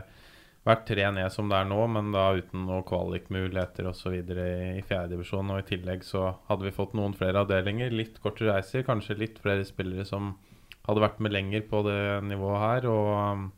vært 0.68 0.86
tre 0.89 1.05
ned 1.18 1.30
som 1.34 1.45
det 1.51 1.57
er 1.59 1.68
nå, 1.70 1.82
men 1.95 2.05
da 2.16 2.24
uten 2.38 2.59
noen 2.70 2.88
kvalikmuligheter 2.88 3.84
osv. 3.89 4.14
i, 4.14 4.84
fjerdedivisjon. 4.88 5.51
Og 5.53 5.57
i 5.61 5.68
tillegg 5.74 6.01
så 6.07 6.22
hadde 6.49 6.66
vi 6.68 6.76
fått 6.76 6.95
noen 6.97 7.14
flere 7.18 7.38
avdelinger, 7.43 7.93
litt 7.93 8.16
kortere 8.24 8.49
reiser, 8.55 8.88
kanskje 8.88 9.20
litt 9.20 9.38
flere 9.43 9.64
spillere 9.68 10.05
som 10.07 10.24
hadde 10.88 11.03
vært 11.03 11.22
med 11.24 11.34
lenger 11.34 11.61
på 11.70 11.78
det 11.88 12.01
nivået 12.30 12.64
her. 12.64 12.89
og 12.91 13.51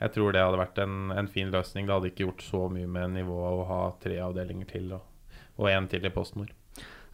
jeg 0.00 0.14
tror 0.14 0.32
det 0.32 0.40
hadde 0.42 0.60
vært 0.60 0.80
en, 0.80 1.10
en, 1.12 1.28
fin 1.28 1.50
løsning. 1.52 1.86
Det 1.86 1.94
hadde 1.96 2.10
ikke 2.12 2.24
gjort 2.24 2.46
så 2.46 2.62
mye 2.72 2.88
med 2.88 3.18
nivået 3.18 3.58
å 3.60 3.68
ha 3.68 3.82
tre 4.00 4.16
avdelinger 4.24 4.70
til 4.70 4.94
og 4.94 5.68
én 5.68 5.88
til 5.90 6.06
i 6.08 6.12
PostNord. 6.14 6.54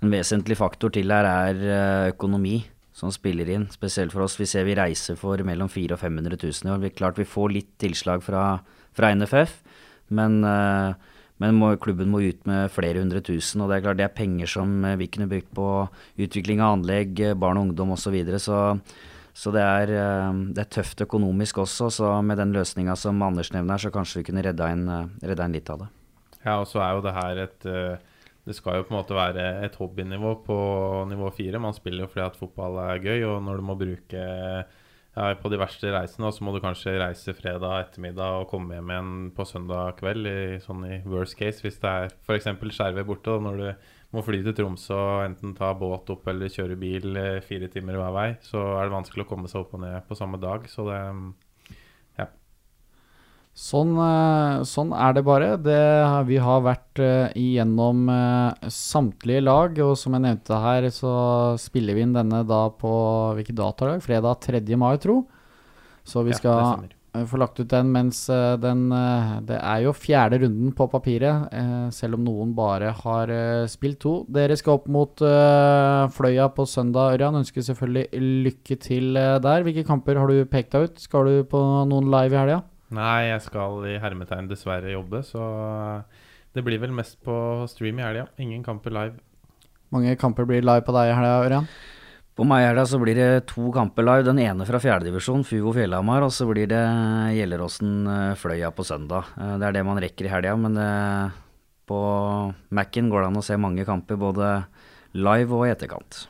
En 0.05 0.13
vesentlig 0.13 0.59
faktor 0.61 0.93
til 0.95 1.11
her 1.11 1.27
er 1.27 1.63
eh, 1.67 2.13
økonomi 2.13 2.61
som 2.97 3.11
spiller 3.13 3.49
inn, 3.53 3.67
spesielt 3.73 4.15
for 4.15 4.25
oss. 4.25 4.39
Vi 4.39 4.47
ser 4.49 4.69
vi 4.69 4.77
reiser 4.79 5.19
for 5.21 5.41
mellom 5.45 5.69
400 5.73 5.97
og 5.97 6.01
500 6.01 6.39
000 6.45 6.69
i 6.69 6.73
år. 6.73 6.85
Vi, 6.85 6.93
klart 6.97 7.19
vi 7.21 7.29
får 7.29 7.53
litt 7.53 7.75
tilslag 7.83 8.23
fra, 8.25 8.45
fra 8.97 9.11
NFF, 9.17 9.59
men, 10.17 10.39
eh, 10.47 11.19
men 11.43 11.59
må, 11.59 11.73
klubben 11.83 12.13
må 12.13 12.23
ut 12.23 12.47
med 12.49 12.71
flere 12.73 13.03
hundre 13.03 13.21
tusen. 13.25 13.65
Og 13.65 13.73
det 13.73 13.81
er 13.81 13.87
klart 13.89 13.99
det 13.99 14.07
er 14.07 14.17
penger 14.17 14.53
som 14.53 14.79
eh, 14.85 14.97
vi 15.01 15.11
kunne 15.11 15.29
brukt 15.33 15.51
på 15.59 15.69
utvikling 16.23 16.63
av 16.63 16.79
anlegg, 16.79 17.19
barn 17.41 17.59
og 17.59 17.71
ungdom 17.71 17.97
osv. 17.97 18.07
Så, 18.07 18.15
videre, 18.15 18.41
så 18.41 18.61
så 19.37 19.53
det 19.53 19.61
er, 19.61 19.91
eh, 19.93 20.39
det 20.57 20.63
er, 20.63 20.69
tøft 20.79 21.03
økonomisk 21.05 21.61
også, 21.67 21.91
så 21.93 22.11
med 22.25 22.39
den 22.41 22.55
løsninga 22.57 22.95
som 22.97 23.21
Anders 23.23 23.53
nevner, 23.53 23.77
så 23.77 23.93
kanskje 23.93 24.23
vi 24.23 24.29
kunne 24.31 24.45
redda 24.47 24.71
inn, 24.73 24.87
eh, 24.89 25.11
redda 25.29 25.45
inn, 25.45 25.57
litt 25.59 25.69
av 25.73 25.83
det. 25.83 25.89
Ja, 26.41 26.55
og 26.63 26.69
så 26.71 26.81
er 26.81 26.95
jo 26.97 27.03
det 27.05 27.13
her 27.13 27.43
et, 27.45 27.67
eh, 27.69 27.99
det 28.47 28.57
skal 28.57 28.79
jo 28.79 28.87
på 28.87 28.95
en 28.95 29.01
måte 29.03 29.19
være 29.19 29.45
et 29.67 29.77
hobbynivå 29.77 30.33
på 30.47 30.59
nivå 31.11 31.29
fire. 31.37 31.61
Man 31.61 31.77
spiller 31.77 32.07
jo 32.07 32.11
fordi 32.15 32.25
at 32.25 32.41
fotball 32.41 32.79
er 32.87 33.03
gøy, 33.03 33.27
og 33.29 33.43
når 33.45 33.61
du 33.61 33.67
må 33.67 33.77
bruke 33.77 34.25
på 35.17 35.49
de 35.49 35.59
verste 35.61 35.89
reisene, 35.95 36.29
så 36.33 36.45
må 36.45 36.53
du 36.53 36.61
kanskje 36.61 36.99
reise 37.01 37.33
fredag 37.37 37.87
ettermiddag 37.87 38.43
og 38.43 38.51
komme 38.51 38.77
hjem 38.77 38.91
igjen 38.93 39.13
på 39.37 39.47
søndag 39.49 39.97
kveld, 40.01 40.29
i, 40.29 40.59
sånn 40.61 40.85
i 40.85 40.99
worst 41.09 41.39
case. 41.39 41.65
Hvis 41.65 41.81
det 41.81 41.93
er 41.93 42.11
f.eks. 42.27 42.51
Skjervøy 42.77 43.07
borte, 43.09 43.33
Da, 43.33 43.41
når 43.41 43.63
du 43.63 43.69
må 44.13 44.23
fly 44.27 44.43
til 44.45 44.55
Tromsø 44.57 44.97
og 44.97 45.25
enten 45.25 45.55
ta 45.57 45.73
båt 45.77 46.13
opp 46.13 46.29
eller 46.31 46.53
kjøre 46.53 46.77
bil 46.81 47.17
eh, 47.17 47.41
fire 47.45 47.71
timer 47.73 47.99
hver 47.99 48.13
vei, 48.15 48.29
så 48.45 48.61
er 48.77 48.87
det 48.87 48.97
vanskelig 48.97 49.25
å 49.25 49.31
komme 49.31 49.51
seg 49.51 49.65
opp 49.65 49.75
og 49.77 49.83
ned 49.87 50.05
på 50.07 50.19
samme 50.19 50.41
dag. 50.43 50.69
Så 50.71 50.85
det 50.91 51.01
Sånn, 53.57 53.95
eh, 53.97 54.63
sånn, 54.69 54.91
er 54.93 55.15
det 55.17 55.23
bare. 55.25 55.55
Det, 55.57 55.81
vi 56.29 56.37
har 56.45 56.61
vært 56.61 57.01
uh, 57.01 57.33
igjennom 57.33 58.03
uh, 58.13 58.69
samtlige 58.69 59.41
lag, 59.47 59.79
og 59.81 59.95
som 59.97 60.13
jeg 60.13 60.27
nevnte 60.27 60.59
her, 60.61 60.89
så 60.93 61.13
spiller 61.61 61.97
vi 61.97 62.05
inn 62.05 62.13
denne 62.13 62.43
da 62.45 62.67
på 62.69 62.91
hvilken 63.39 63.57
datadag? 63.57 64.05
Fredag 64.05 64.45
3. 64.45 64.61
mai, 64.77 64.99
tro. 65.01 65.23
Så 66.05 66.21
vi 66.29 66.37
skal 66.37 66.85
ja, 66.85 67.25
få 67.27 67.41
lagt 67.41 67.57
ut 67.57 67.73
den 67.73 67.89
mens 67.97 68.21
uh, 68.29 68.61
den 68.61 68.93
Det 69.49 69.57
er 69.57 69.87
jo 69.87 69.97
fjerde 69.97 70.43
runden 70.45 70.77
på 70.77 70.91
papiret, 70.93 71.49
selv 71.97 72.21
om 72.21 72.29
noen 72.29 72.53
bare 72.55 72.93
har 73.01 73.35
spilt 73.73 74.03
to. 74.05 74.19
Dere 74.29 74.61
skal 74.61 74.83
opp 74.83 74.93
mot 74.93 75.25
Fløya 76.13 76.53
på 76.53 76.69
søndag, 76.69 77.17
Ørjan. 77.17 77.41
Ønsker 77.41 77.65
selvfølgelig 77.73 78.25
lykke 78.51 78.83
til 78.85 79.13
der. 79.17 79.65
Hvilke 79.65 79.89
kamper 79.89 80.21
har 80.21 80.29
du 80.29 80.45
pekt 80.45 80.77
deg 80.77 80.91
ut? 80.91 81.05
Skal 81.09 81.25
du 81.25 81.45
på 81.49 81.67
noen 81.89 82.13
live 82.13 82.37
i 82.37 82.45
helga? 82.45 82.65
Nei, 82.95 83.27
jeg 83.33 83.43
skal 83.49 83.83
i 83.91 83.97
hermetegn 83.99 84.47
dessverre 84.51 84.93
jobbe, 84.93 85.23
så 85.27 85.43
det 86.55 86.63
blir 86.65 86.79
vel 86.81 86.95
mest 86.95 87.19
på 87.27 87.35
stream 87.71 87.99
i 87.99 88.07
helga. 88.07 88.29
Ingen 88.39 88.63
kamper 88.65 88.95
live. 88.95 89.19
Mange 89.95 90.15
kamper 90.19 90.47
blir 90.47 90.65
live 90.65 90.85
på 90.87 90.95
deg 90.95 91.11
i 91.11 91.17
helga, 91.17 91.41
Ørjan? 91.45 91.69
På 92.37 92.45
meg 92.45 92.63
i 92.63 92.67
helga 92.69 92.85
så 92.85 93.01
blir 93.01 93.17
det 93.17 93.47
to 93.49 93.71
kamper 93.73 94.05
live. 94.05 94.27
Den 94.27 94.41
ene 94.43 94.67
fra 94.69 94.81
fjerdedivisjon, 94.83 95.45
Fuvo 95.49 95.73
Fjellhamar, 95.77 96.27
og 96.27 96.35
så 96.37 96.47
blir 96.49 96.69
det 96.71 96.83
Gjelleråsen 97.39 97.93
eh, 98.13 98.37
Fløya 98.39 98.71
på 98.77 98.85
søndag. 98.85 99.33
Eh, 99.41 99.57
det 99.57 99.71
er 99.71 99.77
det 99.79 99.85
man 99.89 100.01
rekker 100.03 100.29
i 100.29 100.33
helga, 100.35 100.55
men 100.61 100.77
det, 100.77 100.87
eh, 100.87 101.43
på 101.87 101.99
Mac-en 102.75 103.11
går 103.13 103.23
det 103.23 103.29
an 103.31 103.41
å 103.41 103.45
se 103.47 103.57
mange 103.63 103.85
kamper 103.87 104.19
både 104.21 104.51
live 105.17 105.55
og 105.55 105.69
i 105.69 105.73
etterkant. 105.73 106.27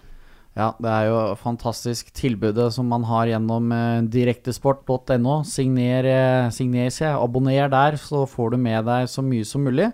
Ja, 0.56 0.70
det 0.80 0.88
er 0.88 1.08
jo 1.10 1.16
fantastisk 1.36 2.08
tilbudet 2.16 2.70
som 2.72 2.86
man 2.88 3.02
har 3.04 3.28
gjennom 3.28 3.72
eh, 3.76 4.04
direktesport.no. 4.08 5.42
Signer, 5.44 6.08
eh, 6.08 6.46
signer 6.54 6.88
seg, 6.94 7.12
abonner 7.20 7.68
der, 7.68 7.98
så 8.00 8.22
får 8.24 8.54
du 8.54 8.62
med 8.64 8.86
deg 8.88 9.10
så 9.12 9.24
mye 9.24 9.44
som 9.44 9.66
mulig. 9.68 9.90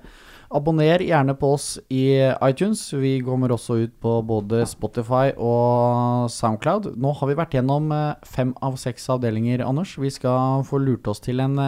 Abonner 0.55 1.03
gjerne 1.03 1.35
på 1.41 1.51
oss 1.57 1.67
i 1.91 2.15
iTunes. 2.47 2.85
Vi 2.95 3.17
kommer 3.27 3.57
også 3.57 3.81
ut 3.81 3.99
på 4.05 4.15
både 4.29 4.63
Spotify 4.71 5.33
og 5.35 6.31
Soundcloud. 6.31 6.93
Nå 6.95 7.11
har 7.19 7.33
vi 7.33 7.39
vært 7.43 7.59
gjennom 7.59 7.91
eh, 7.99 8.15
fem 8.23 8.55
av 8.63 8.79
seks 8.79 9.11
avdelinger, 9.17 9.67
Anders. 9.67 9.99
Vi 9.99 10.15
skal 10.15 10.63
få 10.69 10.79
lurt 10.79 11.11
oss 11.11 11.25
til 11.27 11.43
en 11.43 11.59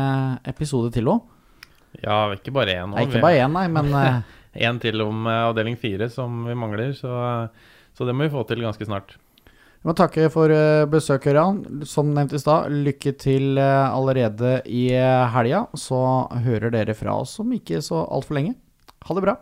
episode 0.46 0.94
til 0.94 1.10
òg. 1.10 1.26
Ja, 1.98 2.28
ikke 2.30 2.54
bare 2.54 2.78
én. 2.78 2.94
Ikke 3.02 3.26
bare 3.26 3.42
én, 3.42 3.58
nei, 3.58 3.66
men 3.74 3.90
Én 4.54 4.76
til 4.78 5.02
om 5.02 5.24
avdeling 5.26 5.74
fire 5.74 6.06
som 6.06 6.44
vi 6.46 6.54
mangler, 6.54 6.92
så 6.94 7.10
så 7.94 8.06
det 8.08 8.14
må 8.16 8.26
vi 8.26 8.34
få 8.34 8.42
til 8.48 8.64
ganske 8.64 8.88
snart. 8.88 9.16
Jeg 9.84 9.90
må 9.90 9.92
takke 9.98 10.30
for 10.32 10.48
eh, 10.48 10.86
besøket, 10.88 11.34
Ørjan. 11.34 11.84
Som 11.84 12.14
nevnt 12.16 12.32
i 12.32 12.40
stad, 12.40 12.72
lykke 12.72 13.12
til 13.20 13.58
eh, 13.60 13.84
allerede 13.84 14.62
i 14.64 14.86
eh, 14.96 15.24
helga. 15.34 15.66
Så 15.76 15.98
hører 16.46 16.72
dere 16.72 16.96
fra 16.96 17.18
oss 17.20 17.36
om 17.42 17.52
ikke 17.52 17.82
så 17.84 18.00
altfor 18.08 18.38
lenge. 18.38 18.54
Ha 19.04 19.16
det 19.18 19.24
bra. 19.26 19.36